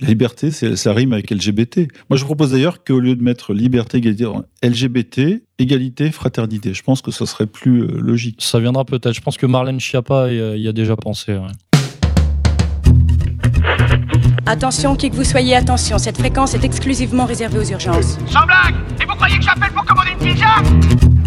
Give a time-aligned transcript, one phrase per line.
[0.00, 1.86] La liberté, ça rime avec LGBT.
[2.10, 4.26] Moi, je propose d'ailleurs qu'au lieu de mettre liberté, égalité,
[4.60, 5.20] LGBT,
[5.60, 6.74] égalité, fraternité.
[6.74, 8.38] Je pense que ce serait plus euh, logique.
[8.40, 9.12] Ça viendra peut-être.
[9.12, 11.38] Je pense que Marlène Schiappa y a déjà pensé.
[14.46, 18.18] Attention, qui que vous soyez, attention, cette fréquence est exclusivement réservée aux urgences.
[18.26, 20.56] Sans blague Et vous croyez que j'appelle pour commander une pizza?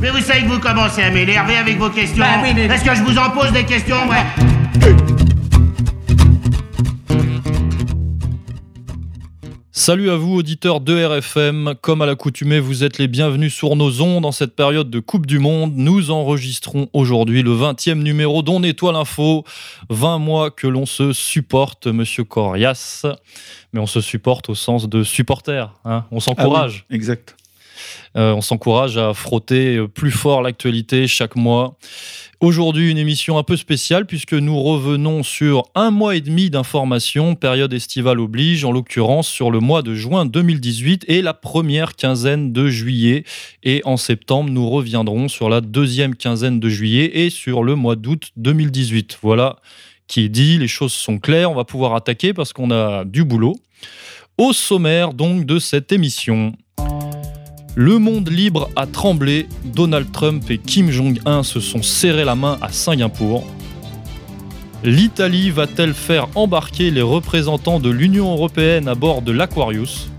[0.02, 2.22] Mais vous savez que vous commencez à m'énerver avec vos questions.
[2.22, 5.26] Bah Est-ce que je vous en pose des questions, ouais
[9.78, 14.02] Salut à vous auditeurs de RFM, comme à l'accoutumée vous êtes les bienvenus sur nos
[14.02, 15.74] ondes dans cette période de Coupe du Monde.
[15.76, 19.46] Nous enregistrons aujourd'hui le 20e numéro d'On Nettoie l'info.
[19.92, 23.06] 20 mois que l'on se supporte, monsieur Corias,
[23.72, 26.06] mais on se supporte au sens de supporter, hein.
[26.10, 26.88] on s'encourage.
[26.90, 27.38] Ah exact.
[28.16, 31.78] Euh, on s'encourage à frotter plus fort l'actualité chaque mois.
[32.40, 37.34] Aujourd'hui, une émission un peu spéciale puisque nous revenons sur un mois et demi d'informations,
[37.34, 42.54] période estivale oblige, en l'occurrence sur le mois de juin 2018 et la première quinzaine
[42.54, 43.24] de juillet.
[43.64, 47.96] Et en septembre, nous reviendrons sur la deuxième quinzaine de juillet et sur le mois
[47.96, 49.18] d'août 2018.
[49.24, 49.56] Voilà
[50.08, 53.24] qui est dit, les choses sont claires, on va pouvoir attaquer parce qu'on a du
[53.24, 53.56] boulot.
[54.38, 56.54] Au sommaire donc de cette émission.
[57.80, 59.48] Le monde libre a tremblé.
[59.64, 63.46] Donald Trump et Kim Jong-un se sont serrés la main à Singapour.
[64.84, 70.10] L'Italie va-t-elle faire embarquer les représentants de l'Union européenne à bord de l'Aquarius?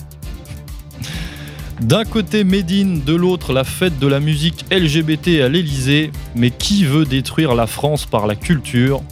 [1.80, 6.84] D'un côté Médine, de l'autre la fête de la musique LGBT à l'Elysée, mais qui
[6.84, 9.02] veut détruire la France par la culture?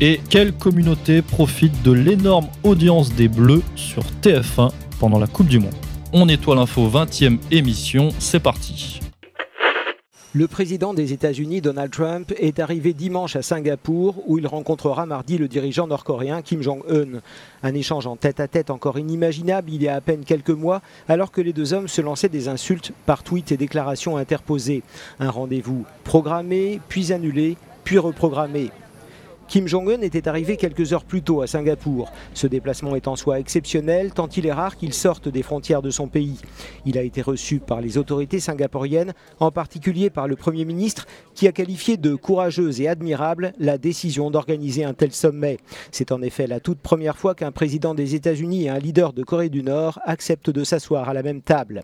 [0.00, 5.58] Et quelle communauté profite de l'énorme audience des Bleus sur TF1 pendant la Coupe du
[5.58, 5.74] Monde?
[6.12, 9.00] On nettoie l'info 20e émission, c'est parti.
[10.32, 15.38] Le président des États-Unis, Donald Trump, est arrivé dimanche à Singapour où il rencontrera mardi
[15.38, 17.22] le dirigeant nord-coréen Kim Jong-un.
[17.62, 21.40] Un échange en tête-à-tête encore inimaginable il y a à peine quelques mois alors que
[21.40, 24.82] les deux hommes se lançaient des insultes par tweets et déclarations interposées.
[25.20, 28.70] Un rendez-vous programmé, puis annulé, puis reprogrammé.
[29.48, 32.10] Kim Jong-un était arrivé quelques heures plus tôt à Singapour.
[32.34, 35.90] Ce déplacement est en soi exceptionnel tant il est rare qu'il sorte des frontières de
[35.90, 36.40] son pays.
[36.84, 41.46] Il a été reçu par les autorités singapouriennes, en particulier par le Premier ministre qui
[41.46, 45.58] a qualifié de courageuse et admirable la décision d'organiser un tel sommet.
[45.92, 49.22] C'est en effet la toute première fois qu'un président des États-Unis et un leader de
[49.22, 51.82] Corée du Nord acceptent de s'asseoir à la même table.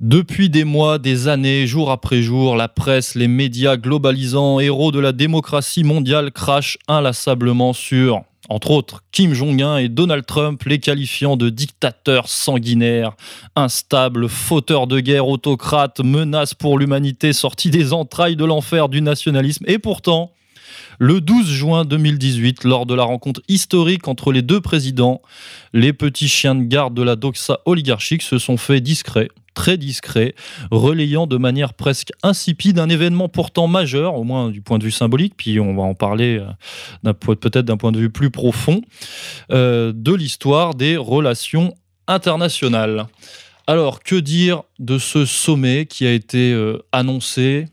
[0.00, 5.00] Depuis des mois, des années, jour après jour, la presse, les médias globalisants, héros de
[5.00, 11.38] la démocratie mondiale, crachent inlassablement sur, entre autres, Kim Jong-un et Donald Trump, les qualifiant
[11.38, 13.12] de dictateurs sanguinaires,
[13.56, 19.64] instables, fauteurs de guerre, autocrates, menaces pour l'humanité, sortis des entrailles de l'enfer du nationalisme.
[19.66, 20.30] Et pourtant,
[20.98, 25.22] le 12 juin 2018, lors de la rencontre historique entre les deux présidents,
[25.72, 30.34] les petits chiens de garde de la doxa oligarchique se sont fait discrets, très discret,
[30.70, 34.92] relayant de manière presque insipide un événement pourtant majeur, au moins du point de vue
[34.92, 36.40] symbolique, puis on va en parler
[37.04, 38.82] euh, peut-être d'un point de vue plus profond,
[39.50, 41.74] euh, de l'histoire des relations
[42.06, 43.06] internationales.
[43.66, 47.64] Alors, que dire de ce sommet qui a été euh, annoncé,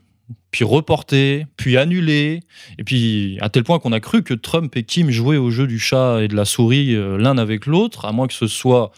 [0.50, 2.40] puis reporté, puis annulé,
[2.78, 5.66] et puis à tel point qu'on a cru que Trump et Kim jouaient au jeu
[5.66, 8.90] du chat et de la souris l'un avec l'autre, à moins que ce soit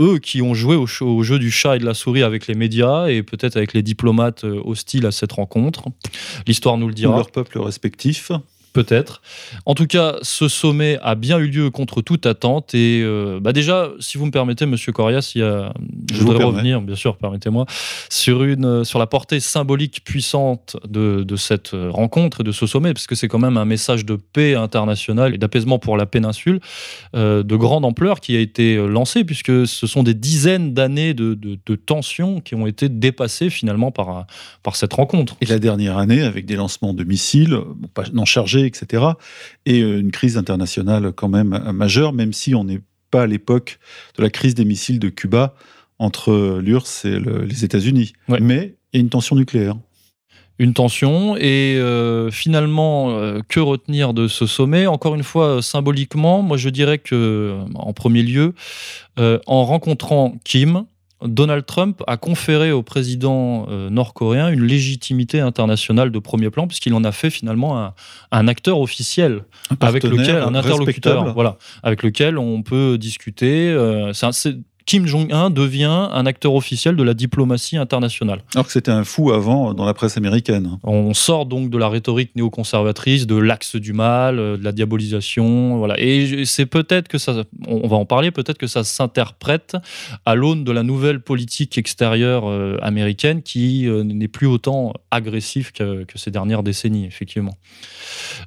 [0.00, 3.08] eux qui ont joué au, jeu du chat et de la souris avec les médias
[3.08, 5.84] et peut-être avec les diplomates euh, hostiles à cette rencontre.
[6.46, 7.14] L'histoire nous le dira.
[7.14, 7.58] Ou leur peuple.
[8.76, 9.22] Peut-être.
[9.64, 12.74] En tout cas, ce sommet a bien eu lieu contre toute attente.
[12.74, 15.72] Et euh, bah déjà, si vous me permettez, Monsieur Corias, il y a,
[16.12, 17.64] je, voudrais revenir, bien sûr, permettez-moi,
[18.10, 22.92] sur, une, sur la portée symbolique puissante de, de cette rencontre et de ce sommet,
[22.92, 26.60] parce que c'est quand même un message de paix internationale et d'apaisement pour la péninsule
[27.14, 31.32] euh, de grande ampleur qui a été lancé, puisque ce sont des dizaines d'années de,
[31.32, 34.26] de, de tensions qui ont été dépassées finalement par,
[34.62, 35.34] par cette rencontre.
[35.40, 37.58] Et la dernière année, avec des lancements de missiles,
[37.94, 39.04] pas, non chargés, etc.
[39.64, 43.26] Et euh, une crise internationale quand même euh, majeure, même si on n'est pas à
[43.26, 43.78] l'époque
[44.16, 45.54] de la crise des missiles de Cuba
[45.98, 48.12] entre l'URSS et les États-Unis.
[48.28, 49.76] Mais il y a une tension nucléaire
[50.58, 51.36] une tension.
[51.36, 53.14] Et euh, finalement,
[53.46, 54.86] que retenir de ce sommet?
[54.86, 58.54] Encore une fois, symboliquement, moi je dirais que, en premier lieu,
[59.18, 60.86] en rencontrant Kim,
[61.22, 66.92] Donald Trump a conféré au président euh, nord-coréen une légitimité internationale de premier plan, puisqu'il
[66.92, 67.92] en a fait finalement
[68.30, 69.44] un, acteur officiel,
[69.80, 73.70] avec lequel un interlocuteur, voilà, avec lequel on peut discuter.
[73.70, 74.12] Euh,
[74.86, 78.42] Kim Jong-un devient un acteur officiel de la diplomatie internationale.
[78.54, 80.78] Alors que c'était un fou avant dans la presse américaine.
[80.84, 85.98] On sort donc de la rhétorique néoconservatrice, de l'axe du mal, de la diabolisation, voilà.
[85.98, 89.76] Et c'est peut-être que ça, on va en parler, peut-être que ça s'interprète
[90.24, 92.44] à l'aune de la nouvelle politique extérieure
[92.80, 97.56] américaine qui n'est plus autant agressive que, que ces dernières décennies, effectivement.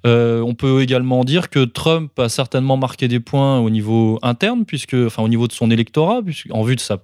[0.06, 4.66] Euh, on peut également dire que Trump a certainement marqué des points au niveau interne,
[4.66, 6.22] puisque, enfin, au niveau de son électorat,
[6.52, 7.00] en vue de sa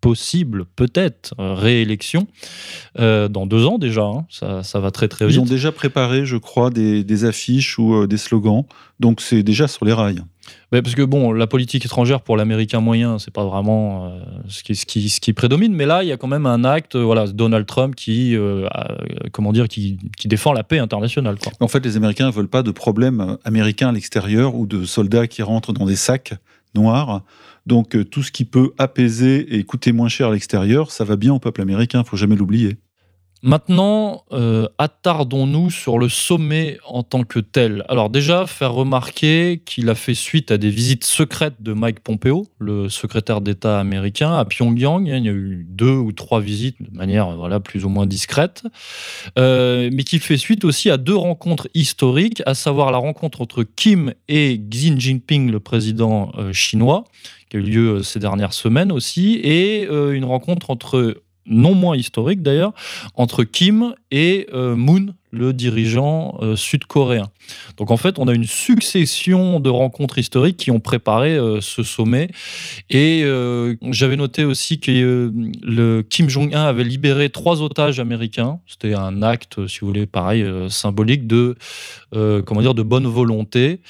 [0.00, 2.26] possible, peut-être, euh, réélection
[2.98, 4.02] euh, dans deux ans déjà.
[4.02, 4.26] Hein.
[4.30, 5.36] ça, va très très vite.
[5.36, 8.64] Ils ont déjà préparé, je crois, des, affiches ou des slogans.
[8.98, 10.22] Donc c'est déjà sur les rails.
[10.70, 14.10] parce que bon, la politique étrangère pour l'Américain moyen, c'est pas vraiment
[14.48, 15.74] ce, qui, ce, qui, ce, qui, prédomine.
[15.74, 18.36] Mais là, il y a quand même un acte, voilà, Donald Trump qui,
[19.32, 21.36] comment dire, qui, qui, défend la paix internationale.
[21.60, 25.26] En fait, les Américains ne veulent pas de problèmes américains à l'extérieur ou de soldats
[25.26, 26.34] qui rentrent dans des sacs
[26.74, 27.22] noirs
[27.70, 31.14] donc euh, tout ce qui peut apaiser et coûter moins cher à l'extérieur, ça va
[31.14, 32.78] bien au peuple américain, faut jamais l'oublier.
[33.42, 37.84] Maintenant, euh, attardons-nous sur le sommet en tant que tel.
[37.88, 42.46] Alors déjà, faire remarquer qu'il a fait suite à des visites secrètes de Mike Pompeo,
[42.58, 45.06] le secrétaire d'État américain, à Pyongyang.
[45.06, 48.62] Il y a eu deux ou trois visites de manière voilà, plus ou moins discrète,
[49.38, 53.62] euh, mais qu'il fait suite aussi à deux rencontres historiques, à savoir la rencontre entre
[53.64, 57.04] Kim et Xi Jinping, le président chinois,
[57.50, 61.74] qui a eu lieu euh, ces dernières semaines aussi, et euh, une rencontre entre non
[61.74, 62.72] moins historique d'ailleurs,
[63.14, 67.30] entre Kim et euh, Moon, le dirigeant euh, sud-coréen.
[67.76, 71.82] Donc en fait, on a une succession de rencontres historiques qui ont préparé euh, ce
[71.82, 72.30] sommet.
[72.88, 73.24] Et
[73.90, 75.32] j'avais noté aussi que
[75.62, 78.58] le Kim Jong-un avait libéré trois otages américains.
[78.66, 81.56] C'était un acte, si vous voulez, pareil, symbolique de,
[82.12, 83.80] comment dire, de bonne volonté.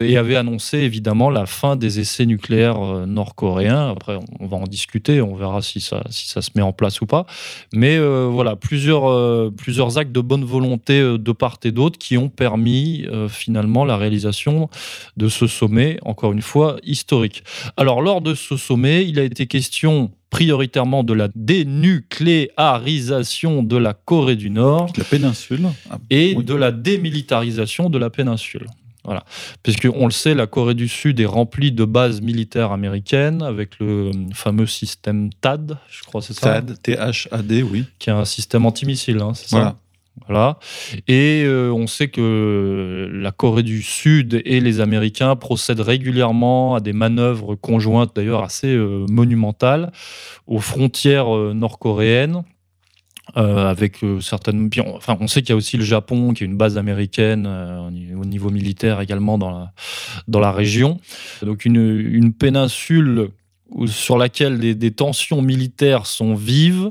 [0.00, 3.90] Et avait annoncé évidemment la fin des essais nucléaires nord-coréens.
[3.90, 7.00] Après, on va en discuter, on verra si ça, si ça se met en place
[7.00, 7.26] ou pas.
[7.72, 12.28] Mais voilà, plusieurs, plusieurs actes de bonne volonté euh, de part et d'autre qui ont
[12.28, 14.68] permis euh, finalement la réalisation
[15.16, 17.42] de ce sommet, encore une fois, historique.
[17.76, 23.92] Alors lors de ce sommet, il a été question prioritairement de la dénucléarisation de la
[23.94, 24.92] Corée du Nord.
[24.96, 25.68] La péninsule.
[25.90, 28.66] Ah, et de la démilitarisation de la péninsule.
[29.04, 29.24] Voilà.
[29.62, 34.10] Puisqu'on le sait, la Corée du Sud est remplie de bases militaires américaines avec le
[34.34, 37.86] fameux système THAD, je crois c'est ça THAD, T-H-A-D, oui.
[37.98, 39.76] Qui est un système antimissile, hein, c'est ça
[41.06, 46.80] Et euh, on sait que la Corée du Sud et les Américains procèdent régulièrement à
[46.80, 49.92] des manœuvres conjointes, d'ailleurs assez euh, monumentales,
[50.46, 52.44] aux frontières euh, nord-coréennes.
[53.34, 54.70] avec certaines.
[54.96, 58.24] Enfin, on sait qu'il y a aussi le Japon, qui est une base américaine au
[58.24, 59.68] niveau militaire également dans
[60.40, 60.98] la, région.
[61.42, 63.30] Donc, une péninsule
[63.86, 66.90] sur laquelle des, tensions militaires sont vives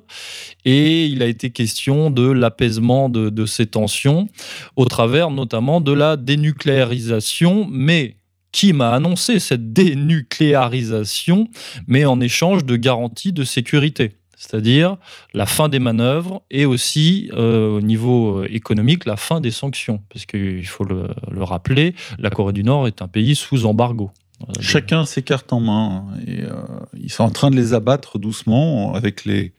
[0.65, 4.27] et il a été question de l'apaisement de, ces tensions
[4.75, 8.17] au travers notamment de la dénucléarisation, mais
[8.51, 11.49] qui m'a annoncé cette dénucléarisation,
[11.87, 14.97] mais en échange de garanties de sécurité c'est-à-dire
[15.33, 20.01] la fin des manœuvres et aussi euh, au niveau euh, économique la fin des sanctions,
[20.13, 21.09] parce qu'il faut le,
[21.43, 24.11] rappeler, la Corée du Nord est un pays sous embargo.
[24.59, 26.51] Chacun ses cartes en main et euh,
[26.93, 29.53] ils sont en train de les abattre doucement avec les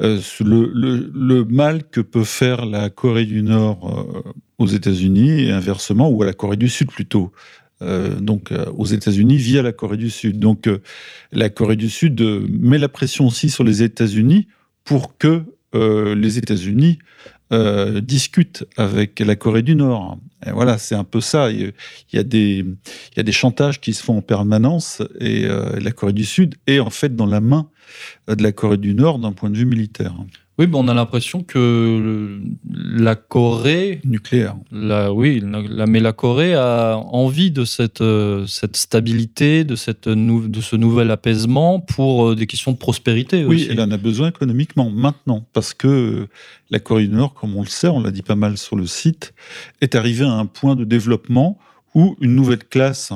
[0.00, 6.10] euh, le, mal que peut faire la Corée du Nord euh, aux États-Unis et inversement
[6.10, 7.32] ou à la Corée du Sud plutôt.
[7.80, 10.38] donc aux États-Unis via la Corée du Sud.
[10.38, 10.68] Donc
[11.32, 14.46] la Corée du Sud met la pression aussi sur les États-Unis
[14.84, 15.44] pour que
[15.74, 16.98] les États-Unis
[17.52, 20.18] euh, discute avec la Corée du Nord.
[20.46, 21.50] Et voilà, c'est un peu ça.
[21.50, 21.72] Il
[22.12, 25.78] y, a des, il y a des chantages qui se font en permanence et euh,
[25.80, 27.68] la Corée du Sud est en fait dans la main
[28.28, 30.14] de la Corée du Nord d'un point de vue militaire.
[30.58, 32.38] Oui, on a l'impression que
[32.70, 34.54] la Corée nucléaire.
[34.70, 40.08] La, oui, la, mais la Corée a envie de cette, euh, cette stabilité, de, cette
[40.08, 43.46] de ce nouvel apaisement pour euh, des questions de prospérité.
[43.46, 46.28] Oui, elle en a besoin économiquement maintenant parce que
[46.68, 48.86] la Corée du Nord, comme on le sait, on l'a dit pas mal sur le
[48.86, 49.32] site,
[49.80, 51.58] est arrivée à un point de développement
[51.94, 53.10] où une nouvelle classe,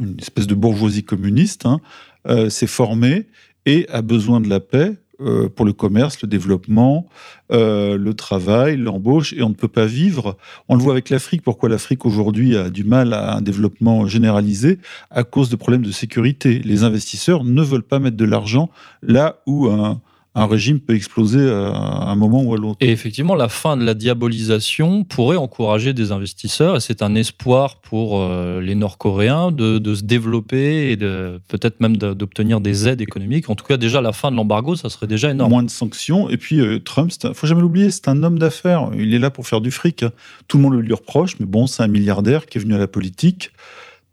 [0.00, 1.80] une espèce de bourgeoisie communiste, hein,
[2.28, 3.26] euh, s'est formée
[3.66, 7.06] et a besoin de la paix euh, pour le commerce, le développement,
[7.52, 10.36] euh, le travail, l'embauche, et on ne peut pas vivre.
[10.68, 14.78] On le voit avec l'Afrique, pourquoi l'Afrique aujourd'hui a du mal à un développement généralisé?
[15.10, 16.60] À cause de problèmes de sécurité.
[16.64, 18.70] Les investisseurs ne veulent pas mettre de l'argent
[19.02, 20.00] là où un,
[20.34, 22.78] un régime peut exploser à un moment ou à l'autre.
[22.80, 27.76] Et effectivement, la fin de la diabolisation pourrait encourager des investisseurs, et c'est un espoir
[27.76, 33.00] pour euh, les Nord-Coréens de, de, se développer et de peut-être même d'obtenir des aides
[33.00, 33.50] économiques.
[33.50, 35.50] En tout cas, déjà la fin de l'embargo, ça serait déjà énorme.
[35.50, 36.30] Moins de sanctions.
[36.30, 38.90] Et puis euh, Trump, il faut jamais l'oublier, c'est un homme d'affaires.
[38.96, 40.04] Il est là pour faire du fric.
[40.48, 42.78] Tout le monde le lui reproche, mais bon, c'est un milliardaire qui est venu à
[42.78, 43.50] la politique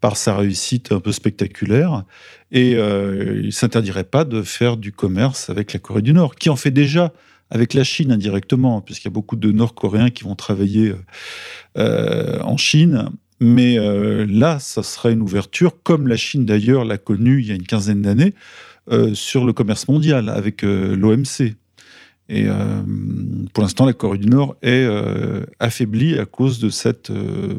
[0.01, 2.03] par sa réussite un peu spectaculaire.
[2.51, 6.35] Et euh, il ne s'interdirait pas de faire du commerce avec la Corée du Nord,
[6.35, 7.13] qui en fait déjà
[7.51, 10.93] avec la Chine indirectement, puisqu'il y a beaucoup de Nord-Coréens qui vont travailler
[11.77, 13.09] euh, en Chine.
[13.39, 17.51] Mais euh, là, ça serait une ouverture, comme la Chine d'ailleurs l'a connue il y
[17.51, 18.33] a une quinzaine d'années,
[19.13, 21.53] sur le commerce mondial avec l'OMC.
[22.29, 22.53] Et euh,
[23.53, 27.55] pour l'instant, la Corée du Nord est euh, affaiblie à cause de cette, euh,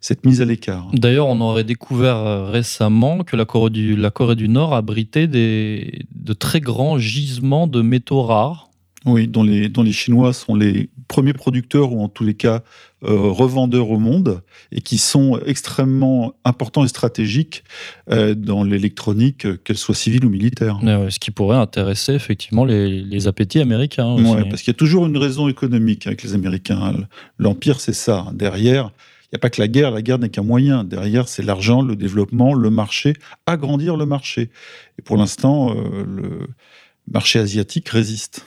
[0.00, 0.88] cette mise à l'écart.
[0.92, 6.04] D'ailleurs, on aurait découvert récemment que la Corée du, la Corée du Nord abritait des,
[6.14, 8.68] de très grands gisements de métaux rares
[9.04, 12.62] oui, dont les, dont les Chinois sont les premiers producteurs ou en tous les cas
[13.04, 17.64] euh, revendeurs au monde et qui sont extrêmement importants et stratégiques
[18.10, 20.78] euh, dans l'électronique, qu'elle soit civile ou militaire.
[20.82, 24.14] ce qui pourrait intéresser effectivement les, les appétits américains.
[24.16, 26.94] Oui, parce qu'il y a toujours une raison économique avec les Américains.
[27.38, 28.26] L'Empire, c'est ça.
[28.34, 28.92] Derrière,
[29.32, 30.84] il n'y a pas que la guerre, la guerre n'est qu'un moyen.
[30.84, 33.14] Derrière, c'est l'argent, le développement, le marché,
[33.46, 34.50] agrandir le marché.
[34.98, 36.48] Et pour l'instant, euh, le
[37.10, 38.46] marché asiatique résiste.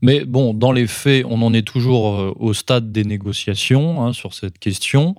[0.00, 4.12] Mais bon, dans les faits, on en est toujours euh, au stade des négociations hein,
[4.12, 5.16] sur cette question.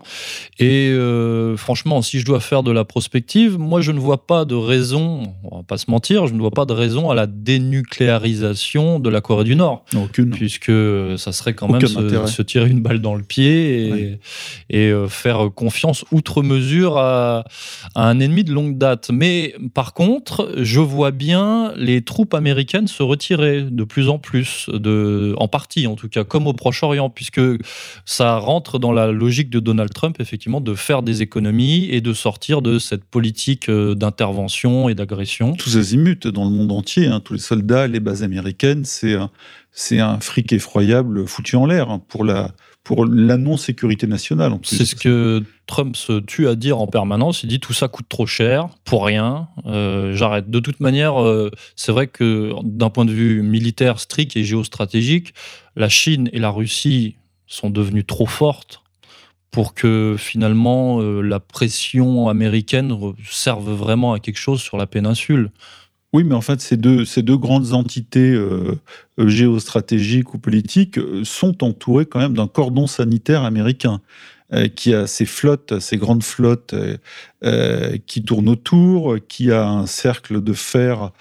[0.57, 4.45] Et euh, franchement, si je dois faire de la prospective, moi, je ne vois pas
[4.45, 7.27] de raison, on va pas se mentir, je ne vois pas de raison à la
[7.27, 9.83] dénucléarisation de la Corée du Nord.
[9.95, 10.29] Aucune.
[10.29, 10.71] Puisque
[11.17, 14.17] ça serait quand même se, tirer une balle dans le pied
[14.69, 17.43] et, euh, faire confiance outre mesure à,
[17.95, 19.09] à un ennemi de longue date.
[19.11, 24.68] Mais par contre, je vois bien les troupes américaines se retirer de plus en plus
[25.37, 27.41] en partie en tout cas, comme au Proche-Orient, puisque
[28.05, 32.13] ça rentre dans la logique de Donald Trump, effectivement, de faire des économies et de
[32.13, 35.53] sortir de cette politique euh, d'intervention et d'agression.
[35.53, 39.29] Tous azimuts dans le monde entier, hein, tous les soldats, les bases américaines, c'est un,
[39.71, 42.51] c'est un fric effroyable foutu en l'air hein, pour la
[42.83, 44.57] pour la non-sécurité nationale.
[44.63, 47.43] C'est ce que Trump se tue à dire en permanence.
[47.43, 50.49] Il dit tout ça coûte trop cher, pour rien, euh, j'arrête.
[50.49, 55.33] De toute manière, euh, c'est vrai que d'un point de vue militaire strict et géostratégique,
[55.75, 58.81] la Chine et la Russie sont devenues trop fortes
[59.51, 62.95] pour que finalement euh, la pression américaine
[63.29, 65.51] serve vraiment à quelque chose sur la péninsule.
[66.11, 68.79] Oui, mais en fait, ces deux, grandes entités euh,
[69.19, 74.01] euh, géostratégiques ou politiques euh, sont entourées quand même d'un cordon sanitaire américain.
[74.51, 76.97] Euh, qui a ses flottes, ses grandes flottes euh,
[77.45, 81.11] euh, qui tournent autour, qui a un cercle de fer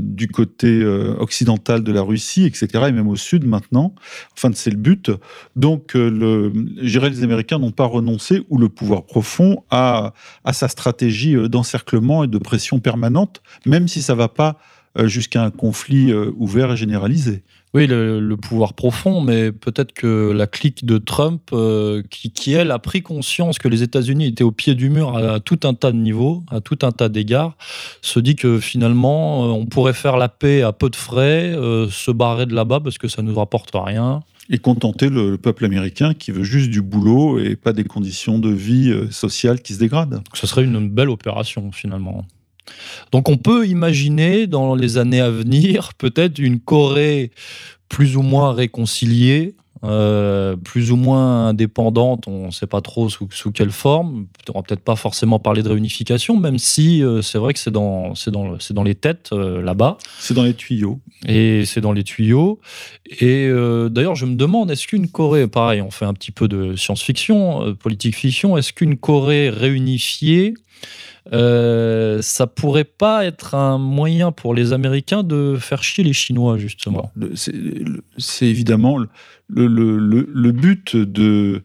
[0.00, 3.94] du côté occidental de la Russie, etc., et même au sud maintenant.
[4.32, 5.10] Enfin, c'est le but.
[5.54, 11.34] Donc, le, les Américains n'ont pas renoncé, ou le pouvoir profond, à, à sa stratégie
[11.50, 14.56] d'encerclement et de pression permanente, même si ça ne va pas
[15.04, 17.42] jusqu'à un conflit ouvert et généralisé.
[17.74, 22.78] Oui, le, pouvoir profond, mais peut-être que la clique de Trump, euh, qui, elle a
[22.78, 25.96] pris conscience que les États-Unis étaient au pied du mur à, tout un tas de
[25.96, 27.56] niveaux, à tout un tas d'égards,
[28.02, 31.88] se dit que finalement, euh, on pourrait faire la paix à peu de frais, euh,
[31.88, 34.20] se barrer de là-bas parce que ça ne nous rapporte rien.
[34.50, 38.50] Et contenter le, peuple américain qui veut juste du boulot et pas des conditions de
[38.50, 40.22] vie sociales qui se dégradent.
[40.34, 42.26] Ce serait une belle opération finalement.
[43.10, 47.30] Donc on peut imaginer dans les années à venir peut-être une Corée
[47.88, 49.54] plus ou moins réconciliée,
[49.84, 54.26] euh, plus ou moins indépendante, on ne sait pas trop sous, quelle forme.
[54.54, 57.72] On va peut-être pas forcément parler de réunification, même si euh, c'est vrai que c'est
[57.72, 59.98] dans, dans, dans les têtes euh, là-bas.
[60.20, 61.00] C'est dans les tuyaux.
[61.26, 62.60] Et c'est dans les tuyaux.
[63.20, 63.48] Et
[63.90, 67.74] d'ailleurs, je me demande, est-ce qu'une Corée, pareil, on fait un petit peu de science-fiction,
[67.74, 70.54] politique fiction, est-ce qu'une Corée réunifiée
[71.32, 76.58] euh, ça pourrait pas être un moyen pour les Américains de faire chier les Chinois,
[76.58, 77.12] justement.
[78.18, 79.08] C'est évidemment le,
[79.66, 81.62] le, le, but de...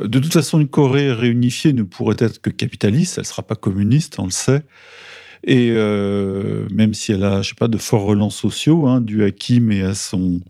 [0.00, 3.54] De toute façon, une Corée réunifiée ne pourrait être que capitaliste, elle ne sera pas
[3.54, 4.62] communiste, on le sait.
[5.46, 9.24] Et euh, même si elle a, je sais pas, de forts relents sociaux, hein, dû
[9.24, 10.40] à Kim et à son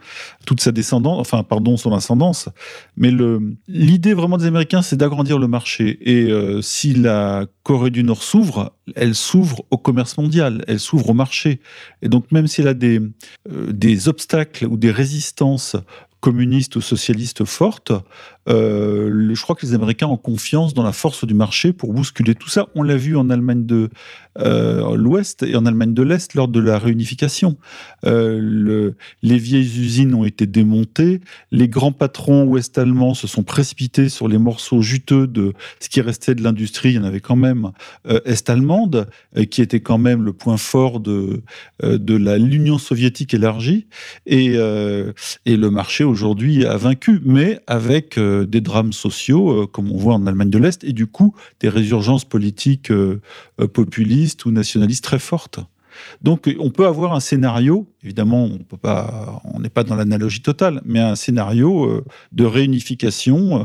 [0.47, 2.49] toute sa descendance, enfin pardon, son ascendance.
[2.97, 3.11] Mais
[3.67, 5.99] l'idée vraiment des Américains, c'est d'agrandir le marché.
[6.03, 11.11] Et euh, si la Corée du Nord s'ouvre, elle s'ouvre au commerce mondial, elle s'ouvre
[11.11, 11.61] au marché.
[12.03, 13.01] Et donc même si elle a des,
[13.51, 15.77] euh, des obstacles ou des résistances
[16.21, 17.93] communistes ou socialistes fortes,
[18.47, 22.49] je crois que les Américains ont confiance dans la force du marché pour bousculer tout
[22.49, 22.69] ça.
[22.75, 23.91] On l'a vu en Allemagne de
[24.37, 27.57] l'Ouest et en Allemagne de l'Est lors de la réunification.
[28.03, 31.21] Le, les vieilles usines ont été démontées,
[31.53, 36.35] les grands patrons ouest-allemands se sont précipités sur les morceaux juteux de ce qui restait
[36.35, 36.91] de l'industrie.
[36.91, 37.71] Il y en avait quand même
[38.25, 39.09] est-allemande,
[39.51, 41.43] qui était quand même le point fort de,
[41.83, 43.87] de l'Union soviétique élargie.
[44.27, 44.55] Et,
[45.47, 50.27] et le marché aujourd'hui a vaincu, mais avec des drames sociaux, comme on voit en
[50.27, 52.93] Allemagne de l'Est, et du coup des résurgences politiques
[53.73, 55.61] populistes ou nationalistes très fortes.
[56.23, 58.59] Donc, on peut avoir un scénario, évidemment, on
[59.45, 63.65] on n'est pas dans l'analogie totale, mais un scénario euh, de réunification euh,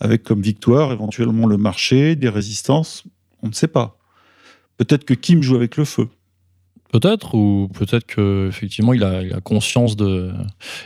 [0.00, 3.04] avec comme victoire éventuellement le marché, des résistances,
[3.42, 3.98] on ne sait pas.
[4.76, 6.08] Peut-être que Kim joue avec le feu.
[6.92, 10.30] Peut-être, ou peut-être qu'effectivement il a, il a conscience de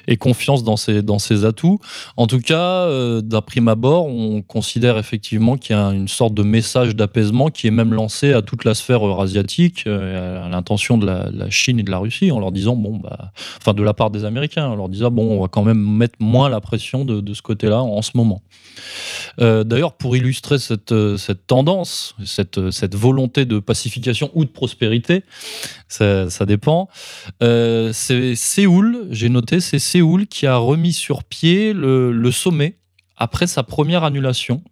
[0.08, 1.78] et confiance dans ses, dans ses atouts.
[2.16, 6.34] En tout cas, euh, d'un prime abord, on considère effectivement qu'il y a une sorte
[6.34, 10.98] de message d'apaisement qui est même lancé à toute la sphère eurasiatique, euh, à l'intention
[10.98, 13.94] de la, Chine et de la Russie, en leur disant bon, bah, enfin de la
[13.94, 17.04] part des Américains, en leur disant bon, on va quand même mettre moins la pression
[17.04, 18.42] de, de ce côté-là en, ce moment.
[19.40, 25.24] Euh, d'ailleurs, pour illustrer cette, cette tendance, cette, cette volonté de pacification ou de prospérité,
[25.90, 26.88] ça, dépend.
[27.42, 32.76] Euh, c'est Séoul, j'ai noté, c'est Séoul qui a remis sur pied le, sommet
[33.16, 34.62] après sa première annulation,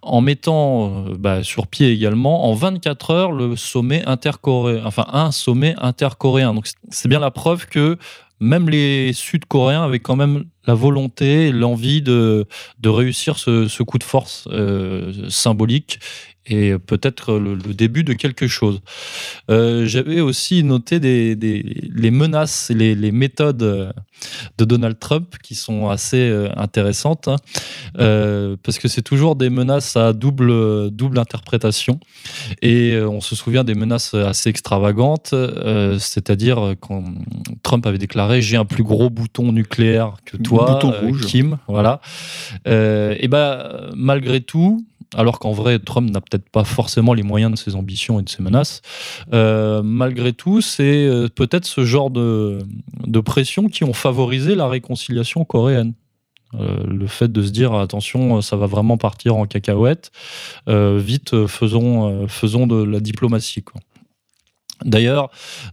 [0.00, 5.30] en mettant euh, bah, sur pied également en 24 heures le sommet intercoréen, enfin un
[5.30, 6.54] sommet intercoréen.
[6.54, 7.98] Donc c'est bien la preuve que
[8.40, 12.46] même les Sud-Coréens avaient quand même la volonté, l'envie de,
[12.80, 15.98] de réussir ce, coup de force euh, symbolique
[16.46, 18.80] et peut-être le, début de quelque chose.
[19.48, 26.28] Euh, j'avais aussi noté les menaces et les, méthodes de Donald Trump qui sont assez
[26.28, 27.36] euh, intéressantes, hein.
[28.62, 32.00] parce que c'est toujours des menaces à double, double interprétation.
[32.60, 35.34] Et on se souvient des menaces assez extravagantes,
[35.98, 37.04] c'est-à-dire quand
[37.62, 40.92] Trump avait déclaré J'ai un plus gros bouton nucléaire que toi,
[41.26, 41.58] Kim.
[41.68, 42.00] Voilà.
[42.66, 47.56] et ben, malgré tout, alors qu'en vrai, Trump n'a peut-être pas forcément les moyens de
[47.56, 48.82] ses ambitions et de ses menaces.
[49.32, 52.58] Euh, malgré tout, c'est euh, peut-être ce genre de,
[53.06, 55.92] de pression qui ont favorisé la réconciliation coréenne.
[56.54, 60.10] Euh, le fait de se dire attention, ça va vraiment partir en cacahuète,
[60.66, 63.64] vite faisons, faisons de la diplomatie.
[64.84, 65.30] D'ailleurs,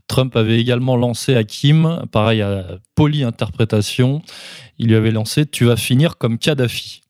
[0.08, 4.22] Trump avait également lancé à Kim, pareil à poly-interprétation,
[4.78, 7.02] il lui avait lancé Tu vas finir comme Kadhafi.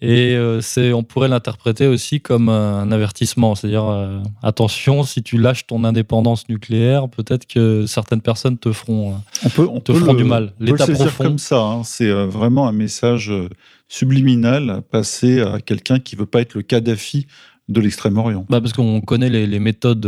[0.00, 5.38] Et euh, c'est, on pourrait l'interpréter aussi comme un avertissement, c'est-à-dire euh, attention, si tu
[5.38, 9.92] lâches ton indépendance nucléaire, peut-être que certaines personnes te feront, euh, on peut, on te
[9.92, 10.52] feront du mal.
[10.60, 11.24] L'état profond.
[11.24, 11.82] comme ça, hein.
[11.82, 13.32] c'est vraiment un message
[13.88, 17.26] subliminal passé à quelqu'un qui veut pas être le Kadhafi
[17.68, 18.46] de l'extrême-orient.
[18.48, 20.06] Bah parce qu'on connaît les, méthodes,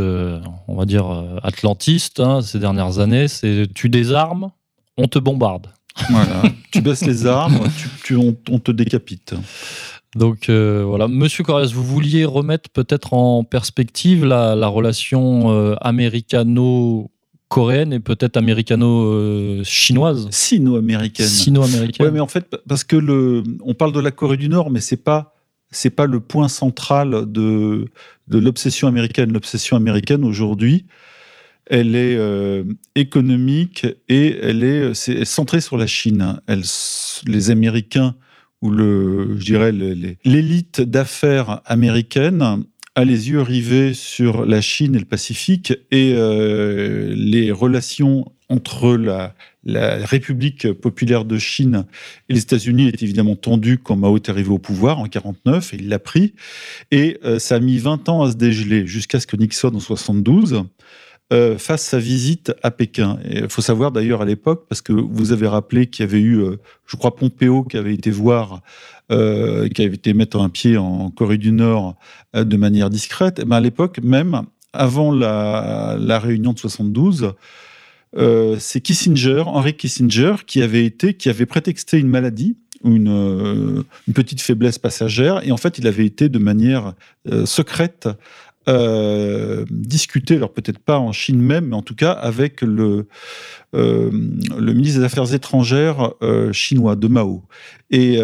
[0.67, 1.07] on va dire,
[1.43, 3.29] atlantistes hein, ces dernières années.
[3.29, 4.51] C'est tu désarmes,
[4.97, 5.67] on te bombarde.
[6.09, 6.43] Voilà.
[6.73, 7.61] tu baisses les armes,
[8.05, 9.35] tu, on, te décapite.
[10.17, 17.93] Donc euh, voilà, Monsieur Corrèze, vous vouliez remettre peut-être en perspective la, relation euh, américano-coréenne
[17.93, 20.27] et peut-être américano-chinoise?
[20.31, 21.27] Sino-américaine.
[21.27, 22.07] Sino-américaine.
[22.07, 24.81] Oui, mais en fait, parce que le, on parle de la Corée du Nord, mais
[24.81, 25.37] c'est pas
[25.71, 27.87] c'est pas le point central de,
[28.29, 29.33] de l'obsession américaine.
[29.33, 30.87] L'obsession américaine aujourd'hui,
[31.67, 32.65] elle est euh,
[32.97, 36.41] économique et elle est, centrée sur la Chine.
[37.27, 38.17] Les Américains
[38.61, 42.65] ou le, je dirais l'élite d'affaires américaine
[42.97, 48.97] a les yeux rivés sur la Chine et le Pacifique et euh, les relations entre
[48.97, 51.85] la, République populaire de Chine
[52.29, 55.77] et les États-Unis est évidemment tendues quand Mao est arrivé au pouvoir en 49 et
[55.77, 56.35] il l'a pris
[56.91, 59.81] et euh, ça a mis 20 ans à se dégeler jusqu'à ce que Nixon en
[59.81, 60.65] 72
[61.33, 63.19] euh, fasse sa visite à Pékin.
[63.31, 66.41] Il faut savoir d'ailleurs à l'époque, parce que vous avez rappelé qu'il y avait eu,
[66.41, 68.63] euh, je crois, Pompéo qui avait été voir,
[69.11, 71.97] qui avait été mettre un pied en Corée du Nord
[72.35, 73.45] de manière discrète.
[73.47, 74.43] Mais à l'époque même,
[74.73, 77.35] avant la, réunion de 72,
[78.15, 84.15] c'est Kissinger, Henry Kissinger, qui avait été, qui avait prétexté une maladie ou une, une,
[84.15, 86.95] petite faiblesse passagère, et en fait, il avait été de manière
[87.45, 88.09] secrète
[88.69, 93.07] euh, discuter, alors peut-être pas en Chine même, mais en tout cas avec le,
[93.75, 97.43] euh, le ministre des Affaires étrangères euh, chinois de Mao.
[97.91, 98.21] Et,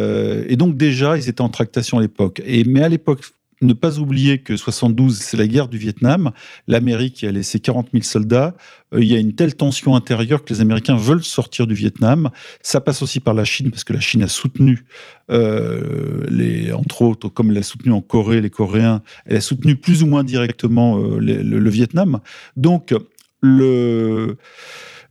[0.56, 2.42] donc déjà, ils étaient en tractation à l'époque.
[2.44, 3.20] Et mais à l'époque,
[3.62, 6.32] ne pas oublier que 72, c'est la guerre du Vietnam.
[6.66, 8.54] L'Amérique a laissé 40 000 soldats.
[8.94, 12.30] Euh, il y a une telle tension intérieure que les Américains veulent sortir du Vietnam.
[12.62, 14.84] Ça passe aussi par la Chine, parce que la Chine a soutenu,
[15.30, 20.02] euh, entre autres, comme elle a soutenu en Corée les Coréens, elle a soutenu plus
[20.02, 22.20] ou moins directement euh, le, Vietnam.
[22.56, 22.94] Donc,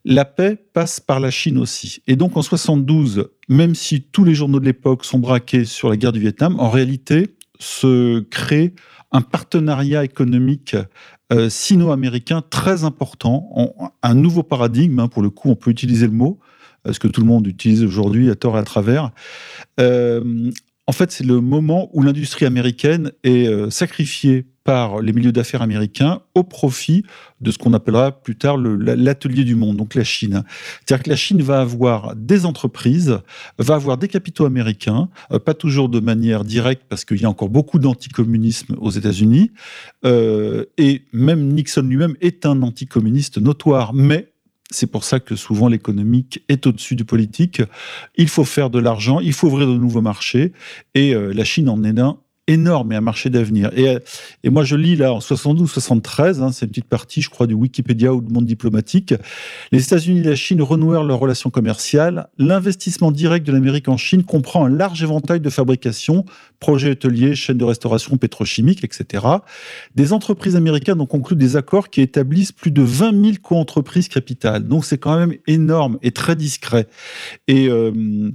[0.05, 2.01] la paix passe par la Chine aussi.
[2.07, 5.97] Et donc en 72, même si tous les journaux de l'époque sont braqués sur la
[5.97, 8.73] guerre du Vietnam, en réalité, se crée
[9.11, 10.75] un partenariat économique
[11.33, 13.49] euh, sino-américain très important,
[14.03, 16.39] un nouveau paradigme, hein, pour le coup on peut utiliser le mot,
[16.89, 19.11] ce que tout le monde utilise aujourd'hui à tort et à travers.
[19.79, 20.51] Euh,
[20.87, 25.61] en fait, c'est le moment où l'industrie américaine est euh, sacrifiée par les milieux d'affaires
[25.61, 27.05] américains au profit
[27.39, 30.43] de ce qu'on appellera plus tard l'atelier du monde, donc la Chine.
[30.79, 33.19] C'est-à-dire que la Chine va avoir des entreprises,
[33.59, 37.29] va avoir des capitaux américains, euh, pas toujours de manière directe parce qu'il y a
[37.29, 39.51] encore beaucoup d'anticommunisme aux États-Unis,
[40.03, 44.31] euh, et même Nixon lui-même est un anticommuniste notoire, mais
[44.71, 47.61] c'est pour ça que souvent l'économique est au-dessus du politique.
[48.15, 50.53] Il faut faire de l'argent, il faut ouvrir de nouveaux marchés,
[50.95, 53.71] et euh, la Chine en est un énorme et un marché d'avenir.
[53.75, 53.97] Et,
[54.43, 57.53] et, moi, je lis là en 72-73, hein, c'est une petite partie, je crois, du
[57.53, 59.13] Wikipédia ou du monde diplomatique.
[59.71, 62.27] Les États-Unis et la Chine renouèrent leurs relations commerciales.
[62.37, 66.25] L'investissement direct de l'Amérique en Chine comprend un large éventail de fabrication,
[66.59, 69.25] projets hôteliers, chaînes de restauration pétrochimique, etc.
[69.95, 74.67] Des entreprises américaines ont conclu des accords qui établissent plus de 20 000 co-entreprises capitales.
[74.67, 76.87] Donc, c'est quand même énorme et très discret.
[77.47, 78.31] Et euh,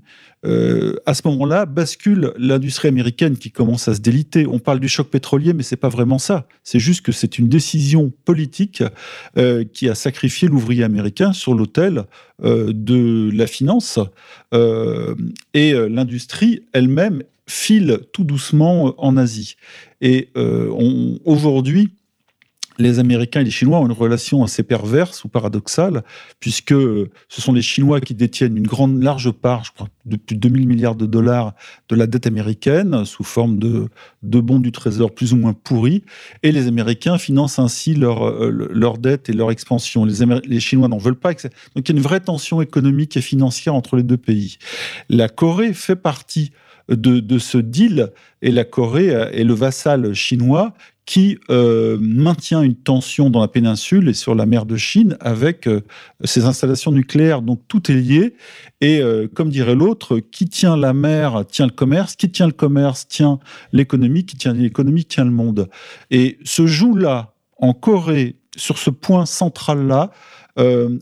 [0.47, 4.47] euh, à ce moment-là, bascule l'industrie américaine qui commence à se déliter.
[4.47, 6.47] On parle du choc pétrolier, mais c'est pas vraiment ça.
[6.65, 8.83] C'est juste que c'est une décision politique
[9.37, 12.05] euh, qui a sacrifié l'ouvrier américain sur l'autel
[12.43, 13.99] euh, de la finance
[15.55, 19.57] et l'industrie elle-même file tout doucement en Asie.
[20.01, 20.31] Et
[21.25, 21.91] aujourd'hui,
[22.81, 26.03] les Américains et les Chinois ont une relation assez perverse ou paradoxale,
[26.41, 30.37] puisque ce sont les Chinois qui détiennent une grande, large part, je crois, de plus
[30.37, 31.55] de 2000 milliards de dollars
[31.89, 33.89] de la dette américaine, sous forme de,
[34.23, 36.03] de bons du Trésor plus ou moins pourris,
[36.43, 40.05] et les Américains financent ainsi leur, euh, leur dette et leur expansion.
[40.05, 41.33] Les, les Chinois n'en veulent pas.
[41.33, 44.57] Donc il y a une vraie tension économique et financière entre les deux pays.
[45.09, 46.51] La Corée fait partie
[46.91, 48.11] de, ce deal
[48.43, 50.75] et la Corée est le vassal chinois
[51.11, 55.67] qui euh, maintient une tension dans la péninsule et sur la mer de Chine avec
[55.67, 55.81] euh,
[56.23, 57.43] ses installations nucléaires.
[57.43, 58.37] Donc tout est lié.
[58.81, 62.53] Et euh, comme dirait l'autre, qui tient la mer tient le commerce, qui tient le
[62.53, 63.41] commerce tient
[63.73, 65.69] l'économie, qui tient l'économie tient le monde.
[66.13, 70.13] Et ce joue-là en Corée, sur ce point central-là,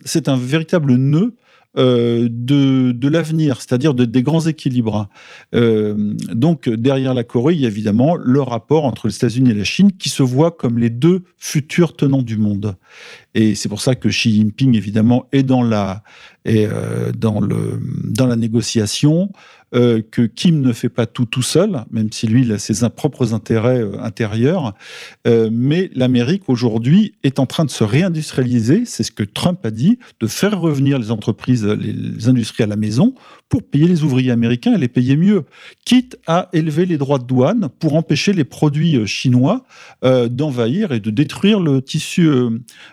[0.05, 1.35] c'est un véritable nœud
[1.77, 5.09] euh, de, de l'avenir, c'est-à-dire de, des grands équilibres.
[5.55, 9.55] Euh, donc, derrière la Corée, il y a évidemment le rapport entre les États-Unis et
[9.55, 12.77] la Chine qui se voit comme les deux futurs tenants du monde.
[13.35, 16.03] Et c'est pour ça que Xi Jinping, évidemment, est dans la,
[16.47, 19.31] est, euh, dans le, dans la négociation.
[19.75, 22.89] Euh, que Kim ne fait pas tout tout seul, même si lui il a ses
[22.89, 24.73] propres intérêts euh, intérieurs.
[25.27, 29.71] Euh, mais l'Amérique aujourd'hui est en train de se réindustrialiser, c'est ce que Trump a
[29.71, 33.15] dit, de faire revenir les entreprises, les industries à la maison
[33.51, 35.45] pour payer les ouvriers américains et les payer mieux,
[35.85, 39.65] quitte à élever les droits de douane pour empêcher les produits chinois
[40.03, 42.29] d'envahir et de détruire le tissu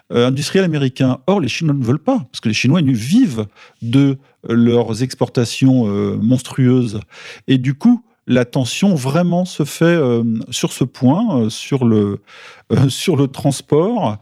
[0.09, 1.17] industriel américain.
[1.27, 3.47] Or, les Chinois ne veulent pas, parce que les Chinois ils vivent
[3.81, 4.17] de
[4.49, 6.99] leurs exportations euh, monstrueuses.
[7.47, 12.21] Et du coup, la tension vraiment se fait euh, sur ce point, euh, sur, le,
[12.89, 14.17] sur le transport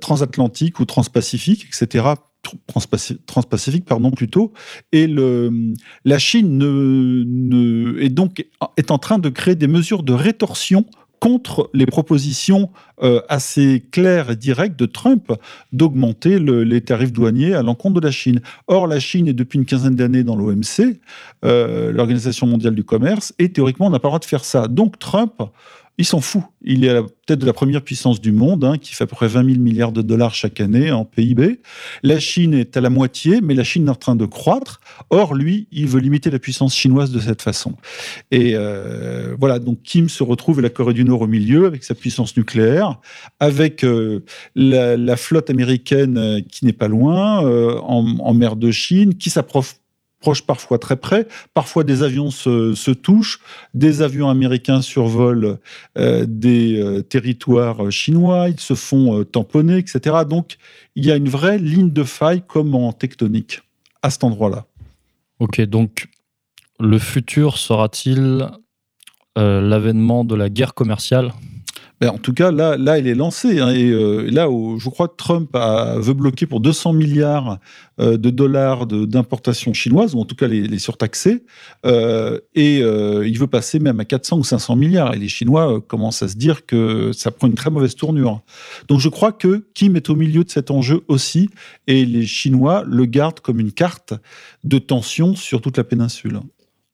[0.00, 2.04] transatlantique ou transpacifique, etc.
[3.26, 4.52] Transpacifique, pardon, plutôt.
[4.92, 10.02] Et le, la Chine ne, ne, est donc est en train de créer des mesures
[10.02, 10.86] de rétorsion
[11.20, 12.70] contre les propositions
[13.02, 15.32] euh, assez claires et directes de Trump
[15.72, 18.40] d'augmenter les tarifs douaniers à l'encontre de la Chine.
[18.66, 21.00] Or, la Chine est depuis une quinzaine d'années dans l'OMC,
[21.44, 24.68] euh, l'Organisation mondiale du commerce, et théoriquement, on n'a pas le droit de faire ça.
[24.68, 25.42] Donc, Trump
[25.98, 26.42] il s'en fout.
[26.62, 29.06] Il est à la tête de la première puissance du monde, hein, qui fait à
[29.06, 31.60] peu près 20 000 milliards de dollars chaque année en PIB.
[32.04, 34.80] La Chine est à la moitié, mais la Chine est en train de croître.
[35.10, 37.74] Or, lui, il veut limiter la puissance chinoise de cette façon.
[38.30, 41.82] Et euh, voilà, donc Kim se retrouve et la Corée du Nord au milieu, avec
[41.82, 43.00] sa puissance nucléaire,
[43.40, 49.14] avec euh, la, flotte américaine euh, qui n'est pas loin, en, en mer de Chine,
[49.16, 49.74] qui s'approche
[50.20, 51.26] proche parfois très près.
[51.54, 53.40] Parfois, des avions se, touchent.
[53.74, 55.58] Des avions américains survolent
[55.96, 58.48] euh, des euh, territoires chinois.
[58.48, 60.16] Ils se font euh, tamponner, etc.
[60.28, 60.56] Donc,
[60.96, 63.62] il y a une vraie ligne de faille comme en tectonique
[64.02, 64.66] à cet endroit-là.
[65.38, 66.08] Ok, donc
[66.80, 68.48] le futur sera-t-il
[69.36, 71.32] l'avènement de la guerre commerciale?
[72.00, 73.58] Ben, en tout cas, là, il est lancé.
[73.58, 77.58] Hein, et euh, là, où, je crois que Trump veut bloquer pour 200 milliards
[78.00, 81.44] euh, de dollars d'importation chinoise, ou en tout cas les, les surtaxer.
[81.86, 85.14] Euh, et il veut passer même à 400 ou 500 milliards.
[85.14, 88.42] Et les Chinois commencent à se dire que ça prend une très mauvaise tournure.
[88.88, 91.50] Donc je crois que Kim est au milieu de cet enjeu aussi.
[91.88, 94.14] Et les Chinois le gardent comme une carte
[94.62, 96.40] de tension sur toute la péninsule.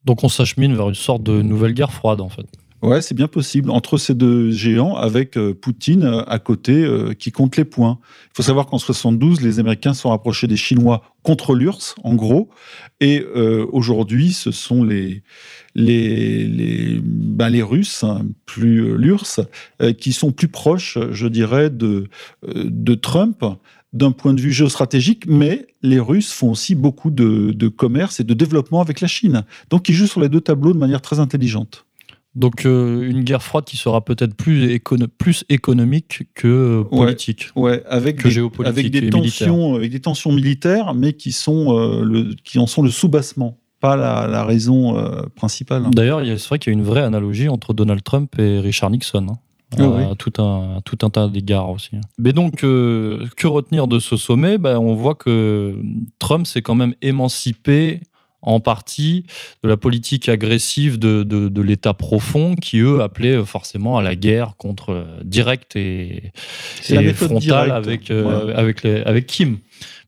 [0.04, 2.46] Donc on s'achemine vers une sorte de nouvelle guerre froide, en fait.
[2.84, 3.70] Ouais, c'est bien possible.
[3.70, 7.98] Entre ces deux géants, avec euh, Poutine euh, à côté euh, qui compte les points.
[8.26, 12.50] Il faut savoir qu'en 72, les Américains sont rapprochés des Chinois contre l'URSS, en gros.
[13.00, 13.24] Et
[13.72, 15.22] aujourd'hui, ce sont les,
[15.74, 19.40] les, les, ben, les Russes, hein, plus l'URSS,
[19.98, 22.08] qui sont plus proches, je dirais, de,
[22.46, 23.42] de Trump
[23.94, 28.24] d'un point de vue géostratégique, mais les Russes font aussi beaucoup de, de commerce et
[28.24, 29.44] de développement avec la Chine.
[29.70, 31.86] Donc ils jouent sur les deux tableaux de manière très intelligente.
[32.34, 34.80] Donc euh, une guerre froide qui sera peut-être plus,
[35.18, 40.00] plus économique que euh, politique, ouais, avec que des, géopolitique avec des tensions, avec des
[40.00, 44.96] tensions militaires, mais qui sont euh, le, qui en sont le soubassement, pas la, raison
[45.36, 45.84] principale.
[45.92, 49.28] D'ailleurs, c'est vrai qu'il y a une vraie analogie entre Donald Trump et Richard Nixon.
[49.28, 49.38] Hein.
[49.78, 51.96] À tout un tout un tas d'égards aussi.
[52.18, 54.56] Mais donc que retenir de ce sommet?
[54.58, 55.76] Ben, on voit que
[56.18, 58.00] Trump s'est quand même émancipé
[58.44, 59.24] en partie
[59.62, 64.54] de la politique agressive de, de, l'État profond qui, eux, appelaient forcément à la guerre
[64.59, 66.33] contre euh, directe et,
[66.90, 69.59] et frontale avec, euh, avec, les, avec Kim.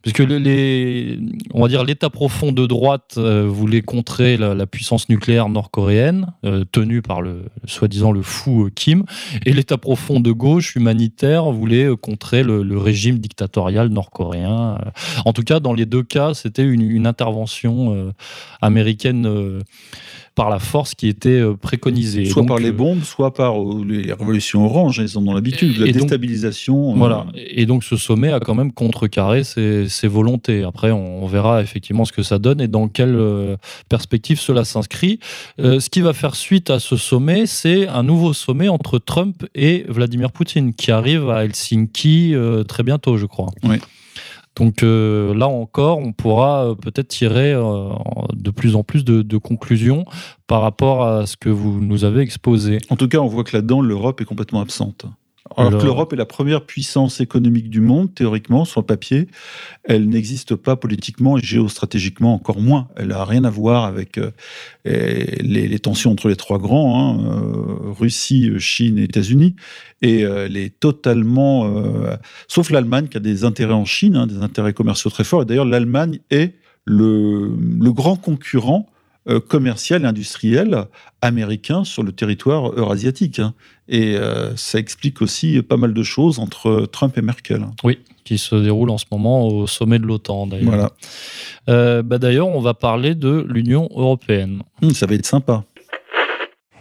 [0.06, 1.18] Puisque les,
[1.52, 6.64] on va dire l'État profond de droite euh, voulait contrer la, puissance nucléaire nord-coréenne, euh,
[6.70, 9.02] tenue par le soi-disant le fou euh, Kim,
[9.44, 14.78] et l'État profond de gauche humanitaire voulait contrer le, régime dictatorial nord-coréen.
[15.24, 18.12] En tout cas, dans les deux cas, c'était une, une, intervention
[18.60, 19.64] américaine
[20.36, 22.26] par la force qui était euh, préconisée.
[22.26, 25.78] Soit par les euh, bombes, soit par euh, les révolutions oranges, ils en ont l'habitude,
[25.78, 26.94] la déstabilisation.
[26.94, 27.26] voilà.
[27.34, 30.62] Et donc ce sommet a quand même contrecarré ses, volontés.
[30.62, 33.18] Après, on, verra effectivement ce que ça donne et dans quelle
[33.88, 35.18] perspective cela s'inscrit.
[35.58, 39.84] ce qui va faire suite à ce sommet, c'est un nouveau sommet entre Trump et
[39.88, 42.34] Vladimir Poutine qui arrive à Helsinki
[42.68, 43.48] très bientôt, je crois.
[43.64, 43.78] Oui.
[44.56, 47.90] Donc euh, là encore, on pourra euh, peut-être tirer euh,
[48.34, 50.04] de plus en plus de, conclusions
[50.46, 52.78] par rapport à ce que vous nous avez exposé.
[52.88, 55.04] En tout cas, on voit que là-dedans, l'Europe est complètement absente.
[55.56, 59.28] Alors, que l'Europe est la première puissance économique du monde, théoriquement, sur le papier,
[59.84, 62.88] elle n'existe pas politiquement et géostratégiquement encore moins.
[62.96, 64.30] Elle n'a rien à voir avec euh,
[64.84, 69.54] les, tensions entre les trois grands, hein, euh, Russie, Chine et États-Unis.
[70.02, 71.70] Et euh, elle est totalement...
[72.48, 75.42] sauf l'Allemagne qui a des intérêts en Chine, hein, des intérêts commerciaux très forts.
[75.42, 76.54] Et d'ailleurs, l'Allemagne est
[76.84, 78.95] le, le grand concurrent euh,
[79.48, 80.86] commercial et industriel
[81.20, 83.38] américain sur le territoire eurasiatique.
[83.38, 83.54] Hein.
[83.88, 87.66] Et euh, ça explique aussi pas mal de choses entre Trump et Merkel.
[87.84, 90.68] Oui, qui se déroule en ce moment au sommet de l'OTAN d'ailleurs.
[90.68, 90.92] Voilà.
[91.68, 94.62] Euh, bah, d'ailleurs, on va parler de l'Union européenne.
[94.82, 95.64] Hum, ça va être sympa.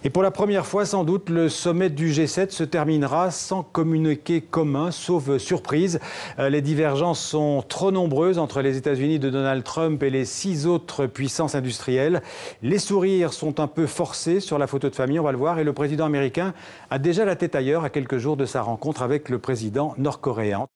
[0.05, 4.39] Et pour la première fois, sans doute, le sommet du G7 se terminera sans communiqué
[4.39, 5.99] commun, sauf surprise.
[6.37, 10.67] Euh, les divergences sont trop nombreuses entre les États-Unis de Donald Trump et les six
[10.67, 12.21] autres puissances industrielles.
[12.61, 15.57] Les sourires sont un peu forcés sur la photo de famille, on va le voir,
[15.57, 16.53] et le président américain
[16.91, 20.67] a déjà la tête ailleurs à quelques jours de sa rencontre avec le président nord-coréen.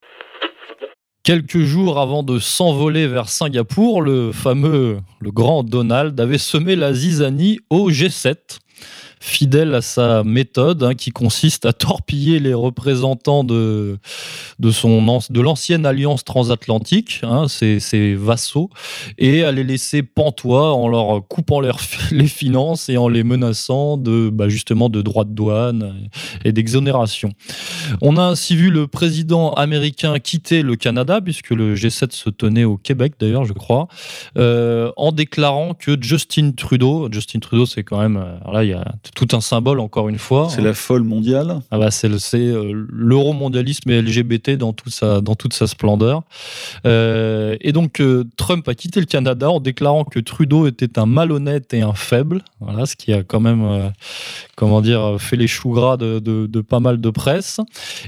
[1.21, 6.93] Quelques jours avant de s'envoler vers Singapour, le fameux, le grand Donald avait semé la
[6.95, 8.57] zizanie au G7
[9.19, 13.97] fidèle à sa méthode hein, qui consiste à torpiller les représentants de,
[14.59, 18.69] de, son, de l'ancienne alliance transatlantique, hein, ses, vassaux,
[19.17, 21.61] et à les laisser pantois en leur coupant
[22.11, 26.09] les finances et en les menaçant de, bah, justement de droits de douane
[26.45, 27.31] et d'exonération.
[28.01, 32.63] On a ainsi vu le président américain quitter le Canada, puisque le G7 se tenait
[32.63, 33.87] au Québec d'ailleurs, je crois,
[34.37, 38.73] euh, en déclarant que Justin Trudeau, Justin Trudeau c'est quand même, euh, là il y
[38.73, 40.49] a tout un symbole encore une fois.
[40.49, 41.61] C'est la folle mondiale.
[41.71, 46.23] Ah bah c'est euh, l'euromondialisme et LGBT dans, tout sa, dans toute sa splendeur.
[46.85, 51.05] Euh, et donc euh, Trump a quitté le Canada en déclarant que Trudeau était un
[51.05, 52.43] malhonnête et un faible.
[52.59, 53.91] Voilà, ce qui a quand même,
[54.55, 57.59] comment dire, fait les choux gras de, de, pas mal de presse.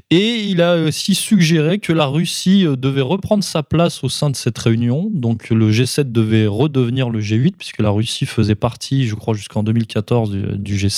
[0.09, 4.35] Et il a aussi suggéré que la Russie devait reprendre sa place au sein de
[4.35, 5.09] cette réunion.
[5.13, 9.63] Donc le G7 devait redevenir le G8 puisque la Russie faisait partie, je crois, jusqu'en
[9.63, 10.90] 2014 du G7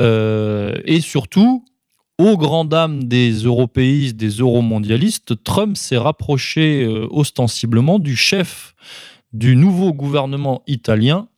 [0.00, 1.64] euh, et surtout,
[2.18, 8.74] aux grandes dames des européistes, des euromondialistes, Trump s'est rapproché euh, ostensiblement du chef
[9.32, 11.28] du nouveau gouvernement italien,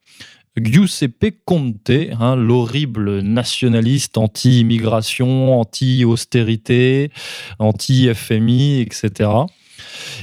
[0.57, 7.11] Giuseppe Conte, hein, l'horrible nationaliste anti-immigration, anti-austérité,
[7.59, 9.31] anti-FMI, etc.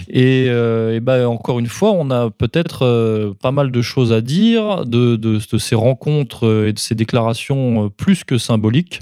[0.09, 4.21] Et, euh, ben, encore une fois, on a peut-être euh, pas mal de choses à
[4.21, 8.99] dire de, de, ces rencontres et de ces déclarations plus que symboliques.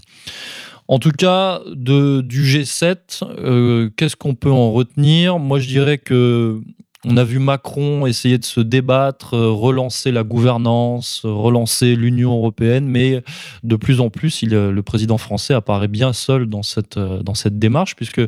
[0.87, 5.39] En tout cas, de, du G7, qu'est-ce qu'on peut en retenir?
[5.39, 6.61] Moi, je dirais que
[7.05, 12.33] on a vu Macron essayer de se débattre, euh, relancer la gouvernance, euh, relancer l'Union
[12.33, 13.23] européenne, mais
[13.63, 17.59] de plus en plus, euh, le président français apparaît bien seul dans cette, dans cette
[17.59, 18.21] démarche, puisque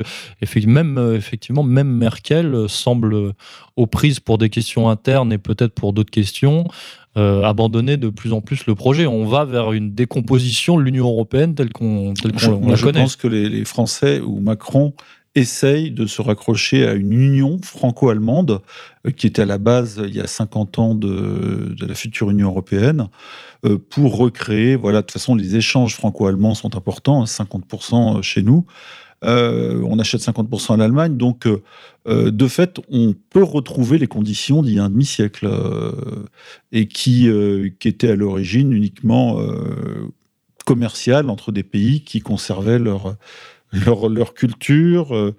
[0.66, 3.32] même, effectivement, même Merkel semble
[3.76, 6.68] aux prises pour des questions internes et peut-être pour d'autres questions.
[7.16, 9.06] abandonner de plus en plus le projet.
[9.06, 12.76] On va vers une décomposition de l'Union européenne telle qu'on qu la connaît.
[12.76, 14.94] Je pense que les, les Français ou Macron
[15.38, 18.60] essaye de se raccrocher à une union franco-allemande
[19.06, 22.48] euh, qui était à la base, il y a 50 ans, de, la future Union
[22.48, 23.08] européenne,
[23.64, 28.42] euh, pour recréer, voilà, de toute façon, les échanges franco-allemands sont importants, 50% hein, chez
[28.42, 28.66] nous.
[29.24, 31.48] Euh, on achète 50% à l'Allemagne, donc
[32.06, 35.48] de fait, on peut retrouver les conditions d'il y a un demi-siècle,
[36.72, 37.28] et qui,
[37.80, 39.38] qui étaient à l'origine uniquement
[40.64, 43.16] commerciales entre des pays qui conservaient leur
[43.86, 45.34] leur, leur culture, euh,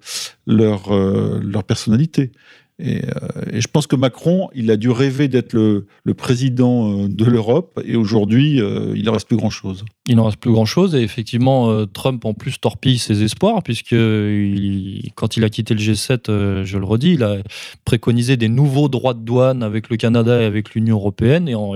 [0.46, 2.32] leur, euh, leur personnalité.
[2.78, 7.08] Et, euh, et, je pense que Macron, il a dû rêver d'être le, le, président
[7.08, 9.84] de l'Europe, et aujourd'hui, il ne reste plus grand-chose.
[10.10, 15.10] Il n'en reste plus grand-chose, et effectivement, Trump en plus torpille ses espoirs, puisque il,
[15.14, 17.36] quand il a quitté le G7, je le redis, il a
[17.84, 21.74] préconisé des nouveaux droits de douane avec le Canada et avec l'Union européenne, et, en,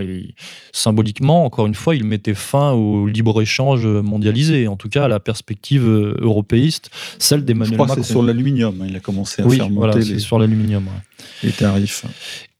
[0.72, 5.20] symboliquement, encore une fois, il mettait fin au libre-échange mondialisé, en tout cas à la
[5.20, 5.86] perspective
[6.20, 7.84] européiste, celle d'Emmanuel Macron.
[7.84, 10.18] Je crois que c'est sur l'aluminium, hein, il a commencé à faire monter voilà, les...
[10.18, 10.88] sur l'aluminium.
[11.42, 12.04] Les tarifs.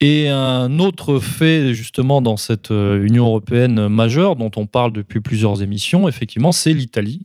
[0.00, 5.20] Et un autre fait, justement, dans cette euh, Union européenne majeure, dont on parle depuis
[5.20, 7.22] plusieurs émissions, effectivement, c'est l'Italie.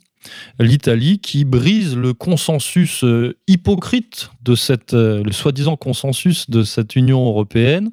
[0.60, 6.96] L'Italie qui brise le consensus euh, hypocrite de cette, euh, le soi-disant consensus de cette
[6.96, 7.90] Union européenne,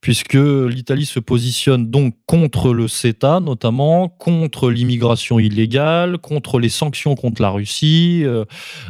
[0.00, 7.16] puisque l'Italie se positionne donc contre le CETA, notamment contre l'immigration illégale, contre les sanctions
[7.16, 8.24] contre la Russie.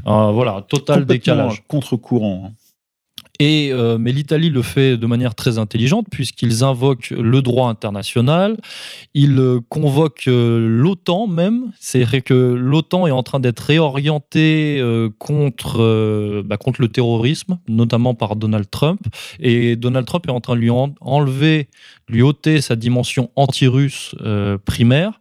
[0.04, 1.62] voilà, total décalage.
[1.68, 2.48] Contre-courant.
[2.48, 2.67] Hein.
[3.40, 8.56] Et, euh, mais l'Italie le fait de manière très intelligente puisqu'ils invoquent le droit international,
[9.14, 14.82] ils euh, convoquent euh, l'OTAN même, c'est vrai que l'OTAN est en train d'être réorientée
[15.18, 19.00] contre, bah, contre le terrorisme, notamment par Donald Trump,
[19.38, 21.68] et Donald Trump est en train de lui enlever
[22.08, 24.14] lui ôter sa dimension anti-russe
[24.64, 25.20] primaire.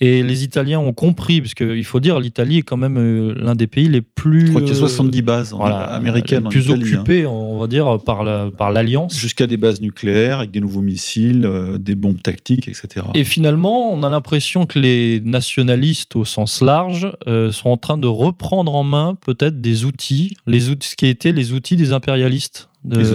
[0.00, 3.66] Et les Italiens ont compris, parce qu'il faut dire, l'Italie est quand même l'un des
[3.66, 4.46] pays les plus.
[4.46, 6.44] Je crois qu'il y a 70 bases américaines.
[6.44, 6.74] Les plus hein.
[6.74, 8.24] occupées, on va dire, par
[8.72, 9.16] l'Alliance.
[9.16, 13.06] Jusqu'à des bases nucléaires, avec des nouveaux missiles, euh, des bombes tactiques, etc.
[13.14, 17.12] Et finalement, on a l'impression que les nationalistes, au sens large,
[17.50, 21.32] sont en train de reprendre en main peut-être des outils, les outils, ce qui étaient
[21.32, 23.12] les outils des impérialistes les,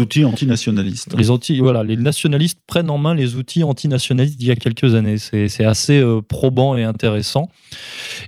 [0.00, 1.14] outils antinationalistes.
[1.16, 4.94] Les outils, voilà, les nationalistes prennent en main les outils antinationalistes d'il y a quelques
[4.94, 5.16] années.
[5.18, 7.48] C'est assez euh, probant et intéressant.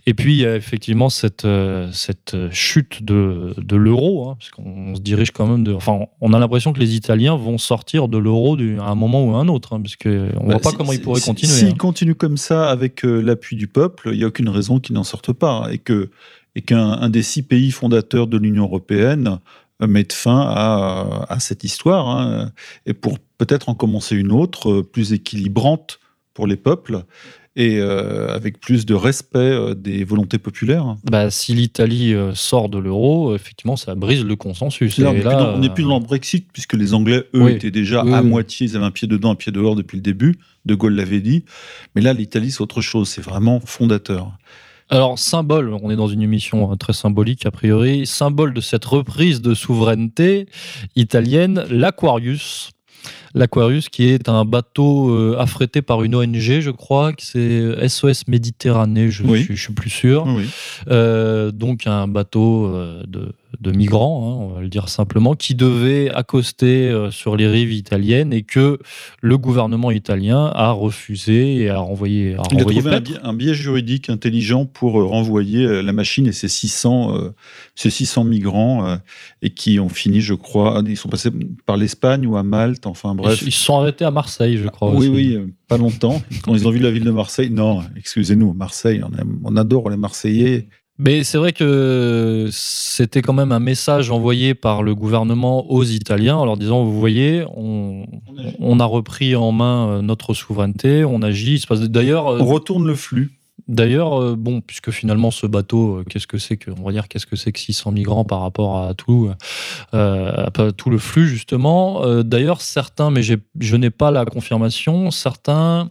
[0.07, 4.51] Et puis il y a effectivement cette, euh, cette chute de, de l'euro, hein, parce
[4.51, 5.75] qu'on se dirige quand même de.
[5.75, 9.35] Enfin, on a l'impression que les Italiens vont sortir de l'euro à un moment ou
[9.35, 11.53] à un autre, hein, parce qu'on ne voit bah, pas comment ils pourraient continuer.
[11.53, 11.75] S'ils hein.
[11.79, 15.05] continuent comme ça avec euh, l'appui du peuple, il n'y a aucune raison qu'ils n'en
[15.05, 16.11] sortent pas, et que
[16.55, 19.39] et qu'un des six pays fondateurs de l'Union européenne
[19.87, 22.51] mettre fin à, à cette histoire hein,
[22.87, 26.01] et pour peut-être en commencer une autre euh, plus équilibrante
[26.35, 27.05] pour les peuples
[27.57, 30.97] et euh, avec plus de respect euh, des volontés populaires.
[31.05, 34.99] Bah, si l'Italie sort de l'euro, effectivement, ça brise le consensus.
[34.99, 38.67] Là, on n'est plus, dans le Brexit, puisque les Anglais, eux, étaient déjà à moitié,
[38.67, 40.37] ils avaient un pied dedans, un pied dehors depuis le début.
[40.67, 41.45] De Gaulle l'avait dit.
[41.95, 43.09] Mais là, l'Italie, c'est autre chose.
[43.09, 44.37] C'est vraiment fondateur.
[44.91, 48.87] Alors, symbole, on est dans une émission euh, très symbolique a priori, symbole de cette
[48.87, 50.47] reprise de souveraineté
[50.97, 52.71] italienne, l'Aquarius.
[53.35, 58.29] L'Aquarius, qui est un bateau euh, affrété par une ONG, je crois, que c'est SOS
[58.29, 60.27] Méditerranée, je, ne suis plus sûr.
[60.89, 62.73] Euh, donc un bateau
[63.07, 67.49] de de migrants, hein, on va le dire simplement, qui devaient accoster euh, sur les
[67.49, 68.79] rives italiennes et que
[69.21, 72.35] le gouvernement italien a refusé et a renvoyé.
[72.35, 76.33] A Il a trouvé un biais, juridique intelligent pour euh, renvoyer euh, la machine et
[76.33, 77.17] ses 600,
[77.75, 78.99] ces 600 migrants
[79.43, 81.31] et qui ont fini, je crois, ils sont passés
[81.67, 83.43] par l'Espagne ou à Malte, enfin bref.
[83.43, 84.95] Ils se sont arrêtés à Marseille, je crois.
[84.95, 86.23] Oui, oui, pas longtemps.
[86.43, 89.11] Quand ils ont vu la ville de Marseille, non, excusez-nous, Marseille, on,
[89.45, 90.69] on adore les Marseillais
[91.01, 96.37] Mais c'est vrai que c'était quand même un message envoyé par le gouvernement aux Italiens
[96.37, 98.05] en leur disant, vous voyez, on,
[98.59, 101.55] on a repris en main euh, notre souveraineté, on agit.
[101.55, 102.27] Il se passe d'ailleurs.
[102.27, 103.38] On retourne le flux.
[103.67, 107.09] D'ailleurs, euh, bon, puisque finalement ce bateau, euh, qu'est-ce que c'est que, on va dire,
[107.09, 109.31] qu'est-ce que c'est que 600 migrants par rapport à tout,
[109.95, 112.23] euh, tout le flux justement.
[112.23, 115.91] D'ailleurs, certains, mais je n'ai pas la confirmation, certains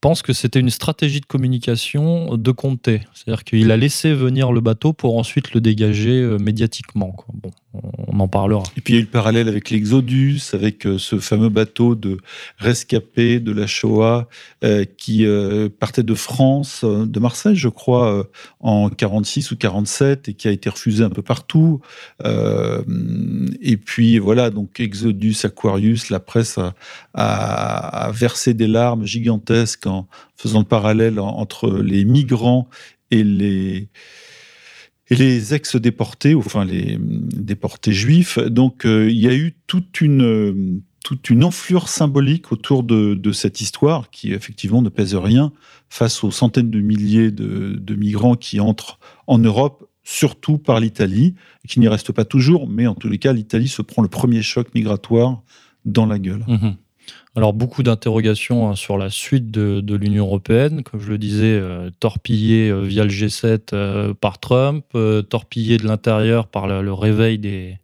[0.00, 4.60] pensent que c'était une stratégie de communication de Comté, c'est-à-dire qu'il a laissé venir le
[4.60, 7.14] bateau pour ensuite le dégager médiatiquement.
[7.32, 7.50] Bon,
[8.08, 8.62] on en parlera.
[8.76, 11.94] Et puis il y a eu le parallèle avec l'Exodus, avec euh, ce fameux bateau
[11.94, 12.18] de
[12.58, 14.28] rescapés de la Shoah
[14.62, 18.26] euh, qui euh, partait de France, de Marseille, je crois,
[18.60, 21.80] en 46 ou 47 et qui a été refusé un peu partout.
[22.24, 26.58] Et puis voilà, donc Exodus, Aquarius, la presse
[27.14, 30.06] a, versé des larmes gigantesques en
[30.36, 32.68] faisant le parallèle en- entre les migrants
[33.10, 33.88] et les
[35.10, 38.38] et les ex-déportés, enfin les hum, déportés juifs.
[38.38, 43.32] Donc euh, il y a eu toute une, euh, toute une enflure symbolique autour de,
[43.32, 45.52] cette histoire qui effectivement ne pèse rien
[45.90, 51.34] face aux centaines de milliers de, migrants qui entrent en Europe, surtout par l'Italie,
[51.68, 54.42] qui n'y reste pas toujours, mais en tous les cas l'Italie se prend le premier
[54.42, 55.42] choc migratoire
[55.84, 56.44] dans la gueule.
[56.48, 56.76] Mhm.
[57.36, 61.58] Alors beaucoup d'interrogations hein, sur la suite de, de l'Union européenne, comme je le disais,
[61.60, 64.84] euh, torpillée euh, via le G7 euh, par Trump,
[65.28, 67.78] torpillée de l'intérieur par le, le réveil des,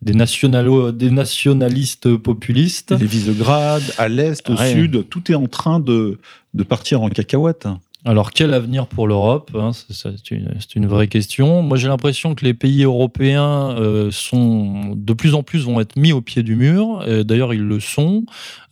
[0.00, 2.92] des, nationalo- des nationalistes populistes.
[2.98, 4.72] Les Visegrad, à l'est, au Ouais.
[4.72, 6.18] sud, tout est en train de,
[6.54, 7.68] de partir en cacahuète.
[8.06, 10.30] Alors quel avenir pour l'Europe hein, C'est
[10.76, 11.62] une, vraie question.
[11.62, 15.96] Moi j'ai l'impression que les pays européens euh, sont de plus en plus vont être
[15.96, 17.02] mis au pied du mur.
[17.24, 18.26] D'ailleurs ils le sont,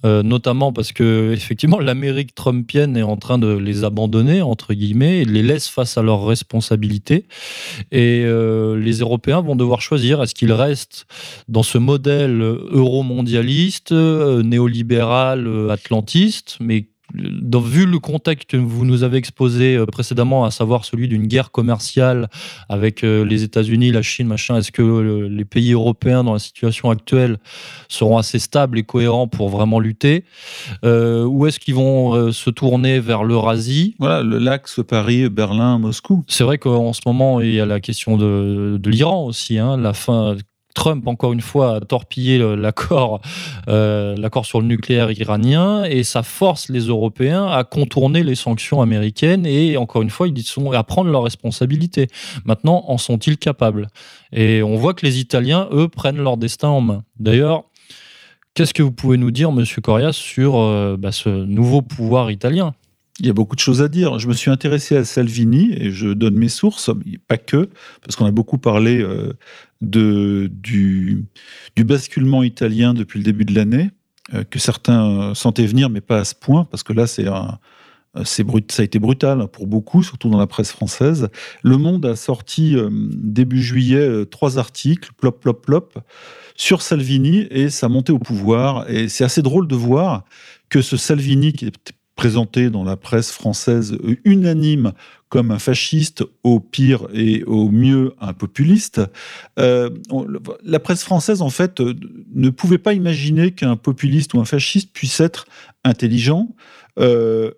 [0.04, 5.20] euh, notamment parce que effectivement l'Amérique trumpienne est en train de les abandonner entre guillemets
[5.20, 7.24] et les laisse face à leurs responsabilités.
[7.90, 11.06] Et euh, les Européens vont devoir choisir est-ce qu'ils restent
[11.48, 16.84] dans ce modèle euro-mondialiste, néolibéral, atlantiste, mais
[17.14, 21.26] dans, vu le contexte que vous nous avez exposé euh, précédemment, à savoir celui d'une
[21.26, 22.28] guerre commerciale
[22.68, 26.38] avec euh, les États-Unis, la Chine, machin, est-ce que euh, les pays européens dans la
[26.38, 27.38] situation actuelle
[27.88, 30.24] seront assez stables et cohérents pour vraiment lutter?
[30.84, 33.94] Euh, Ou est-ce qu'ils vont se tourner vers l'Eurasie?
[33.98, 36.24] Voilà, le- l'axe Paris, Berlin, Moscou.
[36.28, 39.58] C'est vrai qu'en ce moment, il y a la question de, de l'Iran aussi.
[39.58, 40.36] hein, la fin.
[40.74, 43.20] Trump, encore une fois, a torpillé euh, l'accord
[44.46, 49.76] sur le nucléaire iranien et ça force les Européens à contourner les sanctions américaines et,
[49.76, 52.08] encore une fois, ils sont à prendre leurs responsabilités.
[52.44, 53.88] Maintenant, en sont-ils capables?
[54.32, 57.04] Et on voit que les Italiens, eux, prennent leur destin en main.
[57.18, 57.64] D'ailleurs,
[58.54, 62.74] qu'est-ce que vous pouvez nous dire, Monsieur Corias, sur euh, bah, ce nouveau pouvoir italien?
[63.20, 64.18] Il y a beaucoup de choses à dire.
[64.18, 66.90] Je me suis intéressé à Salvini et je donne mes sources,
[67.28, 67.68] pas que,
[68.02, 69.34] parce qu'on a beaucoup parlé euh,
[69.82, 71.26] de, du,
[71.76, 73.90] basculement italien depuis le début de l'année,
[74.32, 77.58] euh, que certains sentaient venir, mais pas à ce point, parce que là, c'est un.
[78.24, 81.30] Ça a été brutal pour beaucoup, surtout dans la presse française.
[81.62, 85.98] Le Monde a sorti euh, début juillet trois articles, plop, plop, plop,
[86.54, 88.88] sur Salvini et sa montée au pouvoir.
[88.90, 90.24] Et c'est assez drôle de voir
[90.68, 94.92] que ce Salvini, qui est présenté dans la presse française euh, unanime
[95.28, 99.00] comme un fasciste, au pire et au mieux un populiste.
[99.58, 99.88] Euh,
[100.62, 101.94] la presse française, en fait, euh,
[102.34, 105.46] ne pouvait pas imaginer qu'un populiste ou un fasciste puisse être
[105.84, 106.54] intelligent,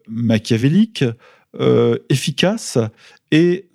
[0.09, 1.05] machiavélique,
[2.09, 2.79] efficace
[3.33, 3.69] et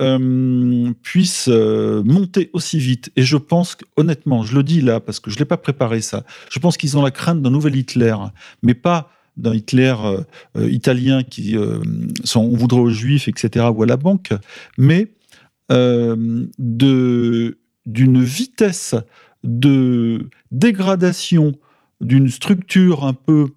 [1.03, 3.11] puisse monter aussi vite.
[3.17, 6.01] Et je pense, honnêtement, je le dis là parce que je ne l'ai pas préparé
[6.01, 8.15] ça, je pense qu'ils ont la crainte d'un nouvel Hitler,
[8.63, 11.79] mais pas d'un Hitler euh, italien qui euh,
[12.23, 14.33] s'en voudrait aux juifs, etc., ou à la banque,
[14.77, 15.07] mais
[15.71, 18.95] euh, de- d'une vitesse
[19.43, 21.53] de dégradation
[22.01, 23.47] d'une structure un peu,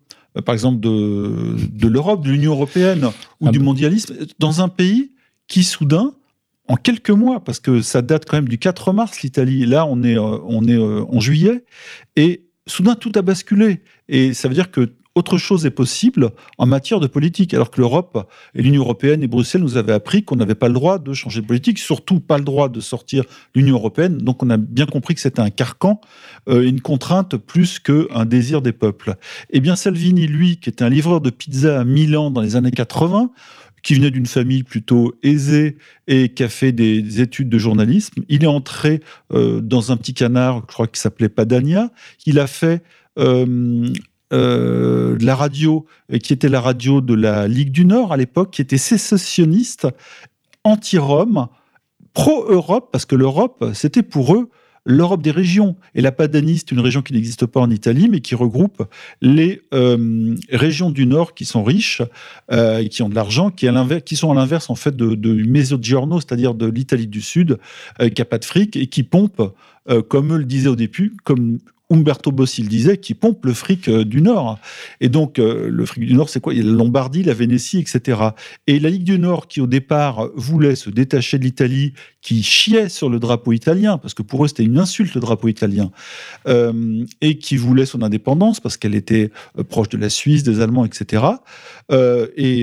[0.44, 3.10] par exemple, de, de l'Europe, de l'Union européenne
[3.40, 5.12] ou Ah du mondialisme, dans un pays
[5.48, 6.12] qui, soudain,
[6.68, 10.02] en quelques mois, parce que ça date quand même du 4 mars, l'Italie, là, on
[10.02, 11.64] est, on est en juillet,
[12.16, 13.80] et soudain, tout a basculé.
[14.08, 17.80] Et ça veut dire que autre chose est possible en matière de politique, alors que
[17.80, 21.12] l'Europe et l'Union européenne et Bruxelles nous avaient appris qu'on n'avait pas le droit de
[21.12, 24.18] changer de politique, surtout pas le droit de sortir l'Union européenne.
[24.18, 26.00] Donc on a bien compris que c'était un carcan,
[26.48, 29.16] euh, une contrainte plus qu'un désir des peuples.
[29.50, 32.70] Eh bien Salvini, lui, qui était un livreur de pizza à Milan dans les années
[32.70, 33.30] 80,
[33.82, 38.44] qui venait d'une famille plutôt aisée et qui a fait des études de journalisme, il
[38.44, 39.00] est entré
[39.32, 41.90] euh, dans un petit canard, je crois qu'il s'appelait Padania.
[42.24, 42.82] Il a fait
[43.18, 43.92] euh,
[44.32, 48.50] euh, la radio, euh, qui était la radio de la Ligue du Nord à l'époque,
[48.50, 49.86] qui était sécessionniste,
[50.64, 51.48] anti-Rome,
[52.14, 54.48] pro-Europe, parce que l'Europe, c'était pour eux
[54.84, 55.76] l'Europe des régions.
[55.94, 58.82] Et la Padanie, c'est une région qui n'existe pas en Italie, mais qui regroupe
[59.20, 62.02] les euh, régions du Nord qui sont riches,
[62.90, 63.68] qui ont de l'argent, qui,
[64.04, 67.58] qui, sont à l'inverse en fait de, de Mezzogiorno, c'est-à-dire de l'Italie du Sud,
[68.00, 69.40] qui n'a pas de fric et qui pompe,
[70.08, 71.58] comme eux le disaient au début, comme
[71.92, 74.58] Umberto Bossi le disait, qui pompe le fric euh, du Nord.
[75.00, 76.54] Et donc, euh, le fric du Nord, c'est quoi?
[76.54, 78.20] Il y a la Lombardie, la Vénétie, etc.
[78.66, 82.88] Et la Ligue du Nord, qui au départ voulait se détacher de l'Italie, qui chiait
[82.88, 85.90] sur le drapeau italien, parce que pour eux, c'était une insulte, le drapeau italien,
[86.48, 89.30] euh, et qui voulait son indépendance, parce qu'elle était
[89.68, 91.24] proche de la Suisse, des Allemands, etc.
[92.36, 92.62] et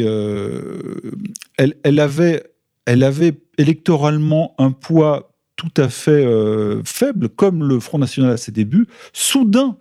[1.58, 2.44] elle, elle, avait,
[2.86, 5.29] elle avait électoralement un poids
[5.60, 9.76] tout à fait euh, faible, comme le Front National à ses débuts, soudain,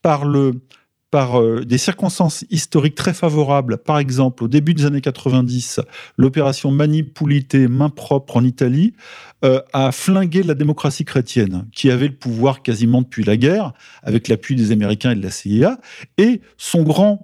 [0.00, 0.52] par, le,
[1.10, 5.80] par euh, des circonstances historiques très favorables, par exemple au début des années 90,
[6.16, 8.94] l'opération Manipulité, main propre en Italie,
[9.44, 14.28] euh, a flingué la démocratie chrétienne, qui avait le pouvoir quasiment depuis la guerre, avec
[14.28, 15.78] l'appui des Américains et de la CIA,
[16.16, 17.22] et son grand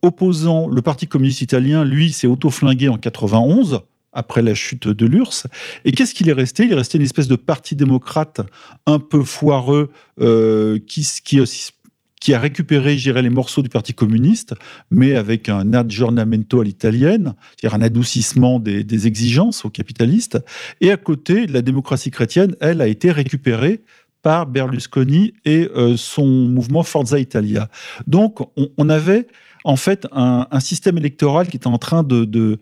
[0.00, 3.82] opposant, le Parti communiste italien, lui, s'est auto-flingué en 91
[4.12, 5.46] après la chute de l'URSS.
[5.84, 6.64] Et qu'est-ce qu'il est resté?
[6.64, 8.40] Il est resté une espèce de parti démocrate
[8.86, 9.90] un peu foireux
[10.20, 14.54] euh, qui, a récupéré, je les morceaux du Parti communiste,
[14.90, 20.38] mais avec un aggiornamento à l'italienne, c'est-à-dire un adoucissement des, exigences aux capitalistes.
[20.80, 23.82] Et à côté, la démocratie chrétienne, elle, a été récupérée
[24.22, 27.68] par Berlusconi et euh, son mouvement Forza Italia.
[28.06, 29.26] Donc, on, on avait
[29.64, 32.58] en fait un, système électoral qui est en train de,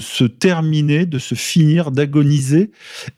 [0.00, 2.70] se terminer, de se finir, d'agoniser.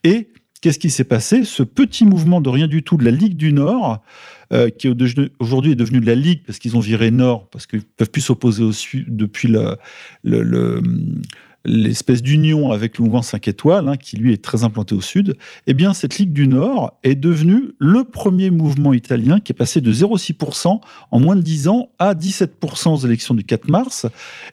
[0.05, 0.29] Et
[0.61, 1.45] qu'est-ce qui s'est passé?
[1.45, 4.03] Ce petit mouvement de rien du tout de la Ligue du Nord,
[4.53, 4.89] euh, qui
[5.39, 8.11] aujourd'hui est devenu de la Ligue parce qu'ils ont viré Nord, parce qu'ils ne peuvent
[8.11, 10.81] plus s'opposer au Sud depuis le
[11.65, 15.37] l'espèce d'union avec le mouvement 5 étoiles, hein, qui lui est très implanté au sud,
[15.67, 19.81] eh bien, cette Ligue du Nord est devenue le premier mouvement italien qui est passé
[19.81, 24.07] de 0,6% en moins de 10 ans à 17% aux élections du 4 mars.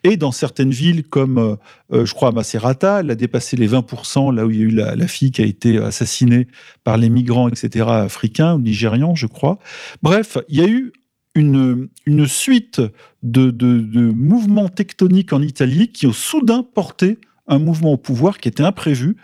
[0.03, 1.55] Et dans certaines villes comme, euh,
[1.93, 4.65] euh, je crois, à Macerata, elle a dépassé les 20%, là où il y a
[4.65, 6.47] eu la, la fille qui a été assassinée
[6.83, 9.59] par les migrants, etc., africains ou nigérians, je crois.
[10.01, 10.93] Bref, il y a eu
[11.35, 11.89] une,
[12.25, 12.81] suite
[13.23, 17.17] de, mouvements tectoniques en Italie qui ont soudain porté
[17.47, 19.15] un mouvement au pouvoir qui était imprévu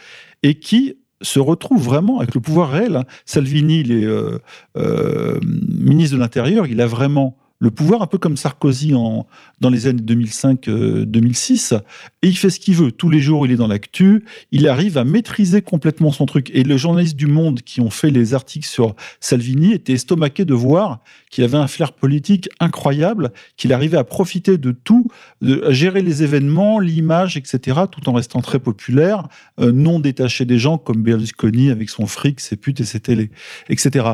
[0.43, 3.03] et qui se retrouve vraiment avec le pouvoir réel.
[3.25, 4.39] Salvini, il est euh,
[4.77, 9.27] euh, ministre de l'Intérieur, il a vraiment le pouvoir, un peu comme Sarkozy en,
[9.61, 11.79] dans les années 2005-2006, euh,
[12.21, 12.91] et il fait ce qu'il veut.
[12.91, 16.51] Tous les jours, il est dans l'actu, il arrive à maîtriser complètement son truc.
[16.53, 20.53] Et les journalistes du Monde qui ont fait les articles sur Salvini étaient estomaqués de
[20.53, 20.99] voir
[21.31, 25.07] qu'il avait un flair politique incroyable, qu'il arrivait à profiter de tout,
[25.41, 29.27] de, gérer les événements, l'image, etc., tout en restant très populaire,
[29.59, 33.31] euh, non détaché des gens, comme Berlusconi avec son fric, ses putes et ses télés,
[33.69, 34.05] etc.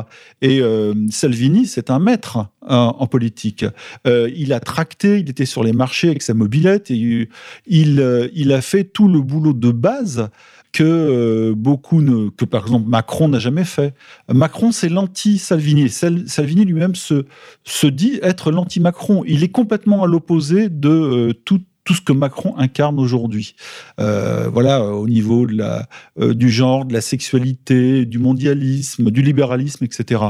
[0.42, 3.31] Et euh, Salvini, c'est un maître hein, en politique
[4.06, 7.28] euh, il a tracté, il était sur les marchés avec sa mobilette et
[7.66, 10.28] il, euh, a fait tout le boulot de base
[10.72, 12.00] que euh, beaucoup
[12.36, 13.94] que par exemple Macron n'a jamais fait.
[14.32, 15.90] Macron, c'est l'anti-Salvini.
[15.90, 17.26] Salvini lui-même se,
[17.64, 19.22] se dit être l'anti-Macron.
[19.26, 23.54] Il est complètement à l'opposé de tout tout ce que Macron incarne aujourd'hui.
[23.98, 25.88] Euh, voilà, au niveau de la,
[26.20, 30.22] euh, du genre, de la sexualité, du mondialisme, du libéralisme, etc.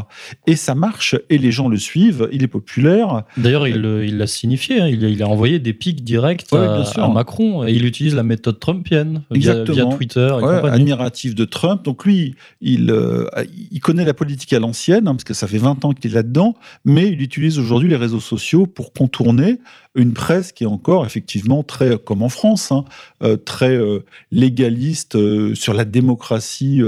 [0.46, 3.24] Et ça marche, et les gens le suivent, il est populaire.
[3.36, 4.88] D'ailleurs, il l'a signifié, hein.
[4.88, 9.62] il, a envoyé des pics directs à, Macron, et il utilise la méthode trumpienne via,
[9.64, 10.34] via, Twitter.
[10.42, 11.84] Et admiratif de Trump.
[11.84, 13.26] Donc lui, il, euh,
[13.70, 16.14] il connaît la politique à l'ancienne, hein, parce que ça fait 20 ans qu'il est
[16.14, 19.58] là-dedans, mais il utilise aujourd'hui les réseaux sociaux pour contourner
[19.94, 22.84] une presse qui est encore effectivement très, comme en France, hein,
[23.22, 26.80] euh, très euh, légaliste euh, sur la démocratie,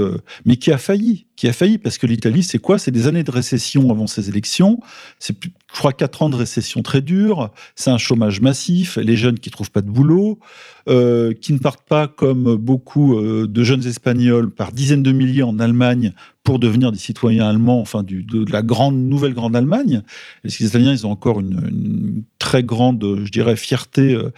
[0.45, 2.79] mais qui a failli, qui a failli parce que l'Italie, c'est quoi?
[2.79, 4.79] C'est des années de récession avant ces élections.
[5.19, 7.51] C'est, je crois, quatre ans de récession très dure.
[7.75, 10.39] C'est un chômage massif, les jeunes qui trouvent pas de boulot,
[10.87, 16.13] qui ne partent pas comme beaucoup de jeunes espagnols par dizaines de milliers en Allemagne
[16.45, 20.03] pour devenir des citoyens allemands, enfin de, la grande nouvelle grande Allemagne.
[20.43, 24.31] Les Italiens, ils ont encore une, très grande, je dirais, fierté, euh,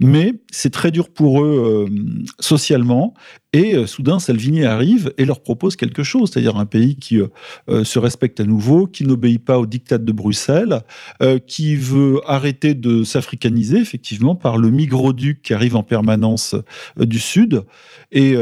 [0.00, 3.12] mais c'est très dur pour eux euh, socialement.
[3.52, 7.20] Et euh, soudain, Salvini arrive et leur propose quelque chose, c'est-à-dire un pays qui
[7.68, 10.82] se respecte à nouveau, qui n'obéit pas au diktat de Bruxelles,
[11.46, 16.54] qui veut arrêter de s'africaniser, effectivement, par le migro-duc qui arrive en permanence
[16.96, 17.64] du Sud.
[18.12, 18.34] Et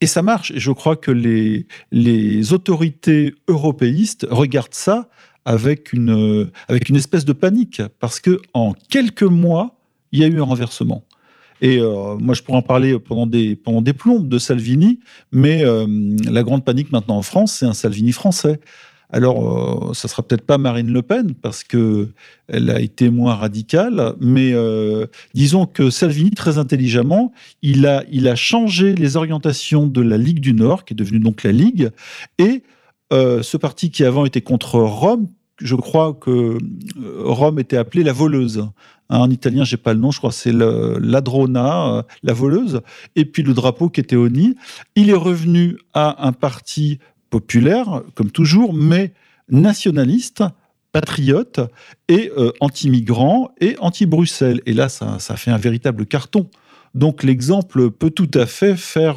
[0.00, 0.50] et ça marche.
[0.52, 5.08] Et je crois que les, les autorités européistes regardent ça
[5.44, 9.78] avec une, avec une espèce de panique, parce que en quelques mois,
[10.12, 11.04] il y a eu un renversement.
[11.60, 13.56] Et euh, moi, je pourrais en parler pendant des,
[13.92, 15.00] plombes de Salvini,
[15.32, 15.86] mais euh,
[16.30, 18.60] la grande panique maintenant en France, c'est un Salvini français.
[19.10, 22.10] Alors, ça sera peut-être pas Marine Le Pen parce que
[22.46, 24.52] elle a été moins radicale, mais
[25.32, 27.32] disons que Salvini, très intelligemment,
[27.62, 31.52] il a, changé les orientations de la Ligue du Nord, qui est devenue donc la
[31.52, 31.88] Ligue,
[32.38, 32.62] et
[33.10, 35.26] ce parti qui avant était contre Rome
[35.60, 38.66] je crois que euh, Rome était appelée la voleuse.
[39.10, 42.80] Hein, en italien, j'ai pas le nom, je crois c'est l'Adrona, euh, la voleuse,
[43.16, 44.54] et puis le drapeau qui était au nid.
[44.96, 46.98] Il est revenu à un parti
[47.30, 49.12] populaire, comme toujours, mais
[49.48, 50.44] nationaliste,
[50.92, 51.60] patriote
[52.08, 54.60] et euh, anti-migrant et anti-Bruxelles.
[54.66, 56.48] Et là, ça, ça fait un véritable carton.
[56.94, 59.16] Donc l'exemple peut tout à fait faire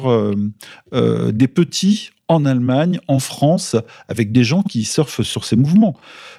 [0.92, 3.76] des petits en Allemagne, en France,
[4.08, 5.96] avec des gens qui surfent sur ces mouvements.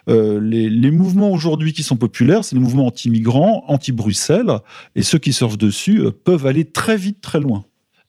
[0.09, 4.59] Euh, les, mouvements aujourd'hui qui sont populaires, c'est les mouvements anti-migrants, anti-Bruxelles,
[4.95, 7.65] et ceux qui surfent dessus euh, peuvent aller très vite, très loin.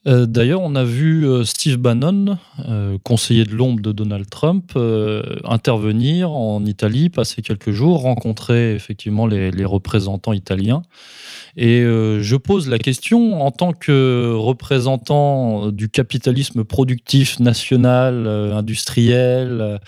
[0.06, 2.38] Euh, d'ailleurs, on a vu Steve Bannon,
[3.04, 4.72] conseiller de l'ombre de Donald Trump,
[5.44, 10.82] intervenir en Italie, passer quelques jours, rencontrer effectivement les représentants italiens.
[11.56, 18.56] Et euh, je pose la question en tant que représentant du capitalisme productif national, euh,
[18.56, 19.78] industriel, euh,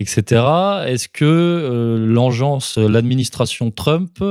[0.00, 0.42] etc.
[0.86, 4.22] Est-ce que l'engeance, l'administration Trump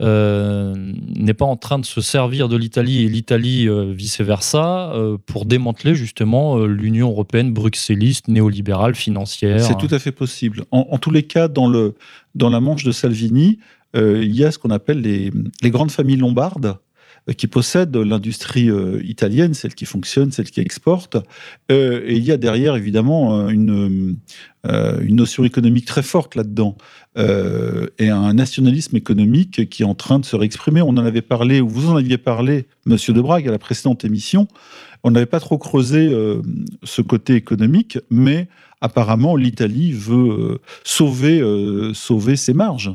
[0.00, 4.92] n'est pas en train de se servir de l'Italie et l'Italie vice-versa
[5.26, 10.64] pour démanteler justement l'Union européenne bruxelliste, néolibérale, financière C'est tout à fait possible.
[10.70, 13.58] En, en tous les cas, dans, la manche de Salvini,
[13.96, 16.85] euh, il y a ce qu'on appelle les, grandes familles lombardes euh,
[17.34, 21.16] qui possèdent l'industrie euh, italienne, celle qui fonctionne, celle qui exporte.
[21.68, 24.16] et il y a derrière, évidemment, une,
[25.08, 26.76] notion économique très forte là-dedans.
[27.16, 30.82] et un nationalisme économique qui est en train de se réexprimer.
[30.82, 34.04] On en avait parlé, ou vous en aviez parlé, Monsieur De Brague, à la précédente
[34.04, 34.46] émission.
[35.02, 36.12] On n'avait pas trop creusé
[36.82, 38.48] ce côté économique, mais
[38.80, 41.42] apparemment, l'Italie veut sauver,
[41.94, 42.92] sauver ses marges.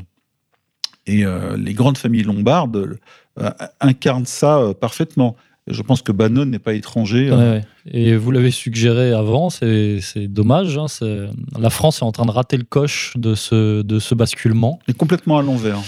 [1.06, 2.98] Et euh, les grandes familles lombardes
[3.40, 3.50] euh,
[3.80, 5.36] incarnent ça euh, parfaitement.
[5.68, 7.30] Je pense que Bannon n'est pas étranger.
[7.86, 10.76] Et vous l'avez suggéré avant, c'est dommage.
[10.76, 10.86] Hein,
[11.58, 14.80] la France est en train de rater le coche de ce, de ce basculement.
[14.88, 15.78] Et complètement à l'envers.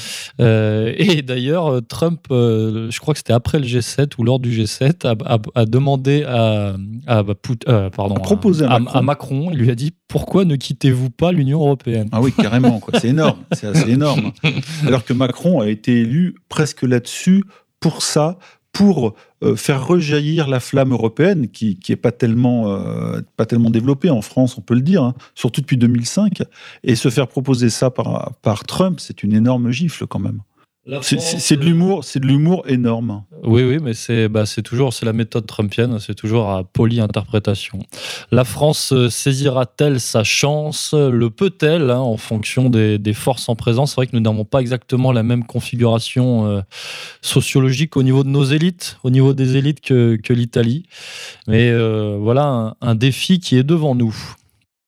[0.41, 4.51] Euh, et d'ailleurs, Trump, euh, je crois que c'était après le G7 ou lors du
[4.51, 5.07] G7,
[5.55, 6.77] a, demandé à,
[7.09, 7.25] à,
[7.69, 9.51] euh, pardon, à, Macron.
[9.53, 12.09] Il lui a dit Pourquoi ne quittez-vous pas l'Union européenne?
[12.13, 12.81] Ah oui, carrément.
[12.95, 13.41] C'est énorme.
[13.53, 14.31] C'est assez énorme.
[14.87, 17.45] Alors que Macron a été élu presque là-dessus
[17.81, 18.39] pour ça,
[18.75, 24.11] pour euh, faire rejaillir la flamme européenne qui n'est pas, tellement, euh, pas tellement développée
[24.11, 26.43] en France, on peut le dire, hein, surtout depuis 2005.
[26.83, 30.41] Et se faire proposer ça par, par Trump, c'est une énorme gifle quand même.
[31.01, 33.25] C'est de l'humour, c'est de l'humour énorme.
[33.43, 37.79] Oui, oui, mais c'est bah, toujours c'est la méthode trumpienne, c'est toujours à poly-interprétation.
[38.31, 40.93] La France euh, saisira-t-elle sa chance?
[40.93, 43.91] Le peut-elle hein, en fonction des, forces en présence?
[43.91, 46.61] C'est vrai que nous n'avons pas exactement la même configuration euh,
[47.23, 50.85] sociologique au niveau de nos élites, au niveau des élites que, l'Italie.
[51.47, 54.15] Mais euh, voilà un défi qui est devant nous.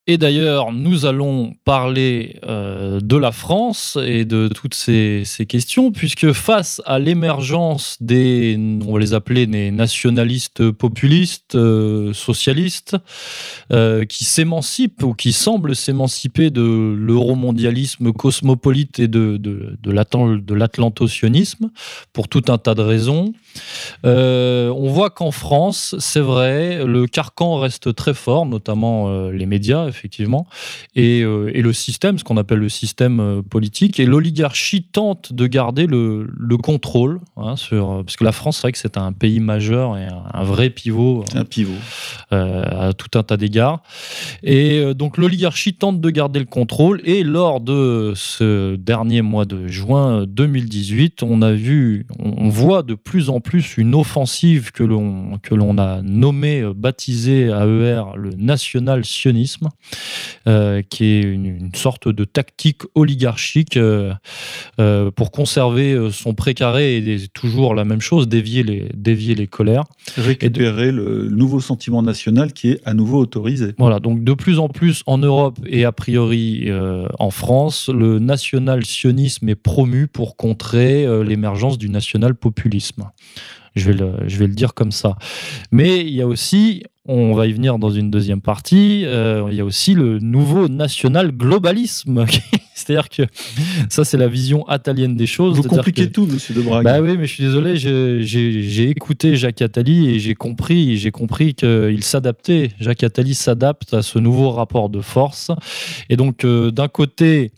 [0.09, 6.31] Et d'ailleurs, nous allons parler euh, de la France et de toutes ces, questions, puisque
[6.31, 12.97] face à l'émergence des, on va les appeler des nationalistes populistes, euh, socialistes,
[13.73, 19.97] euh, qui s'émancipent ou qui semblent s'émanciper de l'euromondialisme cosmopolite et de, de, de
[22.13, 23.33] pour tout un tas de raisons,
[24.05, 30.47] on voit qu'en France, c'est vrai, le carcan reste très fort, notamment les médias effectivement,
[30.97, 33.99] euh, et, le système, ce qu'on appelle le système euh, politique.
[34.01, 36.27] Et l'oligarchie tente de garder le,
[36.63, 38.03] contrôle hein, sur.
[38.05, 41.25] Parce que la France, c'est vrai que c'est un pays majeur et un, vrai pivot.
[41.35, 41.73] Un pivot.
[42.33, 43.83] Euh, à tout un tas d'égards.
[44.43, 47.01] Et donc l'oligarchie tente de garder le contrôle.
[47.05, 52.95] Et lors de ce dernier mois de juin 2018, on a vu, on voit de
[52.95, 59.69] plus en plus une offensive que l'on que l'on a nommée, baptisée AER le national-sionisme,
[60.47, 64.15] euh, qui est une, sorte de tactique oligarchique euh,
[64.79, 69.85] euh, pour conserver son précaré et toujours la même chose, dévier les, dévier les colères.
[70.17, 73.75] Récupérer le nouveau sentiment national qui est à nouveau autorisé.
[73.79, 76.71] Voilà, donc de plus en plus en Europe et a priori
[77.19, 83.11] en France, le national-sionisme est promu pour contrer l'émergence du national-populisme.
[83.77, 85.17] Je vais, le, je vais le dire comme ça.
[85.71, 89.57] Mais il y a aussi, on va y venir dans une deuxième partie, euh, il
[89.57, 92.25] y a aussi le nouveau national globalisme,
[92.75, 93.23] C'est-à-dire que
[93.89, 95.57] ça, c'est la vision italienne des choses.
[95.57, 96.85] Vous compliquez que- tout, monsieur Debrague.
[96.85, 101.11] Bah oui, mais je suis désolé, j'ai j'ai écouté Jacques Attali et j'ai compris, j'ai
[101.11, 102.71] compris qu'il s'adaptait.
[102.79, 105.51] Jacques Attali s'adapte à ce nouveau rapport de force.
[106.11, 107.53] Et donc, euh, d'un côté,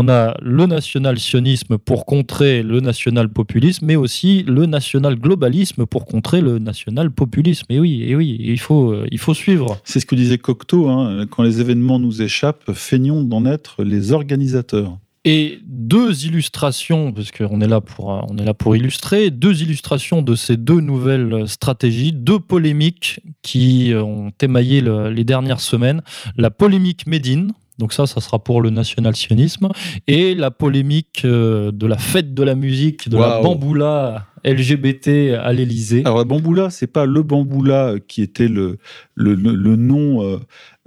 [0.00, 6.58] on a le national-sionisme pour contrer le national-populisme, mais aussi le national-globalisme pour contrer le
[6.58, 7.66] national-populisme.
[7.70, 9.80] Et oui, et oui, il faut, euh, il faut suivre.
[9.84, 14.12] C'est ce que disait Cocteau, hein, quand les événements nous échappent, feignons d'en être les
[14.12, 14.98] organisateurs.
[15.24, 19.62] Et deux illustrations, parce qu'on est là pour, euh, on est là pour illustrer, deux
[19.62, 25.60] illustrations de ces deux nouvelles stratégies, deux polémiques qui euh, ont émaillé le- les dernières
[25.60, 26.02] semaines.
[26.36, 29.68] La polémique Médine, donc ça, ça sera pour le national-sionisme,
[30.06, 35.52] et la polémique euh, de la fête de la musique, de la bamboula LGBT à
[35.52, 36.02] l'Élysée.
[36.04, 38.78] Alors la bamboula, c'est pas le bamboula qui était le,
[39.14, 40.38] le, le- nom euh,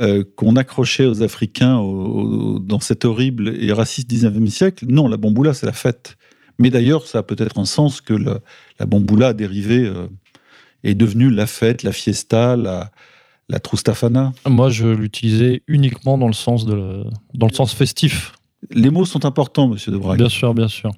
[0.01, 4.85] euh, qu'on accrochait aux Africains au- au- dans cet horrible et raciste 19e siècle.
[4.87, 6.17] Non, la bamboula, c'est la fête.
[6.59, 10.07] Mais d'ailleurs, ça a peut-être un sens que la bamboula a dérivé, euh,
[10.83, 12.91] est devenue la fête, la fiesta, la,
[13.51, 14.31] la trustafana.
[14.47, 18.33] Moi, je l'utilisais uniquement dans le sens de, dans le sens festif.
[18.71, 20.17] Les mots sont importants, monsieur Debrague.
[20.17, 20.91] Bien sûr, bien sûr.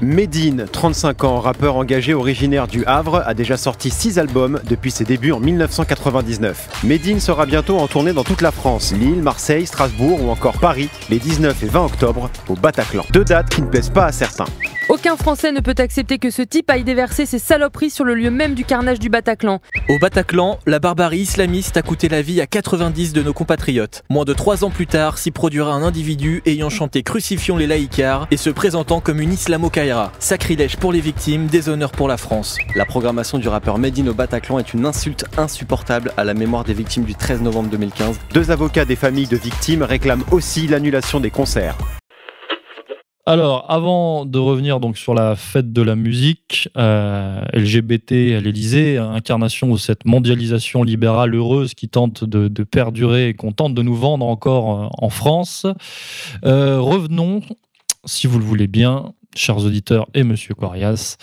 [0.00, 5.04] Medine, 35 ans, rappeur engagé originaire du Havre, a déjà sorti 6 albums depuis ses
[5.04, 6.82] débuts en 1999.
[6.82, 10.88] Medine sera bientôt en tournée dans toute la France, Lille, Marseille, Strasbourg ou encore Paris,
[11.10, 13.04] les 19 et 20 octobre au Bataclan.
[13.12, 14.46] Deux dates qui ne plaisent pas à certains.
[14.92, 18.30] Aucun Français ne peut accepter que ce type aille déverser ses saloperies sur le lieu
[18.30, 19.62] même du carnage du Bataclan.
[19.88, 24.04] Au Bataclan, la barbarie islamiste a coûté la vie à 90 de nos compatriotes.
[24.10, 28.26] Moins de trois ans plus tard, s'y produira un individu ayant chanté Crucifions les laïcars
[28.30, 30.12] et se présentant comme une islamo-kaïra.
[30.18, 32.58] Sacrilège pour les victimes, déshonneur pour la France.
[32.74, 36.74] La programmation du rappeur Medine au Bataclan est une insulte insupportable à la mémoire des
[36.74, 38.20] victimes du 13 novembre 2015.
[38.34, 41.78] Deux avocats des familles de victimes réclament aussi l'annulation des concerts.
[43.24, 48.98] Alors, avant de revenir donc sur la fête de la musique euh, LGBT à l'Élysée,
[48.98, 53.94] incarnation de cette mondialisation libérale heureuse qui tente de, perdurer et qu'on tente de nous
[53.94, 55.66] vendre encore euh, en France,
[56.44, 57.42] euh, revenons,
[58.06, 61.16] si vous le voulez bien, chers auditeurs et Monsieur Corias,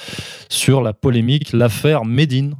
[0.47, 2.55] sur la polémique, l'affaire Médine.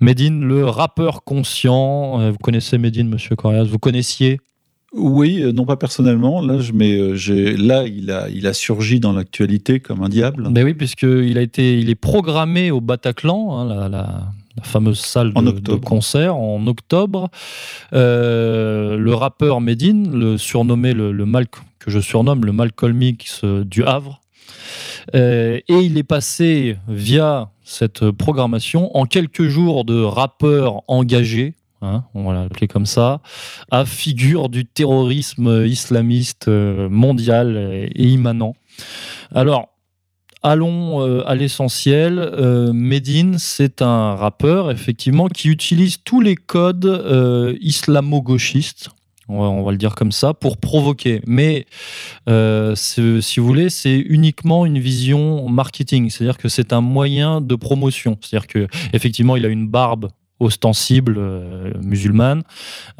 [0.00, 2.30] Médine, le rappeur conscient.
[2.30, 3.64] Vous connaissez Médine, Monsieur Corias?
[3.64, 4.40] Vous connaissiez
[4.92, 6.40] Oui, euh, non pas personnellement.
[6.40, 10.08] Là, je, mais euh, j'ai- là il, a, il a surgi dans l'actualité comme un
[10.08, 10.48] diable.
[10.50, 14.98] Ben oui, puisqu'il a été, il est programmé au Bataclan, hein, la, la- la fameuse
[14.98, 17.28] salle de, concert en octobre.
[17.92, 21.46] Euh, le rappeur Medine, le surnommé le, le Mal-
[21.78, 24.20] que je surnomme le Malcolm X euh, du Havre,
[25.14, 31.54] euh, et il est passé via cette programmation en quelques jours de rappeur engagé.
[31.82, 33.20] Hein, on va l'appeler comme ça,
[33.70, 37.56] à figure du terrorisme islamiste euh, mondial
[37.94, 38.54] et, immanent.
[39.34, 39.68] Alors,
[40.42, 42.18] allons euh, à l'essentiel.
[42.18, 48.90] Euh, Medine, c'est un rappeur, effectivement, qui utilise tous les codes euh, islamo-gauchistes.
[49.30, 51.20] On va, le dire comme ça, pour provoquer.
[51.26, 51.66] Mais
[52.74, 56.08] si vous voulez, c'est uniquement une vision marketing.
[56.08, 58.16] C'est-à-dire que c'est un moyen de promotion.
[58.22, 60.08] C'est-à-dire que effectivement, il a une barbe
[60.40, 62.42] ostensible euh, musulmane.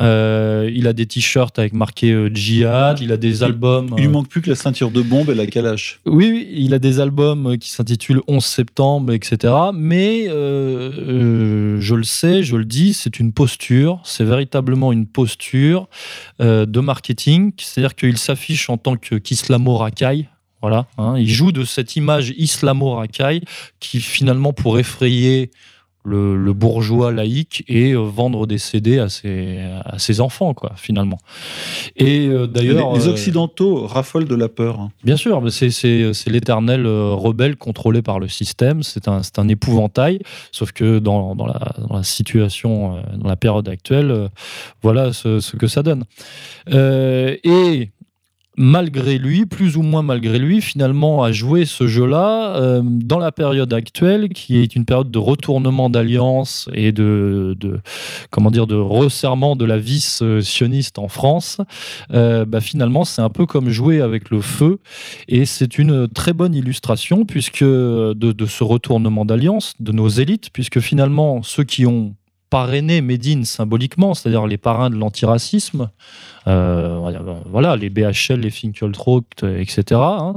[0.01, 3.01] Euh, il a des t-shirts avec marqué euh, djihad.
[3.01, 3.95] Il a des albums.
[3.97, 6.01] Il lui manque plus que la ceinture de bombe et la calache.
[6.07, 9.55] oui, oui, il a des albums qui s'intitulent 11 septembre, etc.
[9.75, 15.89] Mais je le sais, je le dis, c'est une posture, c'est véritablement une posture
[16.41, 17.53] de marketing.
[17.59, 20.29] C'est-à-dire qu'il s'affiche en tant que- qu'islamo-racaille.
[20.61, 21.15] Voilà, hein.
[21.17, 23.43] il joue de cette image islamo-racaille
[23.79, 25.53] qui finalement pour effrayer
[26.09, 30.73] le, le bourgeois laïque et euh, vendre des CD à ses, à ses enfants, quoi,
[30.77, 31.19] finalement.
[31.97, 34.81] Et euh, d'ailleurs, les, les euh, Occidentaux raffolent de la peur.
[34.81, 34.91] hein.
[35.05, 38.83] Bien sûr, mais c'est- c'est c'est l'éternel rebelle contrôlé par le système.
[38.83, 40.21] C'est un, c'est un épouvantail.
[40.53, 44.29] Sauf que dans, dans la, dans la situation, dans la période actuelle,
[44.83, 46.05] voilà ce, ce que ça donne.
[46.73, 47.91] Euh, et
[48.59, 53.31] malgré lui, plus ou moins malgré lui, finalement, a joué ce jeu-là euh, dans la
[53.31, 57.81] période actuelle, qui est une période de retournement d'alliance et de, de
[58.31, 61.59] comment dire de resserrement de la vis euh, sioniste en France.
[62.13, 64.81] Euh, bah, finalement, c'est un peu comme jouer avec le feu,
[65.29, 70.51] et c'est une très bonne illustration puisque de, de ce retournement d'alliance de nos élites,
[70.53, 72.15] puisque finalement ceux qui ont
[72.51, 75.91] parrainé Médine symboliquement, c'est-à-dire les parrains de l'antiracisme,
[76.47, 76.99] euh,
[77.47, 80.35] voilà, les BHL, les Finkieltraut, etc., hein,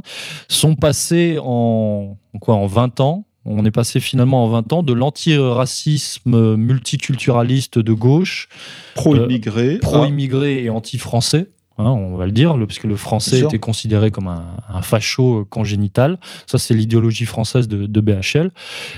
[0.48, 3.26] sont passés en, quoi, en 20 ans.
[3.44, 8.50] On est passé finalement en 20 ans de l'antiracisme multiculturaliste de gauche,
[8.94, 9.80] Pro-immigré.
[9.80, 11.48] pro-immigré et anti-français,
[11.86, 14.82] hein, on va le dire, le- parce que le français était considéré comme un, un
[14.82, 16.20] facho congénital.
[16.48, 18.52] Ça, c'est l'idéologie française de, de BHL.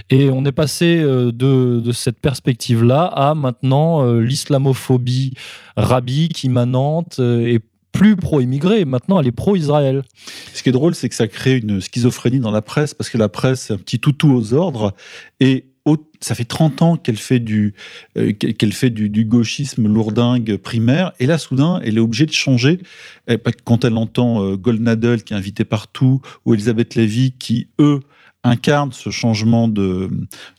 [0.09, 5.33] Et on est passé euh, de, de cette perspective-là à maintenant euh, l'islamophobie
[5.77, 7.59] rabique, immanente euh, et
[7.91, 8.85] plus pro-immigré.
[8.85, 10.03] Maintenant, elle est pro-Israël.
[10.53, 13.17] Ce qui est drôle, c'est que ça crée une schizophrénie dans la presse, parce que
[13.19, 14.93] la presse, c'est un petit toutou aux ordres,
[15.39, 15.65] et
[16.21, 17.73] ça fait 30 ans qu'elle fait du,
[18.17, 22.79] euh, qu'elle fait du, gauchisme lourdingue primaire, et là, soudain, elle est obligée de changer.
[23.27, 27.99] Pas- Quand elle entend euh, Goldnadel, qui est invité partout, ou Elisabeth Lévy, qui, eux,
[28.45, 30.09] incarnent ce changement de,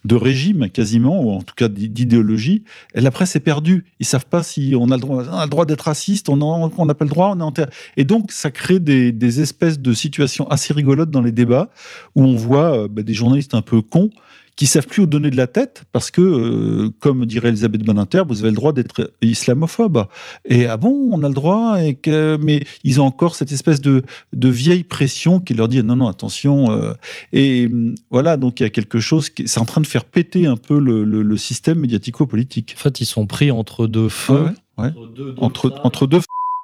[0.05, 2.64] de régime, quasiment, ou en tout cas d'i- d'idéologie,
[2.95, 3.85] la presse est perdue.
[4.01, 6.37] Ils savent pas si on a le droit, d'être raciste, on
[6.85, 7.68] n'a pas le droit, on est en terre.
[7.97, 11.70] Et donc, ça crée des, des espèces de situations assez rigolotes dans les débats
[12.14, 14.11] où on voit euh, bah, des journalistes un peu cons
[14.57, 18.22] qui savent plus où donner de la tête parce que, euh, comme dirait Elisabeth Badinter,
[18.28, 20.07] vous avez le droit d'être islamophobe.
[20.44, 23.80] Et ah bon, on a le droit, et que, mais ils ont encore cette espèce
[23.80, 24.02] de,
[24.32, 26.70] de vieille pression qui leur dit non, non, attention.
[26.70, 26.92] euh,
[27.32, 30.05] et hum, voilà, donc il y a quelque chose qui c'est en train de faire
[30.05, 32.74] péter un peu le, le- le système médiatico-politique.
[32.78, 34.48] En fait, ils sont pris entre deux feux.
[34.78, 34.90] Ouais.
[35.38, 36.20] Entre, entre deux,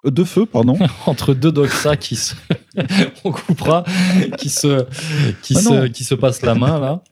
[0.06, 0.78] euh, deux feux, pardon.
[1.06, 2.34] entre deux doxas qui se
[3.24, 3.84] on coupera
[4.38, 4.84] qui se
[5.42, 7.02] qui Ah se qui se passent la main là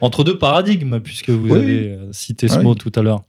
[0.00, 2.64] entre deux paradigmes puisque vous Oui, avez euh, cité ce Ah oui.
[2.64, 3.22] mot tout à l'heure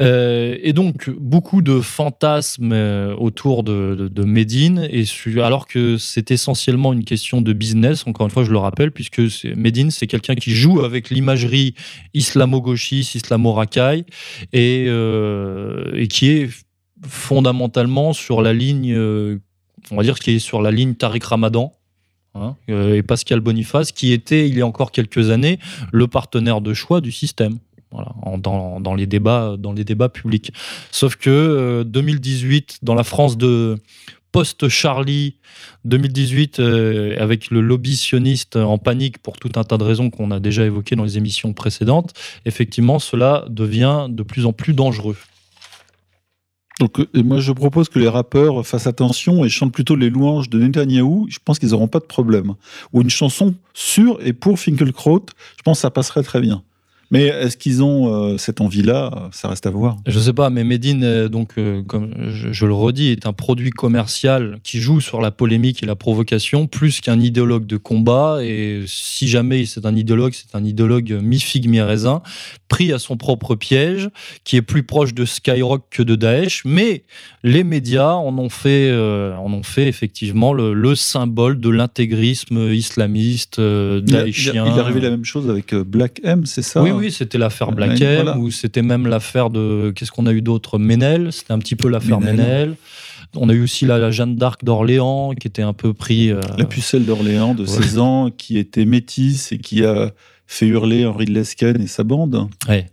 [0.00, 5.68] Euh, et donc beaucoup de fantasmes euh, autour de, de, de Medine et su- alors
[5.68, 9.22] que c'est essentiellement une question de business encore une fois je le rappelle puisque
[9.56, 11.74] Medine c'est quelqu'un qui joue avec l'imagerie
[12.12, 14.04] islamo-gauchiste islamo-racaille
[14.52, 16.48] et, euh, et qui est
[17.06, 19.38] fondamentalement sur la ligne, euh,
[19.90, 21.72] on va dire qui est sur la ligne Tariq Ramadan.
[22.34, 25.58] Hein, euh, et Pascal Boniface, qui était, il y a encore quelques années,
[25.92, 27.58] le partenaire de choix du système.
[27.90, 30.52] Voilà, dans, les débats, dans les débats publics.
[30.90, 33.76] Sauf que euh, 2018, dans la France de
[34.32, 35.36] post-Charlie,
[35.84, 40.32] 2018, euh, avec le lobby sioniste en panique pour tout un tas de raisons qu'on
[40.32, 42.14] a déjà évoquées dans les émissions précédentes,
[42.46, 45.16] effectivement, cela devient de plus en plus dangereux.
[46.80, 50.50] Donc, euh, moi, je propose que les rappeurs fassent attention et chantent plutôt les louanges
[50.50, 51.26] de Netanyahou.
[51.30, 52.54] Je pense qu'ils n'auront pas de problème.
[52.92, 55.26] Ou une chanson sur et pour Finkelkraut.
[55.56, 56.62] Je pense que ça passerait très bien.
[57.10, 59.96] Mais est-ce qu'ils ont euh, cette envie-là Ça reste à voir.
[60.06, 63.32] Je sais pas, mais Medine, euh, donc, euh, comme je, je le redis, est un
[63.32, 68.38] produit commercial qui joue sur la polémique et la provocation plus qu'un idéologue de combat.
[68.42, 72.22] Et si jamais c'est un idéologue, c'est un idéologue mi-figue, mi-raisin,
[72.68, 74.08] pris à son propre piège,
[74.44, 76.62] qui est plus proche de Skyrock que de Daesh.
[76.64, 77.04] Mais
[77.42, 82.72] les médias en ont fait, euh, en ont fait effectivement le, le symbole de l'intégrisme
[82.72, 84.64] islamiste, euh, Il, il, daeshien.
[84.66, 86.82] est arrivé la même chose avec Black M, c'est ça?
[86.82, 88.38] Oui, oui, c'était l'affaire Black M, voilà.
[88.38, 89.92] ou c'était même l'affaire de.
[89.94, 92.36] Qu'est-ce qu'on a eu d'autre Ménel, c'était un petit peu l'affaire Ménel.
[92.36, 92.74] Ménel.
[93.36, 96.30] On a eu aussi la, la Jeanne d'Arc d'Orléans, qui était un peu pris.
[96.30, 97.68] euh, La pucelle d'Orléans de Ouais.
[97.82, 100.12] 16 ans qui était métisse et qui a
[100.46, 102.48] fait hurler Henri de Lesquen et sa bande.
[102.68, 102.86] Ouais.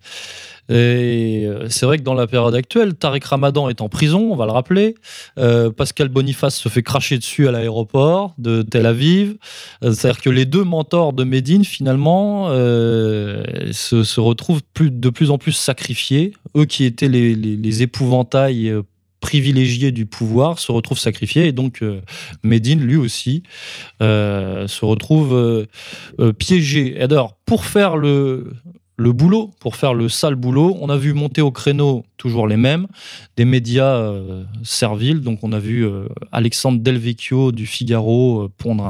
[0.72, 4.38] Et euh, c'est vrai que dans la période actuelle, Tariq Ramadan est en prison, on
[4.38, 4.96] va le rappeler.
[5.38, 9.36] Euh, Pascal Boniface se fait cracher dessus à l'aéroport de Tel Aviv.
[9.84, 15.52] Euh, C'est-à-dire que les deux mentors de Médine, finalement, se, retrouvent de plus en plus
[15.52, 16.32] sacrifiés.
[16.56, 18.74] Eux qui étaient les, les- épouvantails
[19.20, 21.48] privilégiés du pouvoir se retrouvent sacrifiés.
[21.48, 22.00] Et donc, euh,
[22.44, 23.44] Médine, lui aussi,
[24.00, 25.68] se retrouve
[26.38, 26.98] piégé.
[26.98, 28.54] Et alors, pour faire le,
[29.02, 32.56] le boulot, pour faire le sale boulot, on a vu monter au créneau toujours les
[32.56, 32.86] mêmes,
[33.36, 35.22] des médias euh, serviles.
[35.22, 38.86] Donc, on a vu euh, Alexandre Delvecchio du Figaro euh, pondre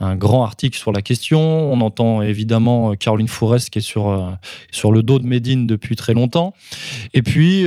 [0.00, 1.40] un, grand article sur la question.
[1.40, 4.36] On entend évidemment Caroline Forest qui est sur,
[4.70, 6.52] sur le dos de Médine depuis très longtemps.
[7.14, 7.66] Et puis,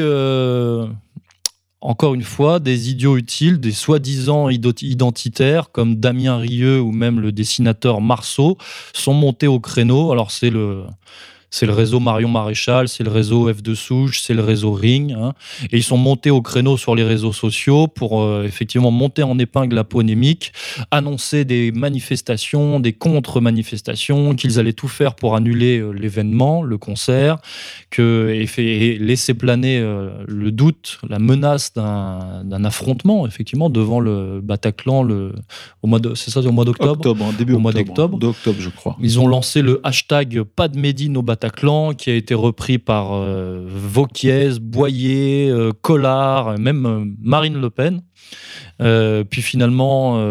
[1.82, 7.32] encore une fois, des idiots utiles, des soi-disant identitaires comme Damien Rieu ou même le
[7.32, 8.60] dessinateur Marceau
[8.94, 10.12] sont montés au créneau.
[10.12, 10.84] Alors c'est le
[11.50, 15.14] c'est le réseau Marion Maréchal, c'est le réseau F de Souche, c'est le réseau Ring.
[15.14, 15.34] hein.
[15.72, 19.40] et ils sont montés au créneau sur les réseaux sociaux pour euh, effectivement monter en
[19.40, 20.52] épingle la polémique,
[20.92, 27.38] annoncer des manifestations, des contre-manifestations, qu'ils allaient tout faire pour annuler euh, l'événement, le concert,
[27.90, 34.00] que, et, fait- et laisser planer euh, le doute, la menace d'un affrontement, effectivement, devant
[34.00, 35.34] le Bataclan le,
[35.82, 36.92] au mois c'est ça, au mois d'octobre?
[36.92, 37.88] Octobre, hein, début Au mois octobre.
[37.88, 38.18] d'octobre.
[38.20, 38.98] D'octobre, je crois.
[39.02, 41.37] Ils ont lancé le hashtag pas de Médine au Bataclan,
[41.98, 48.02] qui a été repris par euh, Vauquiez, Boyer, euh, Collard, même euh, Marine Le Pen.
[49.30, 50.22] Puis finalement,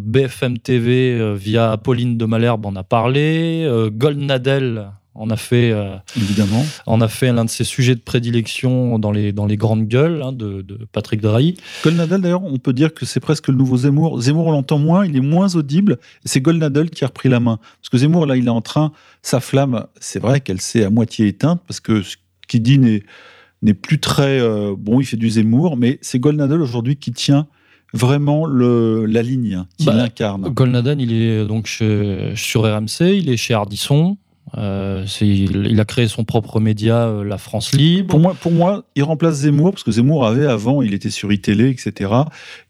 [0.00, 3.68] BFM TV, via Pauline de Malherbe, en a parlé.
[3.92, 8.98] Goldnadel, On a fait, euh, évidemment, on a fait l'un de ses sujets de prédilection
[8.98, 11.56] dans les, dans les grandes gueules hein, de, de, Patrick Drahi.
[11.84, 14.20] Golnadel, d'ailleurs, on peut dire que c'est presque le nouveau Zemmour.
[14.20, 15.98] Zemmour, on l'entend moins, il est moins audible.
[16.24, 17.60] C'est Golnadel qui a repris la main.
[17.80, 18.90] Parce que Zemmour, là, il est en train,
[19.22, 22.16] sa flamme, c'est vrai qu'elle s'est à moitié éteinte, parce que ce
[22.48, 23.04] qu'il dit n'est,
[23.62, 24.40] n'est plus très.
[24.40, 27.46] Euh, bon, il fait du Zemmour, mais c'est Golnadel aujourd'hui qui tient
[27.92, 30.42] vraiment le, la ligne, qui bah, l'incarne.
[30.48, 34.18] Golnadel, il est donc chez, sur RMC, il est chez Ardisson.
[34.56, 38.08] Euh, il a créé son propre média, euh, La France Libre.
[38.08, 41.32] Pour moi, pour moi, il remplace Zemmour, parce que Zemmour avait avant, il était sur
[41.32, 42.12] iTélé, etc.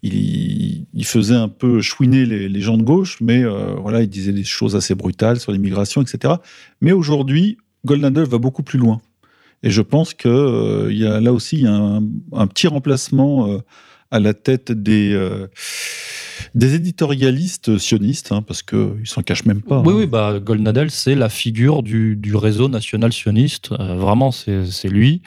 [0.03, 4.33] Il, il faisait un peu chouiner les, gens de gauche, mais euh, voilà, il disait
[4.33, 6.35] des choses assez brutales sur l'immigration, etc.
[6.81, 9.01] Mais aujourd'hui, Goldnadel va beaucoup plus loin.
[9.63, 12.03] Et je pense qu'il euh, y a là aussi un,
[12.47, 13.61] petit remplacement
[14.11, 15.13] à la tête des
[16.55, 19.81] des éditorialistes sionistes, hein, parce qu'ils ne s'en cachent même pas.
[19.81, 19.97] Oui, hein.
[19.99, 23.71] oui bah, Goldnadel, c'est la figure du, du, réseau national sioniste.
[23.73, 25.23] Euh, vraiment, c'est lui.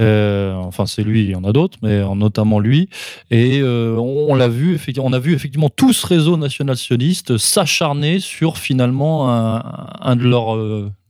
[0.00, 2.88] Euh, enfin, c'est lui, il y en a d'autres, mais notamment lui.
[3.30, 7.38] Et euh, on, on l'a vu, on a vu effectivement tout ce réseau national sioniste
[7.38, 9.62] s'acharner sur finalement un,
[10.00, 10.56] un de leurs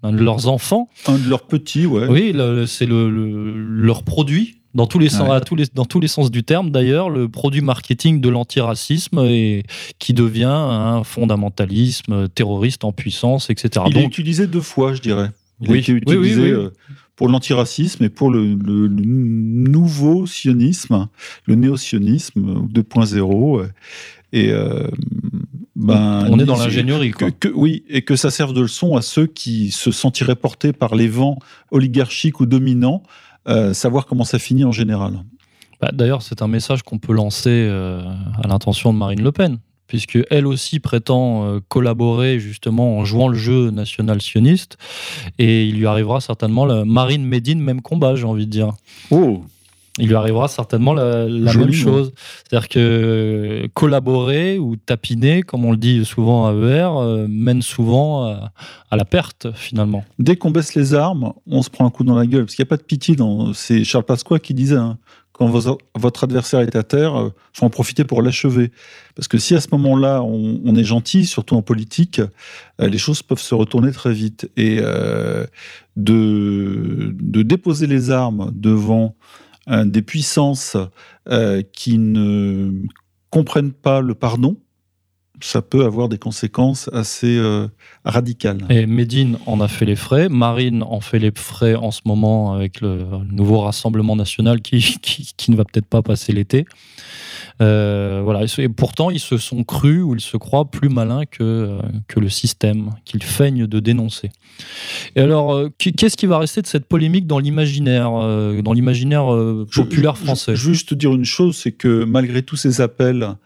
[0.04, 0.88] un de leurs enfants.
[1.06, 2.08] Un de leurs petits, ouais.
[2.08, 2.34] Oui,
[2.66, 5.34] c'est le, le, leur produit dans tous les sens, ouais.
[5.34, 9.20] à tous les, dans tous les sens du terme d'ailleurs, le produit marketing de l'antiracisme
[9.26, 9.64] et
[9.98, 13.84] qui devient un fondamentalisme terroriste en puissance, etc.
[13.88, 15.30] Il Donc, est utilisé deux fois, je dirais.
[15.60, 16.70] Il oui, a été utilisé oui, oui, euh,
[17.16, 21.08] pour l'antiracisme et pour le, le, le, nouveau sionisme,
[21.46, 23.68] le néo-sionisme 2.0.
[24.32, 24.88] Et euh,
[25.76, 27.12] ben, on est dans l'ingénierie.
[27.54, 31.08] oui, et que ça serve de leçon à ceux qui se sentiraient portés par les
[31.08, 31.38] vents
[31.70, 33.02] oligarchiques ou dominants
[33.48, 35.24] euh, savoir comment ça finit en général.
[35.80, 38.02] Bah, D'ailleurs, c'est un message qu'on peut lancer euh,
[38.42, 43.28] à l'intention de Marine Le Pen, puisque elle aussi prétend euh, collaborer justement en jouant
[43.28, 44.78] le jeu national sioniste,
[45.38, 48.72] et il lui arrivera certainement la Marine Médine même combat, j'ai envie de dire.
[49.10, 49.44] Oh
[49.98, 52.12] il lui arrivera certainement la, la même chose.
[52.44, 58.24] C'est-à-dire que collaborer ou tapiner, comme on le dit souvent à ER, euh, mène souvent
[58.24, 58.52] à,
[58.90, 60.04] à, la perte finalement.
[60.18, 62.44] Dès qu'on baisse les armes, on se prend un coup dans la gueule.
[62.46, 63.16] Parce qu'il n'y a pas de pitié.
[63.16, 63.52] Dans...
[63.52, 64.96] C'est Charles Pasqua qui disait hein,
[65.32, 68.70] quand vos, votre adversaire est à terre, il euh, faut en profiter pour l'achever.
[69.14, 72.20] Parce que si à ce moment-là, on, on, est gentil, surtout en politique,
[72.80, 74.50] euh, les choses peuvent se retourner très vite.
[74.56, 75.46] Et euh,
[75.96, 80.76] de, de déposer les armes devant euh, des puissances
[81.28, 82.72] euh, qui ne
[83.30, 84.56] comprennent pas le pardon,
[85.40, 87.68] ça peut avoir des conséquences assez euh,
[88.04, 88.66] radicales.
[88.70, 92.54] Et Médine en a fait les frais, Marine en fait les frais en ce moment
[92.54, 94.80] avec le, nouveau Rassemblement national qui
[95.48, 96.64] ne va peut-être pas passer l'été.
[97.60, 98.44] Euh, voilà.
[98.58, 101.78] Et pourtant, ils se sont crus ou ils se croient plus malins que, euh,
[102.08, 104.30] que le système qu'ils feignent de dénoncer.
[105.16, 109.26] Et alors, euh, qu'est-ce qui va rester de cette polémique dans l'imaginaire, dans l'imaginaire
[109.74, 110.54] populaire français?
[110.54, 113.36] je, je, Juste dire une chose, c'est que malgré tous ces appels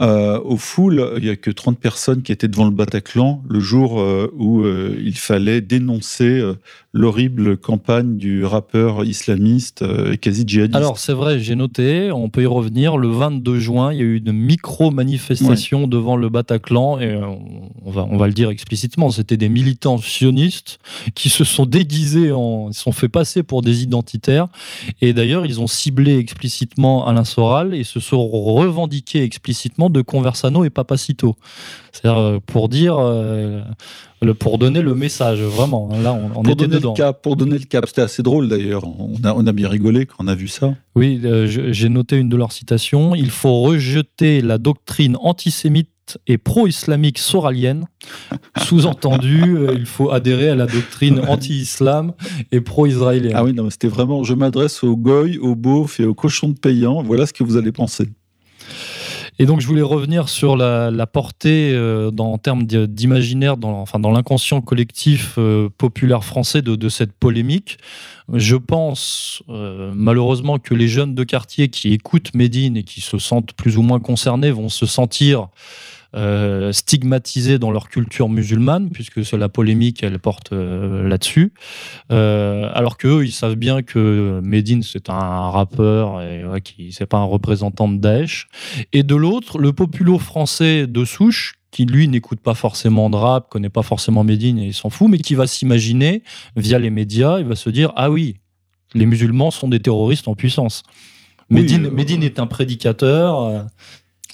[0.00, 3.60] euh, aux foules, il n'y a que 30 personnes qui étaient devant le Bataclan le
[3.60, 6.42] jour euh, où euh, il fallait dénoncer
[6.92, 10.76] l'horrible campagne du rappeur islamiste et quasi djihadiste.
[10.76, 14.04] Alors c'est vrai, j'ai noté, on peut y revenir, le 22 juin, il y a
[14.04, 15.86] eu une micro-manifestation ouais.
[15.86, 20.80] devant le Bataclan, et on va, on va le dire explicitement, c'était des militants sionistes
[21.14, 24.48] qui se sont déguisés, en, ils se sont fait passer pour des identitaires,
[25.00, 30.64] et d'ailleurs ils ont ciblé explicitement Alain Soral et se sont revendiqués explicitement de Conversano
[30.64, 31.36] et Papacito.
[31.92, 33.62] C'est-à-dire pour dire, euh,
[34.22, 35.88] le, pour donner le message, vraiment.
[36.02, 36.90] Là, on, on pour était donner dedans.
[36.90, 38.84] Le cap, pour donner le cap, c'était assez drôle d'ailleurs.
[38.84, 40.74] On a, on a bien rigolé quand on a vu ça.
[40.94, 43.14] Oui, euh, j'ai noté une de leurs citations.
[43.14, 45.88] Il faut rejeter la doctrine antisémite
[46.26, 47.86] et pro-islamique soralienne.
[48.58, 52.12] Sous-entendu, euh, il faut adhérer à la doctrine anti-islam
[52.52, 53.34] et pro-israélienne.
[53.34, 56.58] Ah oui, non, c'était vraiment, je m'adresse aux goy, aux beaufs et aux cochons de
[56.58, 57.02] payants.
[57.02, 58.08] Voilà ce que vous allez penser.
[59.40, 64.10] Et donc, je voulais revenir sur la, portée euh, en termes d'imaginaire, dans, enfin, dans
[64.10, 67.78] l'inconscient collectif euh, populaire français de, de, cette polémique.
[68.30, 73.16] Je pense euh, malheureusement que les jeunes de quartier qui écoutent Médine et qui se
[73.16, 75.48] sentent plus ou moins concernés vont se sentir
[76.14, 81.52] euh, stigmatisés dans leur culture musulmane, puisque c'est la polémique, elle porte euh, là-dessus.
[82.10, 87.06] Euh, alors qu'eux, ils savent bien que Medine, c'est un rappeur et ouais, qui c'est
[87.06, 88.48] pas un représentant de Daesh.
[88.92, 93.48] Et de l'autre, le populo français de souche, qui lui n'écoute pas forcément de rap,
[93.48, 96.24] connaît pas forcément Médine et il s'en fout, mais qui va s'imaginer
[96.56, 98.38] via les médias, il va se dire ah oui,
[98.94, 100.82] les musulmans sont des terroristes en puissance.
[101.48, 101.90] Médine, oui, euh...
[101.92, 103.66] Médine est un prédicateur.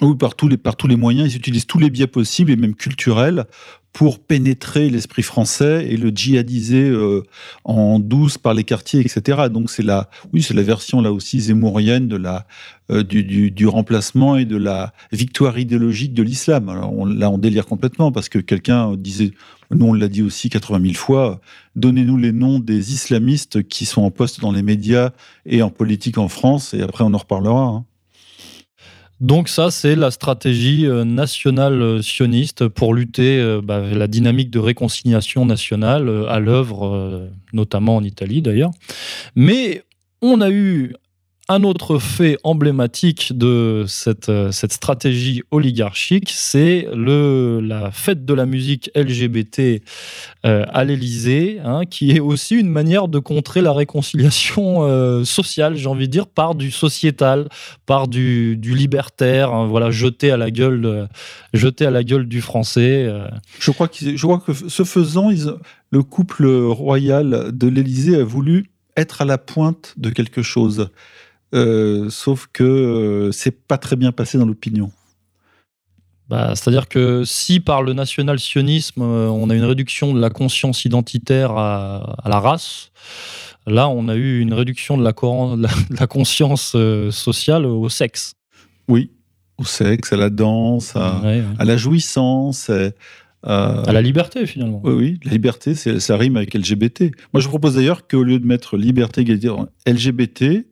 [0.02, 2.56] Oui, par tous, les, par tous les moyens, ils utilisent tous les biais possibles et
[2.56, 3.46] même culturels
[3.94, 7.22] pour pénétrer l'esprit français et le djihadiser euh,
[7.64, 9.48] en douce par les quartiers, etc.
[9.50, 12.46] Donc c'est la, oui, c'est la version là aussi zémourienne de la,
[12.90, 16.68] euh, du, du, remplacement et de la victoire idéologique de l'islam.
[16.68, 19.30] Alors là, on délire complètement parce que quelqu'un disait,
[19.70, 21.40] nous on l'a dit aussi 80 000 fois,
[21.74, 25.12] donnez-nous les noms des islamistes qui sont en poste dans les médias
[25.46, 27.62] et en politique en France, et après on en reparlera.
[27.62, 27.84] Hein.
[29.20, 34.50] Donc ça, c'est la stratégie euh, nationale euh, sioniste pour lutter euh, bah, la dynamique
[34.50, 38.70] de réconciliation nationale à l'œuvre, notamment en Italie d'ailleurs.
[39.34, 39.84] Mais
[40.20, 40.94] on a eu
[41.48, 48.90] un autre fait emblématique de cette, euh, stratégie oligarchique, c'est la fête de la musique
[48.96, 49.80] LGBT
[50.44, 55.76] euh, à l'Élysée, hein, qui est aussi une manière de contrer la réconciliation euh, sociale,
[55.76, 57.48] j'ai envie de dire, par du sociétal,
[57.86, 61.08] par du, libertaire, hein, voilà, jeté à la gueule,
[61.54, 63.08] jeté à la gueule du français.
[63.60, 65.30] Je crois, je crois que ce faisant,
[65.90, 70.90] le couple royal de l'Élysée a voulu être à la pointe de quelque chose.
[71.54, 74.90] Euh, sauf que euh, c'est pas très bien passé dans l'opinion.
[76.28, 80.84] Bah, C'est-à-dire que si par le national-sionisme, euh, on a une réduction de la conscience
[80.84, 82.90] identitaire à, la race,
[83.66, 85.14] là, on a eu une réduction de la,
[85.90, 86.76] la conscience
[87.10, 88.34] sociale au sexe.
[88.88, 89.10] Oui,
[89.58, 91.22] au sexe, à la danse, à,
[91.64, 92.70] la jouissance.
[93.44, 94.80] à la liberté, finalement.
[94.82, 97.12] Oui, oui, la liberté, ça rime avec LGBT.
[97.32, 99.24] Moi, je propose d'ailleurs qu'au lieu de mettre liberté,
[99.86, 100.66] LGBT,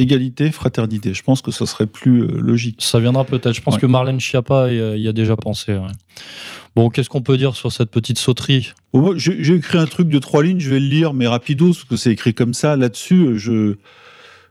[0.00, 1.14] égalité, fraternité.
[1.14, 2.80] Je pense que ce serait plus euh, logique.
[2.80, 3.54] Ça viendra peut-être.
[3.54, 5.78] Je pense que Marlène Schiappa y a déjà pensé.
[6.76, 8.72] Bon, qu'est-ce qu'on peut dire sur cette petite sauterie?
[9.16, 11.96] J'ai écrit un truc de trois lignes, je vais le lire, mais rapido, parce que
[11.96, 12.76] c'est écrit comme ça.
[12.76, 13.76] Là-dessus, je,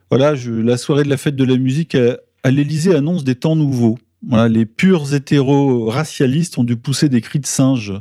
[0.09, 3.55] voilà, je, la soirée de la fête de la musique à, l'Élysée annonce des temps
[3.55, 3.97] nouveaux.
[4.27, 7.93] Voilà, les purs hétéro-racialistes ont dû pousser des cris de singe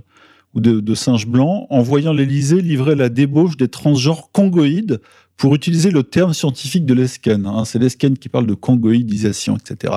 [0.55, 5.01] ou de, de singe blanc en voyant l'Élysée livrer la débauche des transgenres congoïdes
[5.39, 7.47] pour utiliser le terme scientifique de l'Esken.
[7.47, 9.95] Hein, c'est l'Esken qui parle de congoïdisation, etc.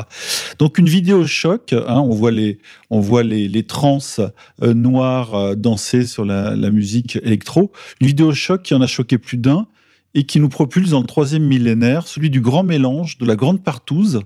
[0.60, 5.36] Donc une vidéo choc, hein, on voit les, on voit les, les trans euh, noirs
[5.36, 7.72] euh, danser sur la, la, musique électro.
[8.00, 9.68] Une vidéo choc qui en a choqué plus d'un
[10.14, 13.64] et qui nous propulse dans le troisième millénaire, celui du grand mélange, de la grande
[13.64, 14.22] partouze.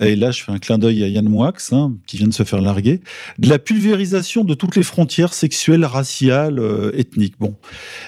[0.00, 2.42] Et là, je fais un clin d'œil à Yann Moix, hein, qui vient de se
[2.42, 3.00] faire larguer,
[3.38, 7.36] de la pulvérisation de toutes les frontières sexuelles, raciales, euh, ethniques.
[7.38, 7.54] Bon,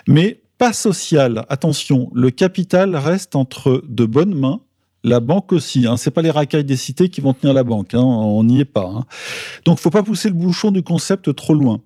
[0.08, 1.44] mais pas social.
[1.48, 4.60] Attention, le capital reste entre de bonnes mains.
[5.04, 5.96] La banque aussi, hein.
[5.96, 8.02] c'est pas les racailles des cités qui vont tenir la banque, hein.
[8.02, 8.86] on n'y est pas.
[8.86, 9.04] Hein.
[9.64, 11.80] Donc, faut pas pousser le bouchon du concept trop loin.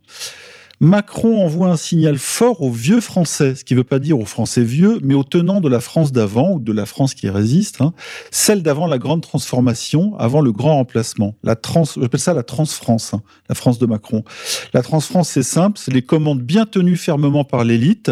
[0.82, 4.24] Macron envoie un signal fort aux vieux Français, ce qui ne veut pas dire aux
[4.24, 7.82] Français vieux, mais aux tenants de la France d'avant, ou de la France qui résiste,
[7.82, 7.92] hein,
[8.30, 11.34] celle d'avant la grande transformation, avant le grand remplacement.
[11.42, 13.20] La trans, j'appelle ça la trans-France, hein,
[13.50, 14.24] la France de Macron.
[14.72, 18.10] La trans-France, c'est simple, c'est les commandes bien tenues fermement par l'élite,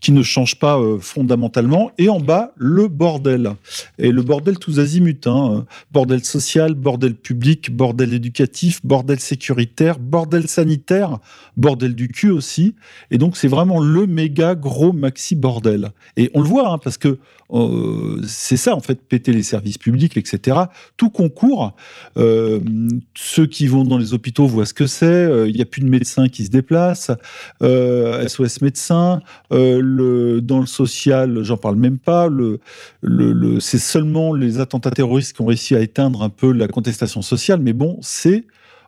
[0.00, 3.54] qui ne changent pas euh, fondamentalement, et en bas, le bordel.
[3.98, 10.46] Et le bordel tous azimuts, hein, bordel social, bordel public, bordel éducatif, bordel sécuritaire, bordel
[10.46, 11.18] sanitaire,
[11.56, 12.74] bordel du cul aussi.
[13.10, 15.92] Et donc, c'est vraiment le méga gros maxi bordel.
[16.16, 17.18] Et on le voit, hein, parce que
[17.52, 20.58] euh, c'est ça, en fait, péter les services publics, etc.
[20.96, 21.74] Tout concourt.
[22.16, 22.60] Euh,
[23.14, 25.06] ceux qui vont dans les hôpitaux voient ce que c'est.
[25.06, 27.10] Euh, il n'y a plus de médecins qui se déplacent.
[27.60, 29.20] SOS médecins.
[29.50, 32.28] dans le social, j'en parle même pas.
[32.28, 32.60] Le,
[33.60, 37.60] c'est seulement les attentats terroristes qui ont réussi à éteindre un peu la contestation sociale.
[37.60, 38.46] Mais bon, c'est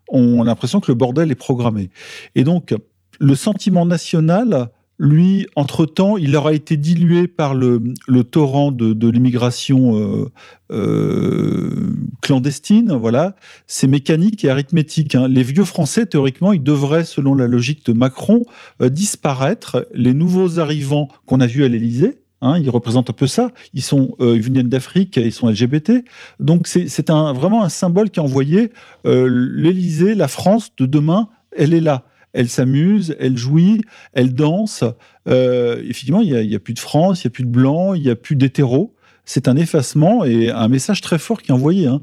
[0.08, 1.90] on a l'impression que le bordel est programmé.
[2.34, 2.74] Et donc,
[3.18, 7.82] le sentiment national, lui, entre-temps, il aura été dilué par le,
[8.24, 10.32] torrent de, l'immigration euh,
[10.72, 11.90] euh,
[12.22, 12.92] clandestine.
[12.92, 13.36] Voilà,
[13.66, 15.14] c'est mécanique et arithmétique.
[15.14, 15.28] Hein.
[15.28, 18.44] Les vieux Français, théoriquement, ils devraient, selon la logique de Macron,
[18.80, 19.86] euh, disparaître.
[19.92, 23.50] Les nouveaux arrivants qu'on a vus à l'Élysée, Hein, ils représentent un peu ça.
[23.72, 26.04] Ils sont, ils viennent d'Afrique, ils sont LGBT.
[26.38, 28.72] Donc c'est vraiment un symbole qui a envoyé
[29.06, 31.30] l'Élysée, la France de demain.
[31.56, 32.04] Elle est là
[32.36, 33.80] elle s'amuse, elle jouit,
[34.12, 34.84] elle danse.
[35.26, 38.02] Euh, effectivement, il n'y a, plus de France, il n'y a plus de blancs, il
[38.02, 38.94] n'y a plus d'hétéros.
[39.24, 41.86] C'est un effacement et un message très fort qui est envoyé.
[41.86, 42.02] Hein.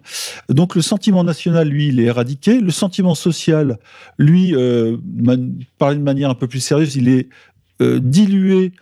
[0.49, 2.59] Donc le sentiment national, lui, il est éradiqué.
[2.59, 3.77] Le sentiment social,
[4.17, 4.97] lui, euh,
[5.77, 7.29] parler de manière un peu plus sérieuse, il est
[7.81, 8.73] euh, dilué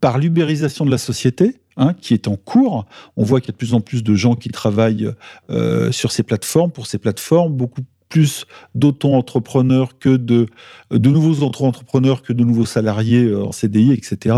[0.00, 1.56] par l'ubérisation de la société.
[1.78, 2.84] Hein, qui est en cours.
[3.16, 5.10] On voit qu'il y a de plus en plus de gens qui travaillent
[5.48, 7.80] euh, sur ces plateformes, pour ces plateformes, beaucoup
[8.12, 8.44] plus
[8.74, 10.46] d'auto-entrepreneurs que de,
[10.90, 14.36] nouveaux auto-entrepreneurs que de nouveaux salariés euh, en CDI, etc.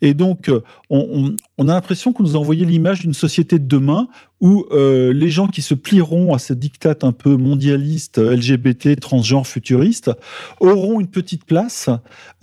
[0.00, 0.50] Et donc,
[0.88, 4.08] on, on a l'impression qu'on nous a envoyé l'image d'une société de demain
[4.44, 9.46] où euh, les gens qui se plieront à ce diktat un peu mondialiste, LGBT, transgenre,
[9.46, 10.10] futuriste,
[10.60, 11.88] auront une petite place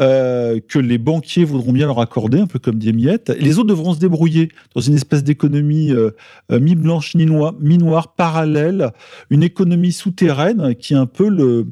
[0.01, 3.59] euh, que les banquiers voudront bien leur accorder, un peu comme des miettes, et les
[3.59, 6.09] autres devront se débrouiller dans une espèce d'économie euh,
[6.49, 8.89] mi-blanche, mi-noire, parallèle,
[9.29, 11.67] une économie souterraine qui est un peu le,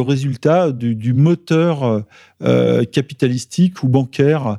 [0.00, 2.04] résultat du moteur
[2.92, 4.58] capitalistique ou bancaire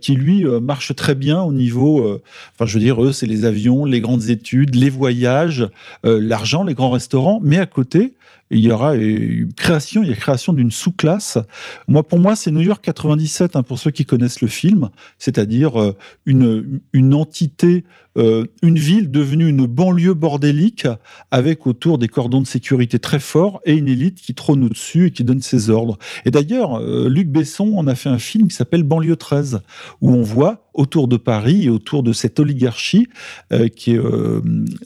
[0.00, 2.20] qui, lui, marche très bien au niveau,
[2.54, 5.68] enfin je veux dire, eux, c'est les avions, les grandes études, les voyages,
[6.04, 8.14] euh, l'argent, les grands restaurants, mais à côté,
[8.50, 11.38] il y aura une création, il y a création d'une sous-classe.
[11.88, 15.80] Moi, pour moi, c'est New York 97, hein, pour ceux qui connaissent le film, c'est-à-dire
[15.80, 15.96] euh,
[16.26, 17.84] une, une entité,
[18.16, 20.86] euh, une ville devenue une banlieue bordélique
[21.30, 25.10] avec autour des cordons de sécurité très forts et une élite qui trône au-dessus et
[25.10, 25.98] qui donne ses ordres.
[26.24, 29.60] Et d'ailleurs, euh, Luc Besson en a fait un film qui s'appelle Banlieue 13,
[30.00, 33.08] où on voit autour de Paris et autour de cette oligarchie
[33.76, 34.00] qui est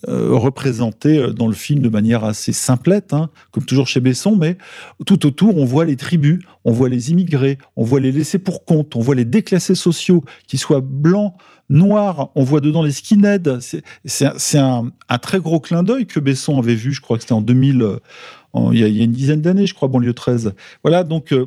[0.07, 4.57] représentée dans le film de manière assez simplette, hein, comme toujours chez Besson, mais
[5.05, 8.65] tout autour, on voit les tribus, on voit les immigrés, on voit les laissés pour
[8.65, 11.35] compte, on voit les déclassés sociaux, qu'ils soient blancs,
[11.69, 13.59] noirs, on voit dedans les skinheads.
[14.05, 14.93] C'est un,
[15.23, 17.99] très gros clin d'œil que Besson avait vu, je crois que c'était en 2000, euh,
[18.73, 20.55] il, y a, une dizaine d'années, je crois, banlieue 13.
[20.83, 21.47] Voilà, donc euh,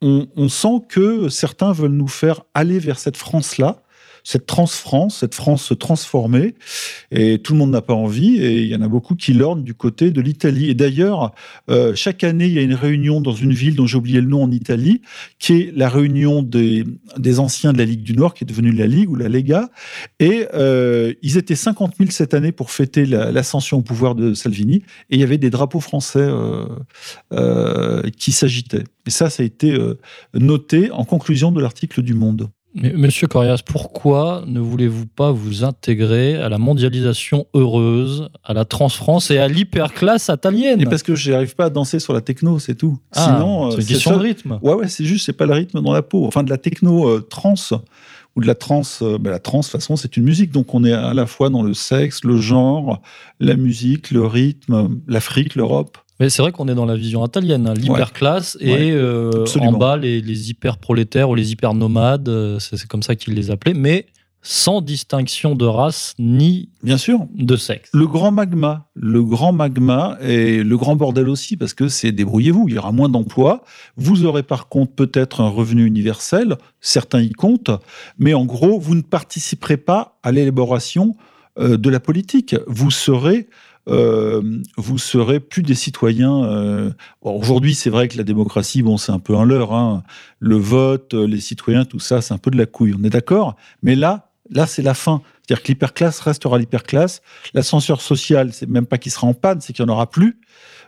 [0.00, 3.83] on sent que certains veulent nous faire aller vers cette France-là,
[4.24, 6.54] cette France, cette France se transformer.
[7.10, 8.36] Et tout le monde n'a pas envie.
[8.36, 10.70] Et il y en a beaucoup qui lornent du côté de l'Italie.
[10.70, 11.34] Et d'ailleurs,
[11.70, 14.26] euh, chaque année, il y a une réunion dans une ville dont j'ai oublié le
[14.26, 15.02] nom en Italie,
[15.38, 16.84] qui est la réunion des,
[17.18, 19.68] des anciens de la Ligue du Nord, qui est devenue la Ligue ou la Lega.
[20.18, 24.76] Et euh, ils étaient 50 000 cette année pour fêter l'ascension au pouvoir de Salvini.
[25.10, 26.26] Et il y avait des drapeaux français
[27.32, 28.84] euh, qui s'agitaient.
[29.06, 29.78] Et ça, ça a été
[30.32, 32.48] noté en conclusion de l'article du Monde.
[32.74, 39.30] Monsieur Corias, pourquoi ne voulez-vous pas vous intégrer à la mondialisation heureuse, à la transfrance
[39.30, 42.58] et à l'hyperclasse italienne Et parce que je n'arrive pas à danser sur la techno,
[42.58, 42.98] c'est tout.
[43.12, 44.58] Ah, Sinon, c'est une euh, question de rythme.
[44.60, 46.26] Ouais, ouais, c'est juste, c'est pas le rythme dans la peau.
[46.26, 47.54] Enfin, de la techno euh, trans
[48.34, 48.82] ou de la trans.
[49.02, 50.50] Euh, ben, la trans, de toute façon, c'est une musique.
[50.50, 53.00] Donc, on est à la fois dans le sexe, le genre,
[53.38, 55.96] la musique, le rythme, l'Afrique, l'Europe.
[56.20, 59.96] Mais c'est vrai qu'on est dans la vision italienne, hein, l'hyperclasse et euh, en bas
[59.96, 63.74] les, les hyper prolétaires ou les hyper nomades, euh, c'est comme ça qu'ils les appelaient,
[63.74, 64.06] mais
[64.46, 67.26] sans distinction de race ni bien sûr.
[67.34, 67.88] de sexe.
[67.94, 72.66] Le grand magma, le grand magma et le grand bordel aussi parce que c'est débrouillez-vous,
[72.68, 73.64] il y aura moins d'emplois,
[73.96, 77.70] vous aurez par contre peut-être un revenu universel, certains y comptent,
[78.18, 81.16] mais en gros vous ne participerez pas à l'élaboration
[81.58, 83.48] euh, de la politique, vous serez
[83.88, 86.44] euh, vous serez plus des citoyens.
[86.44, 86.90] Euh,
[87.22, 89.74] aujourd'hui, c'est vrai que la démocratie, bon, c'est un peu un leurre.
[89.74, 90.02] Hein.
[90.38, 92.94] Le vote, les citoyens, tout ça, c'est un peu de la couille.
[92.98, 95.22] On est d'accord Mais là, là, c'est la fin.
[95.42, 97.20] C'est-à-dire que l'hyperclasse restera l'hyperclasse.
[97.52, 100.38] L'ascenseur social, c'est même pas qu'il sera en panne, c'est qu'il n'y en aura plus.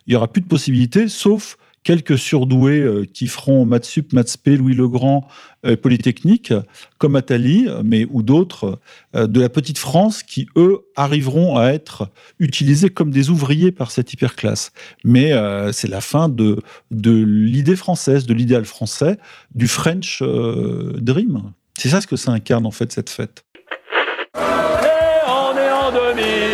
[0.06, 4.38] Il y aura plus de possibilités, sauf quelques surdoués euh, qui feront Matsup, sup, maths
[4.38, 5.28] p, Louis Legrand,
[5.64, 6.52] euh, Polytechnique,
[6.98, 8.80] comme Attali, mais ou d'autres
[9.14, 12.08] euh, de la petite France qui eux arriveront à être
[12.40, 14.72] utilisés comme des ouvriers par cette hyperclasse.
[15.04, 15.32] Mais
[15.72, 16.58] c'est la fin de
[16.90, 19.18] de l'idée française, de l'idéal français,
[19.54, 21.52] du French Dream.
[21.78, 23.44] C'est ça ce que ça incarne en fait cette fête.
[24.34, 24.40] Et
[25.28, 26.45] on est en 2000.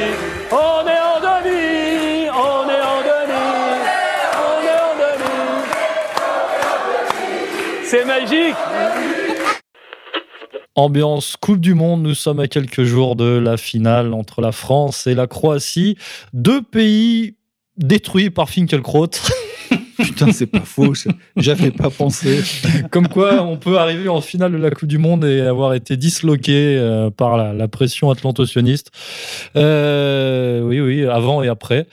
[10.74, 15.06] Ambiance Coupe du Monde, nous sommes à quelques jours de la finale entre la France
[15.06, 15.96] et la Croatie.
[16.32, 17.36] Deux pays
[17.76, 19.10] détruits par Finkelkraut.
[19.96, 20.94] Putain, c'est pas faux,
[21.36, 22.42] j'avais pas pensé.
[22.90, 25.96] Comme quoi, on peut arriver en finale de la Coupe du Monde et avoir été
[25.96, 28.90] disloqué euh, par la, pression atlanto-sioniste.
[29.56, 31.86] Euh, oui, oui, avant et après.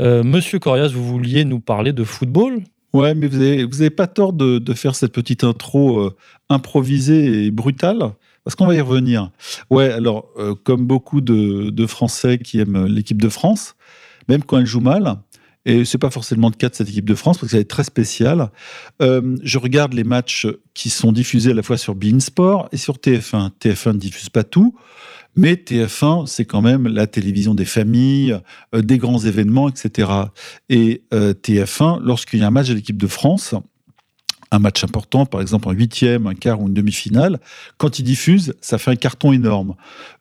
[0.00, 2.62] Euh, Monsieur Corias, vous vouliez nous parler de football?
[2.92, 6.16] Ouais, mais vous n'avez vous avez pas tort de, de, faire cette petite intro euh,
[6.50, 8.12] improvisée et brutale,
[8.44, 9.30] parce qu'on va y revenir.
[9.70, 13.76] Ouais, alors, euh, comme beaucoup de, de, Français qui aiment l'équipe de France,
[14.28, 15.16] même quand elle joue mal,
[15.64, 17.84] et c'est pas forcément le cas de cette équipe de France, parce qu'elle est très
[17.84, 18.50] spéciale,
[19.00, 22.96] euh, je regarde les matchs qui sont diffusés à la fois sur Beansport et sur
[22.96, 23.50] TF1.
[23.60, 24.76] TF1 ne diffuse pas tout,
[25.34, 28.38] mais TF1, c'est quand même la télévision des familles,
[28.74, 30.10] euh, des grands événements, etc.
[30.68, 33.54] Et euh, TF1, lorsqu'il y a un match de l'équipe de France,
[34.50, 37.40] un match important, par exemple un huitième, un quart ou une demi-finale,
[37.78, 39.74] quand il diffuse, ça fait un carton énorme.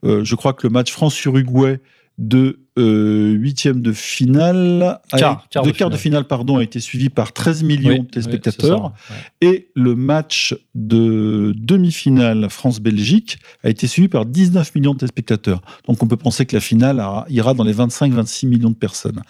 [0.06, 1.80] Euh, je crois que le match France-Uruguay
[2.18, 6.80] de euh, huitième de finale, Quart- quart de de quart de finale pardon, a été
[6.80, 8.94] suivi par 13 millions Oui, de téléspectateurs.
[9.08, 9.48] c'est ça, ouais.
[9.50, 15.62] Et le match de demi-finale France-Belgique a été suivi par 19 millions de téléspectateurs.
[15.88, 19.22] Donc on peut penser que la finale a- ira dans les 25-26 millions de personnes.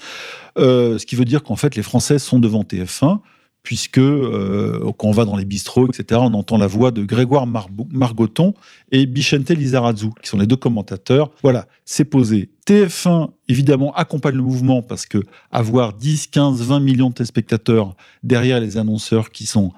[0.57, 3.19] Euh, ce qui veut dire qu'en fait les Français sont devant TF1
[3.63, 7.45] puisque euh, quand on va dans les bistrots, etc., on entend la voix de Grégoire
[7.45, 8.53] Marbo- Margoton
[8.91, 11.31] et Bichente Lizarazu, qui sont les deux commentateurs.
[11.43, 12.49] Voilà, c'est posé.
[12.67, 15.19] TF1, évidemment, accompagne le mouvement parce que
[15.51, 19.71] avoir 10, 15, 20 millions de téléspectateurs derrière les annonceurs qui, sont,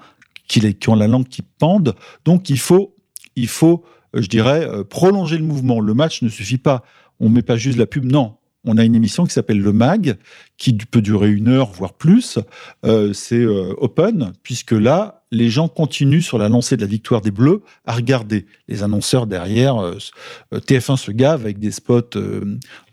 [0.48, 1.94] qui, qui ont la langue qui pende,
[2.24, 2.94] donc il faut,
[3.36, 3.84] il faut
[4.14, 5.80] je dirais, euh, prolonger le mouvement.
[5.80, 6.84] Le match ne suffit pas.
[7.20, 8.34] On met pas juste la pub, non.
[8.64, 10.16] On a une émission qui s'appelle Le Mag,
[10.56, 12.38] qui peut durer une heure, voire plus.
[12.84, 17.20] Euh, c'est euh, open, puisque là, les gens continuent sur la lancée de la victoire
[17.20, 18.46] des Bleus à regarder.
[18.68, 19.98] Les annonceurs derrière, euh,
[20.52, 22.18] euh, TF1 se gave avec des spots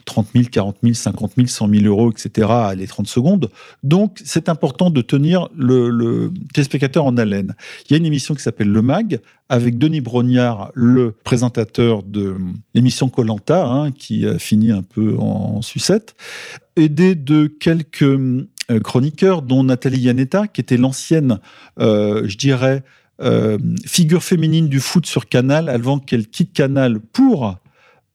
[0.05, 2.47] 30 000, 40 000, 50 000, 100 000 euros, etc.
[2.49, 3.49] à les 30 secondes.
[3.83, 7.55] Donc, c'est important de tenir le, le téléspectateur en haleine.
[7.85, 9.19] Il y a une émission qui s'appelle Le Mag,
[9.49, 12.37] avec Denis Brognard, le présentateur de
[12.73, 16.15] l'émission Colanta, hein, qui a fini un peu en sucette,
[16.77, 18.01] aidé de quelques
[18.71, 21.39] euh, chroniqueurs, dont Nathalie Yanetta, qui était l'ancienne,
[21.79, 22.83] euh, je dirais,
[23.21, 27.55] euh, figure féminine du foot sur Canal, avant qu'elle quitte Canal pour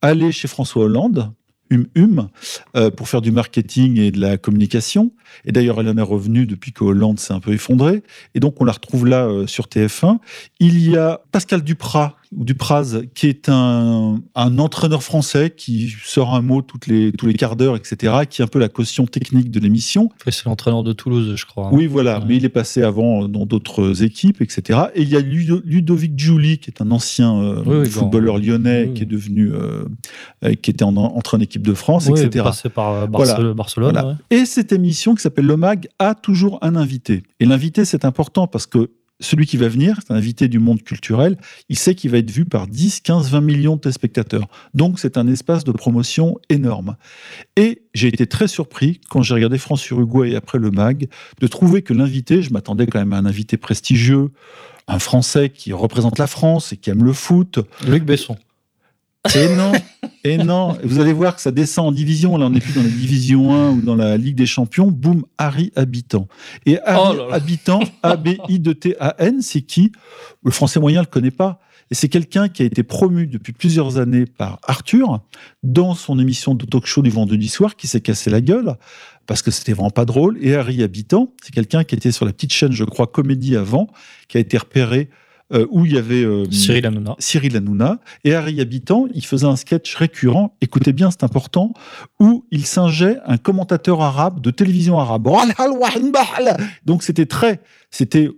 [0.02, 1.32] aller chez François Hollande,
[1.72, 2.28] Hum Hum,
[2.76, 5.10] euh, pour faire du marketing et de la communication.
[5.44, 8.02] Et d'ailleurs, elle en est revenue depuis que Hollande s'est un peu effondré.
[8.34, 10.18] Et donc, on la retrouve là euh, sur TF1.
[10.60, 16.42] Il y a Pascal Duprat, Dupraz, qui est un, un entraîneur français qui sort un
[16.42, 19.50] mot toutes les, tous les quarts d'heure, etc., qui est un peu la caution technique
[19.50, 20.10] de l'émission.
[20.28, 21.66] C'est l'entraîneur de Toulouse, je crois.
[21.66, 21.70] hein.
[21.72, 24.80] Oui, voilà, mais il est passé avant dans d'autres équipes, etc.
[24.94, 28.86] Et il y a Ludo- Ludovic Giuli, qui est un ancien euh, Oui, footballeur lyonnais,
[28.88, 29.84] Oui, qui est devenu, euh,
[30.62, 32.44] qui était en, en équipe de France, Oui, etc.
[32.44, 33.52] passé par euh, Voilà.
[33.54, 33.92] Barcelone.
[33.92, 34.08] Voilà.
[34.08, 34.14] ouais.
[34.30, 37.22] Et cette émission qui s'appelle Le Mag a toujours un invité.
[37.40, 38.90] Et l'invité, c'est important parce que
[39.20, 41.36] celui qui va venir, c'est un invité du monde culturel,
[41.68, 44.46] il sait qu'il va être vu par 10, 15, 20 millions de téléspectateurs.
[44.74, 46.96] Donc c'est un espace de promotion énorme.
[47.56, 51.08] Et j'ai été très surpris quand j'ai regardé France-Uruguay et après le MAG,
[51.40, 54.30] de trouver que l'invité, je m'attendais quand même à un invité prestigieux,
[54.88, 57.58] un Français qui représente la France et qui aime le foot.
[57.86, 58.36] Luc Besson.
[59.34, 59.72] Et non,
[60.24, 60.76] et non.
[60.84, 62.36] Vous allez voir que ça descend en division.
[62.36, 64.90] Là, on n'est plus dans la division 1 ou dans la Ligue des Champions.
[64.90, 66.28] Boum, Harry Habitant.
[66.64, 67.34] Et Harry Oh là là.
[67.34, 69.92] Habitant, A-B-I-D-T-A-N, c'est qui?
[70.44, 71.60] Le français moyen ne le connaît pas.
[71.90, 75.20] Et c'est quelqu'un qui a été promu depuis plusieurs années par Arthur
[75.62, 78.74] dans son émission de talk show du vendredi soir qui s'est cassé la gueule
[79.26, 80.36] parce que c'était vraiment pas drôle.
[80.40, 83.88] Et Harry Habitant, c'est quelqu'un qui était sur la petite chaîne, je crois, Comédie avant,
[84.28, 85.10] qui a été repéré
[85.52, 87.16] euh, où il y avait euh, Cyril Hanouna.
[87.18, 88.00] Cyril Hanouna.
[88.24, 91.72] Et Harry Habitant, il faisait un sketch récurrent, écoutez bien, c'est important,
[92.20, 95.28] où il singeait un commentateur arabe de télévision arabe.
[96.84, 97.60] Donc c'était très,
[97.90, 98.30] c'était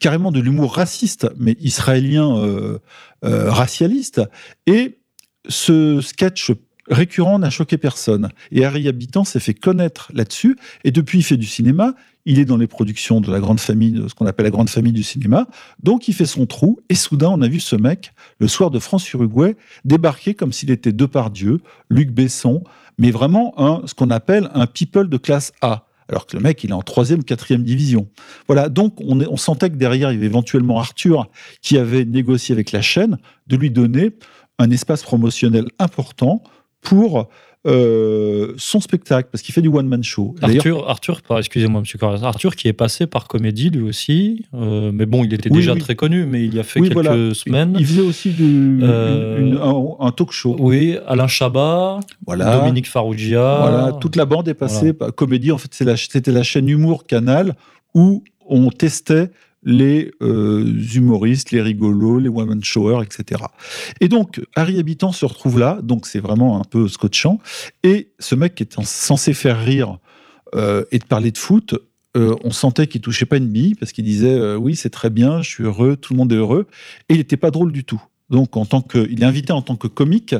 [0.00, 2.78] carrément de l'humour raciste, mais israélien euh,
[3.24, 4.22] euh, racialiste.
[4.66, 4.98] Et
[5.48, 6.50] ce sketch
[6.88, 8.30] récurrent n'a choqué personne.
[8.50, 10.56] Et Harry Habitant s'est fait connaître là-dessus.
[10.82, 11.94] Et depuis, il fait du cinéma.
[12.30, 14.70] Il est dans les productions de la grande famille, de ce qu'on appelle la grande
[14.70, 15.48] famille du cinéma.
[15.82, 16.78] Donc, il fait son trou.
[16.88, 20.92] Et soudain, on a vu ce mec, le soir de France-Uruguay, débarquer comme s'il était
[20.92, 21.58] Depardieu,
[21.88, 22.62] Luc Besson,
[22.98, 25.88] mais vraiment un, ce qu'on appelle un people de classe A.
[26.08, 28.08] Alors que le mec, il est en troisième, quatrième division.
[28.46, 28.68] Voilà.
[28.68, 31.28] Donc, on, on sentait que derrière, il y avait éventuellement Arthur
[31.62, 34.12] qui avait négocié avec la chaîne de lui donner
[34.60, 36.44] un espace promotionnel important
[36.80, 37.28] pour
[37.66, 40.34] euh, son spectacle, parce qu'il fait du one-man show.
[40.40, 45.04] Arthur, Arthur, excusez-moi, monsieur Correa, Arthur qui est passé par Comédie lui aussi, euh, mais
[45.06, 45.80] bon, il était Oui, déjà oui.
[45.80, 47.34] très connu, mais il y a fait Oui, quelques voilà.
[47.34, 47.76] semaines.
[47.78, 50.56] il faisait aussi du- Euh, une- une- un, un talk show.
[50.58, 52.58] Oui, Alain Chabat, Voilà.
[52.60, 53.58] Dominique Farrugia.
[53.60, 54.94] Voilà, toute la bande est passée Voilà.
[54.94, 55.52] par Comédie.
[55.52, 57.54] En fait, c'est la- c'était la chaîne Humour Canal
[57.94, 59.30] où on testait
[59.62, 60.64] les euh,
[60.94, 63.42] humoristes, les rigolos, les woman showers, etc.
[64.00, 67.38] Et donc, Harry Habitant se retrouve là, donc c'est vraiment un peu scotchant.
[67.82, 69.98] Et ce mec qui est en- censé faire rire
[70.54, 71.74] euh, et de parler de foot,
[72.16, 75.42] euh, on sentait qu'il touchait pas une bille parce qu'il disait oui c'est très bien,
[75.42, 76.66] je suis heureux, tout le monde est heureux,
[77.08, 78.02] et il n'était pas drôle du tout.
[78.30, 80.34] Donc en tant que, il est invité en tant que comique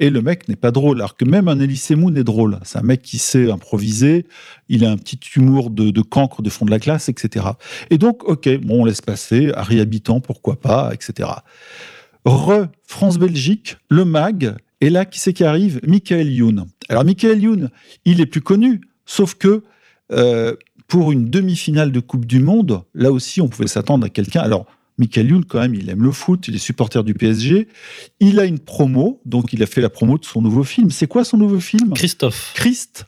[0.00, 0.98] et le mec n'est pas drôle.
[0.98, 2.58] Alors que même un Elie est drôle.
[2.64, 4.26] C'est un mec qui sait improviser,
[4.68, 7.46] il a un petit humour de, de cancre de fond de la classe, etc.
[7.90, 11.28] Et donc ok, bon on laisse passer, Harry Habitant pourquoi pas, etc.
[12.24, 15.80] Re France-Belgique, le mag, et là qui c'est qui arrive?
[15.86, 16.66] Michael Youn.
[16.88, 17.70] Alors Michael Youn,
[18.04, 19.62] il est plus connu, sauf que
[20.12, 20.54] euh,
[20.88, 24.40] pour une demi-finale de Coupe du Monde, là aussi on pouvait s'attendre à quelqu'un.
[24.40, 24.66] Alors
[24.98, 27.68] Michael Youn, quand même, il aime le foot, il est supporter du PSG.
[28.20, 30.90] Il a une promo, donc il a fait la promo de son nouveau film.
[30.90, 31.92] C'est quoi son nouveau film?
[31.94, 32.52] Christophe.
[32.54, 33.06] Christ,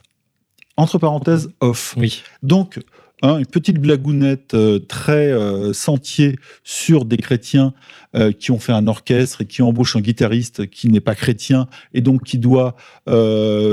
[0.77, 1.95] entre parenthèses, off.
[1.97, 2.23] Oui.
[2.43, 2.81] Donc,
[3.23, 7.75] hein, une petite blagounette euh, très euh, sentier sur des chrétiens
[8.15, 11.67] euh, qui ont fait un orchestre et qui embauchent un guitariste qui n'est pas chrétien
[11.95, 12.77] et donc qui doit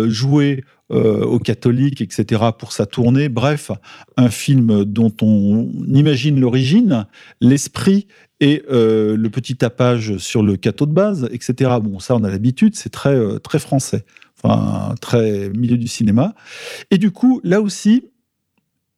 [0.07, 3.27] jouer aux catholiques, etc., pour sa tournée.
[3.27, 3.71] Bref,
[4.15, 7.07] un film dont on imagine l'origine,
[7.41, 8.07] l'esprit
[8.39, 11.71] et le petit tapage sur le cateau de base, etc.
[11.81, 14.05] Bon, ça, on a l'habitude, c'est très, très français,
[14.37, 16.35] enfin, très milieu du cinéma.
[16.91, 18.03] Et du coup, là aussi,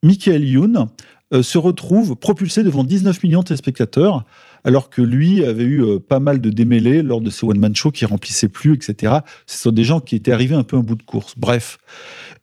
[0.03, 0.87] Michael Youn
[1.33, 4.25] euh, se retrouve propulsé devant 19 millions de téléspectateurs,
[4.63, 7.91] alors que lui avait eu euh, pas mal de démêlés lors de ses one-man shows
[7.91, 9.13] qui remplissaient plus, etc.
[9.47, 11.33] Ce sont des gens qui étaient arrivés un peu en bout de course.
[11.37, 11.79] Bref.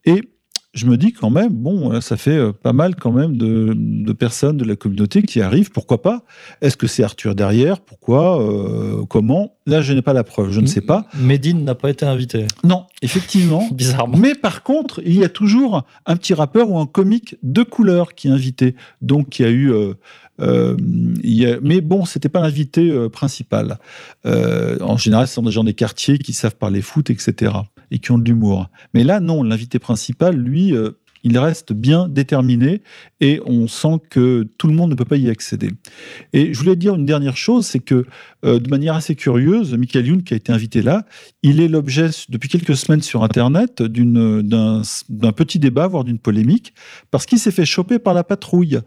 [0.05, 0.32] Et
[0.75, 4.13] je me dis quand même, bon, ça fait euh, pas mal quand même de, de
[4.13, 5.71] personnes de la communauté qui arrivent.
[5.71, 6.23] Pourquoi pas
[6.63, 7.81] Est-ce que c'est Arthur derrière?
[7.81, 8.41] Pourquoi?
[8.43, 9.55] Euh, Comment?
[9.67, 10.51] Là, je n'ai pas la preuve.
[10.51, 11.07] Je ne sais pas.
[11.21, 12.47] Medine n'a pas été invité.
[12.65, 13.69] Non, effectivement.
[13.73, 14.17] Bizarrement.
[14.17, 18.15] Mais par contre, il y a toujours un petit rappeur ou un comique de couleur
[18.15, 18.75] qui est invité.
[19.03, 19.71] Donc, il y a eu.
[19.73, 19.95] euh,
[20.43, 20.77] euh,
[21.63, 23.79] mais bon, c'était pas l'invité euh, principal.
[24.27, 27.53] Euh, en général, ce sont des gens des quartiers qui savent parler foot, etc.
[27.91, 28.69] et qui ont de l'humour.
[28.95, 30.75] Mais là, non, l'invité principal, lui,
[31.25, 32.83] il reste bien déterminé
[33.21, 35.71] et on sent que tout le monde ne peut pas y accéder.
[36.33, 38.05] Et je voulais dire une dernière chose, c'est que
[38.45, 41.07] euh, de manière assez curieuse, Michael Youn, qui a été invité là,
[41.43, 46.75] il est l'objet depuis quelques semaines sur Internet d'un petit débat, voire d'une polémique,
[47.11, 48.81] parce qu'il s'est fait choper par la patrouille.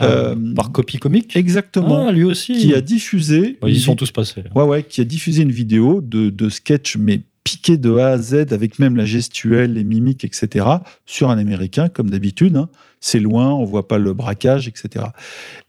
[0.00, 1.36] Euh, Euh, par copie comique?
[1.36, 2.06] Exactement.
[2.08, 2.52] Ah, lui aussi.
[2.54, 3.58] Qui a diffusé.
[3.60, 4.44] Bah, ils sont tous passés.
[4.54, 7.22] Ouais, ouais, qui a diffusé une vidéo de, de sketch, mais
[7.70, 10.66] de A à Z, avec même la gestuelle, les mimiques, etc.,
[11.06, 12.56] sur un Américain, comme d'habitude.
[12.56, 12.68] hein.
[13.04, 15.06] C'est loin, on voit pas le braquage, etc.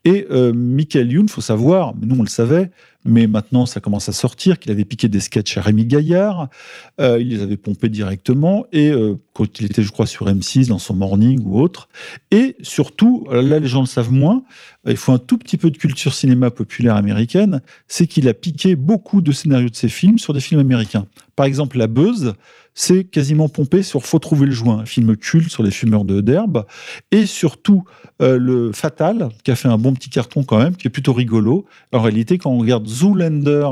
[0.05, 2.69] Et euh, Michael Youn, faut savoir, nous on le savait,
[3.05, 6.49] mais maintenant ça commence à sortir, qu'il avait piqué des sketchs à Rémi Gaillard,
[7.01, 10.67] euh, il les avait pompés directement, et euh, quand il était, je crois, sur M6,
[10.67, 11.89] dans son morning ou autre,
[12.29, 14.43] et surtout, là les gens le savent moins,
[14.85, 18.75] il faut un tout petit peu de culture cinéma populaire américaine, c'est qu'il a piqué
[18.75, 21.07] beaucoup de scénarios de ses films sur des films américains.
[21.35, 22.33] Par exemple, La Buzz,
[22.75, 26.21] c'est quasiment pompé sur Faut trouver le joint, un film culte sur les fumeurs de
[26.21, 26.65] d'herbe,
[27.11, 27.83] et surtout
[28.21, 31.13] euh, le Fatal, qui a fait un bon petit carton quand même, qui est plutôt
[31.13, 31.65] rigolo.
[31.91, 33.67] En réalité, quand on regarde Zoolander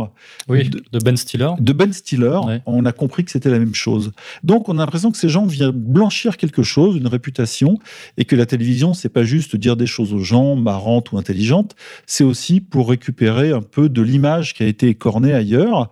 [0.49, 1.49] Oui, de, de Ben Stiller.
[1.59, 2.61] de Ben Stiller, Ouais.
[2.65, 4.11] on a compris que c'était la même chose.
[4.43, 7.77] Donc, on a l'impression que ces gens viennent blanchir quelque chose, une réputation,
[8.17, 11.75] et que la télévision, c'est pas juste dire des choses aux gens marrantes ou intelligentes,
[12.05, 15.91] c'est aussi pour récupérer un peu de l'image qui a été écornée ailleurs.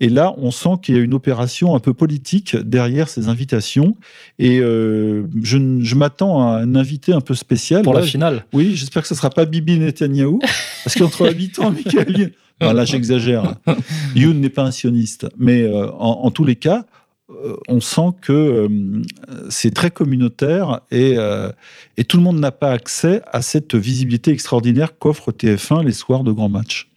[0.00, 3.96] Et là, on sent qu'il y a une opération un peu politique derrière ces invitations.
[4.38, 7.82] Et euh, je, je m'attends à un invité un peu spécial.
[7.82, 8.44] Pour la finale.
[8.52, 10.38] oui, j'espère que ce sera pas Bibi Netanyahou,
[10.84, 13.54] parce qu'entre habitants, Michael Youn- Non, là, j'exagère.
[14.14, 15.26] Youn n'est pas un sioniste.
[15.38, 16.84] Mais euh, en, en tous les cas,
[17.30, 18.68] euh, on sent que
[19.50, 21.16] c'est très communautaire et,
[21.96, 26.24] et tout le monde n'a pas accès à cette visibilité extraordinaire qu'offre TF1 les soirs
[26.24, 26.89] de grands matchs.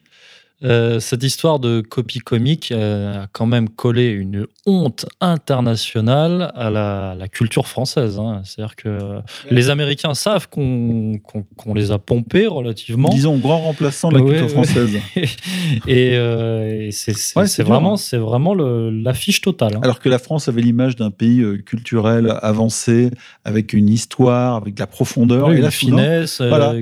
[0.64, 6.70] Euh, cette histoire de copie comique euh, a quand même collé une honte internationale à
[6.70, 8.18] la, la culture française.
[8.20, 8.42] hein.
[8.46, 9.20] C'est-à-dire que
[9.52, 13.10] les Américains savent qu'on qu'on- qu'on les a pompés relativement.
[13.10, 14.64] Disons, grand remplaçant de la Ouais, culture ouais.
[14.66, 15.00] française.
[15.88, 17.98] et euh, et c'est c'est- Ouais, c'est c'est dur, vraiment, hein.
[17.98, 19.74] c'est vraiment le- l'affiche totale.
[19.76, 19.82] hein.
[19.84, 23.10] Alors que la France avait l'image d'un pays euh, culturel avancé,
[23.46, 25.48] avec une histoire, avec de la profondeur.
[25.48, 26.42] Oui, et là, soudain, finesse.
[26.42, 26.74] euh, voilà.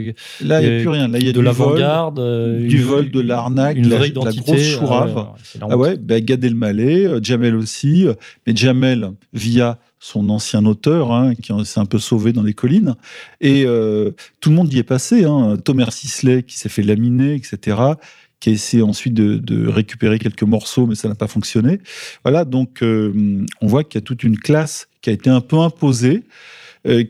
[0.42, 1.08] Là, il n'y a plus rien.
[1.08, 3.90] Là, il y a de du l'avant-garde, vol, euh, du une- vol, de l'arnaque, une
[3.90, 4.42] la, vraie la identité.
[4.42, 5.28] grosse Ah chourave.
[5.60, 8.14] la Ah ouais, ben Gad Elmaleh, euh, Jamel aussi, euh,
[8.46, 12.96] mais Jamel via son ancien auteur, hein, qui s'est un peu sauvé dans les collines,
[13.40, 15.26] et euh, tout le monde y est passé.
[15.26, 17.78] Hein, Thomas Sisley qui s'est fait laminer, etc.,
[18.40, 21.80] qui a essayé ensuite de, de récupérer quelques morceaux, mais ça n'a pas fonctionné.
[22.24, 25.42] Voilà, donc euh, on voit qu'il y a toute une classe qui a été un
[25.42, 26.22] peu imposée, euh,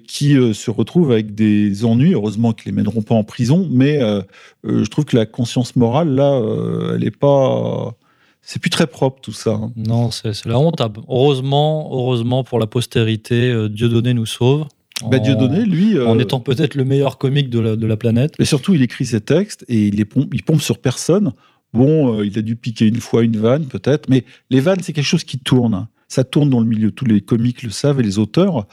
[0.07, 2.14] qui euh, se retrouve avec des ennuis.
[2.14, 4.22] Heureusement qu'ils les mèneront pas en prison, mais euh,
[4.65, 7.95] euh, je trouve que la conscience morale, là, euh, elle est pas...
[8.41, 9.52] C'est plus très propre tout ça.
[9.52, 9.72] hein.
[9.77, 10.81] Non, c'est c'est la honte.
[11.07, 14.65] Heureusement, heureusement pour la postérité, euh, Dieudonné nous sauve.
[15.10, 15.95] Bah, En- Dieudonné, lui...
[15.95, 18.34] euh, En étant peut-être le meilleur comique de la, de la planète.
[18.39, 21.34] Mais surtout, il écrit ses textes et il, les pompe, il pompe sur personne.
[21.73, 24.91] Bon, euh, il a dû piquer une fois une vanne, peut-être, mais les vannes, c'est
[24.91, 25.88] quelque chose qui tourne.
[26.07, 26.91] Ça tourne dans le milieu.
[26.91, 28.68] Tous les comiques le savent et les auteurs.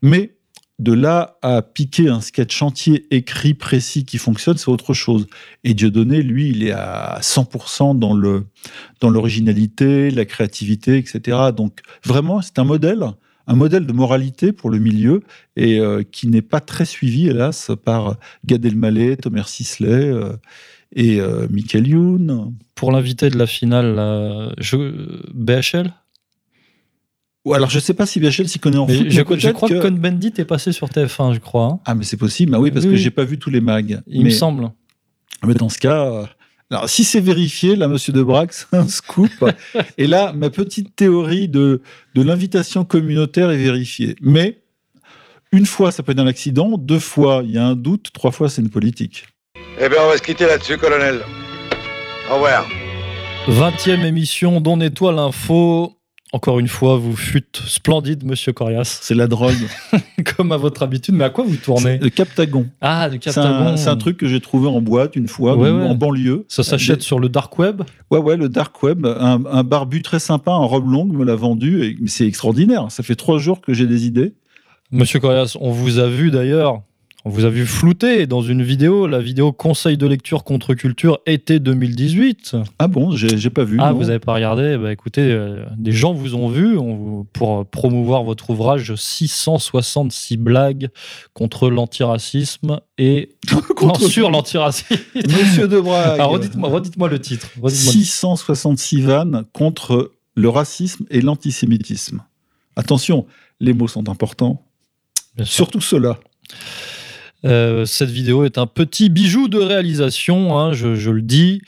[0.00, 0.30] Mais
[0.78, 5.26] de là à piquer un sketch entier écrit, précis, qui fonctionne, c'est autre chose.
[5.64, 8.46] Et Dieudonné, lui, il est à 100% dans le
[9.00, 11.38] dans l'originalité, la créativité, etc.
[11.56, 13.12] Donc, vraiment, c'est un modèle
[13.48, 15.22] un modèle de moralité pour le milieu
[15.56, 20.34] et euh, qui n'est pas très suivi, hélas, par Gad Elmaleh, Thomas Sisley euh,
[20.94, 22.54] et euh, Michael Youn.
[22.74, 24.76] Pour l'invité de la finale, je...
[25.32, 25.92] BHL
[27.48, 29.06] Ou alors, je sais pas si BHL s'y connaît en foot.
[29.08, 31.64] je, crois que, Cohn-Bendit est passé sur TF1, je crois.
[31.64, 31.80] hein.
[31.86, 32.52] Ah, mais c'est possible.
[32.52, 33.00] Bah oui, parce Oui, que oui.
[33.02, 34.00] j'ai pas vu tous les mags.
[34.06, 34.70] Il me semble.
[35.46, 36.26] mais dans ce cas, euh,
[36.70, 39.30] alors, si c'est vérifié, là, Monsieur Debrac, c'est un scoop.
[39.98, 41.80] Et là, ma petite théorie de,
[42.14, 44.14] de l'invitation communautaire est vérifiée.
[44.20, 44.60] Mais
[45.50, 46.76] une fois, ça peut être un accident.
[46.76, 48.10] Deux fois, il y a un doute.
[48.12, 49.24] Trois fois, c'est une politique.
[49.80, 51.20] Eh bien, on va se quitter là-dessus, colonel.
[52.30, 52.68] Au revoir.
[53.48, 55.97] 20e émission d'On nettoie l'info.
[56.32, 58.98] Encore une fois, vous fûtes splendide, monsieur Corias.
[59.02, 59.54] C'est la drogue.
[60.36, 61.14] Comme à votre habitude.
[61.14, 62.66] Mais à quoi vous tournez Le Captagon.
[62.82, 63.76] Ah, du Captagon.
[63.78, 66.44] c'est un truc que j'ai trouvé en boîte une fois, Ouais, en banlieue.
[66.48, 69.06] Ça s'achète sur le dark web Ouais, ouais, le dark web.
[69.06, 71.82] Un, un barbu très sympa en robe longue me l'a vendu.
[71.84, 72.86] Et c'est extraordinaire.
[72.90, 74.34] Ça fait trois jours que j'ai des idées.
[74.90, 76.82] Monsieur Corias, on vous a vu d'ailleurs,
[77.28, 81.18] on vous a vu flouter dans une vidéo, la vidéo Conseil de lecture contre culture
[81.26, 82.56] été 2018.
[82.78, 83.76] Ah bon, j'ai pas vu.
[83.82, 83.98] Ah, non.
[83.98, 84.78] vous avez pas regardé?
[84.78, 90.88] Bah écoutez, euh, des gens vous ont vu on pour promouvoir votre ouvrage 666 blagues
[91.34, 93.36] contre l'antiracisme et
[93.76, 94.96] Contre- non, sur l'antiracisme.
[95.14, 96.18] Monsieur Debrac.
[96.18, 97.50] Ah, redites-moi, le titre.
[97.60, 102.22] Redites-moi le- 666 vannes contre le racisme et l'antisémitisme.
[102.74, 103.26] Attention,
[103.60, 104.62] les mots sont importants.
[105.36, 105.44] Bien.
[105.44, 106.18] Surtout ceux-là.
[107.44, 111.62] Euh, cette vidéo est un petit bijou de réalisation, hein, je, le dis.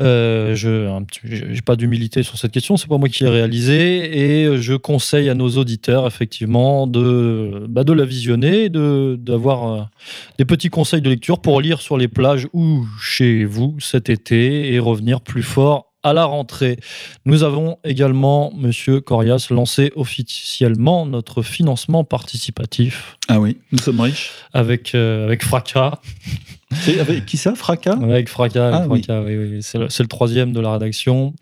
[0.00, 0.88] Euh, je
[1.24, 5.28] j'ai pas d'humilité sur cette question, c'est pas moi qui l'ai réalisé et je conseille
[5.28, 9.82] à nos auditeurs effectivement de, bah, de la visionner, de d'avoir euh,
[10.38, 14.72] des petits conseils de lecture pour lire sur les plages ou chez vous cet été
[14.72, 16.78] et revenir plus fort à la rentrée.
[17.26, 24.30] Nous avons également, Monsieur Corias, lancé officiellement notre financement participatif Ah oui, nous sommes riches.
[24.52, 26.00] avec, euh, avec Fracas.
[26.72, 27.98] C'est avec qui ça, Fracas?
[28.00, 29.02] Avec Fracas, avec Ah oui.
[29.02, 31.34] Fracas, oui, oui, C'est le, troisième de la rédaction.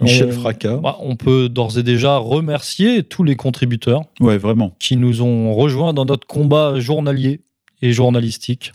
[0.00, 0.76] Michel On- Fracas.
[0.76, 4.74] bah, on peut d'ores et déjà remercier tous les contributeurs Ouais, vraiment.
[4.78, 7.40] qui nous ont rejoints dans notre combat journalier
[7.82, 8.72] et journalistique.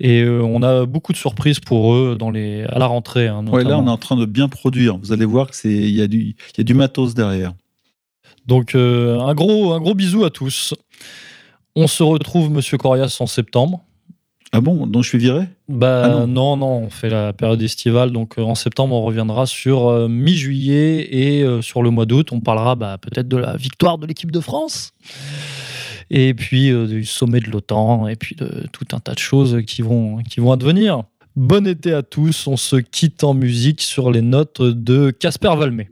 [0.00, 3.26] Et euh, on a beaucoup de surprises pour eux dans les, à la rentrée.
[3.28, 4.96] hein, Ouais, là, on est en train de bien produire.
[4.98, 7.52] Vous allez voir que c'est il y, a du- y a du matos derrière.
[8.46, 10.74] Donc euh, un, gros, un gros bisou à tous.
[11.76, 13.82] On se retrouve, Monsieur Corias, en septembre.
[14.52, 14.86] Ah bon?
[14.86, 15.46] Donc je suis viré?
[15.68, 16.26] Bah Ah non.
[16.26, 16.56] non.
[16.56, 21.06] non, on fait la période estivale, donc euh, en septembre on reviendra sur euh, mi-juillet
[21.10, 24.30] et euh, sur le mois d'août on parlera bah, peut-être de la victoire de l'équipe
[24.32, 24.92] de France
[26.10, 29.62] et puis euh, du sommet de l'OTAN et puis de tout un tas de choses
[29.66, 31.04] qui vont, qui vont advenir.
[31.36, 35.88] Bon été à tous, on se quitte en musique sur les notes de Casper Valmé.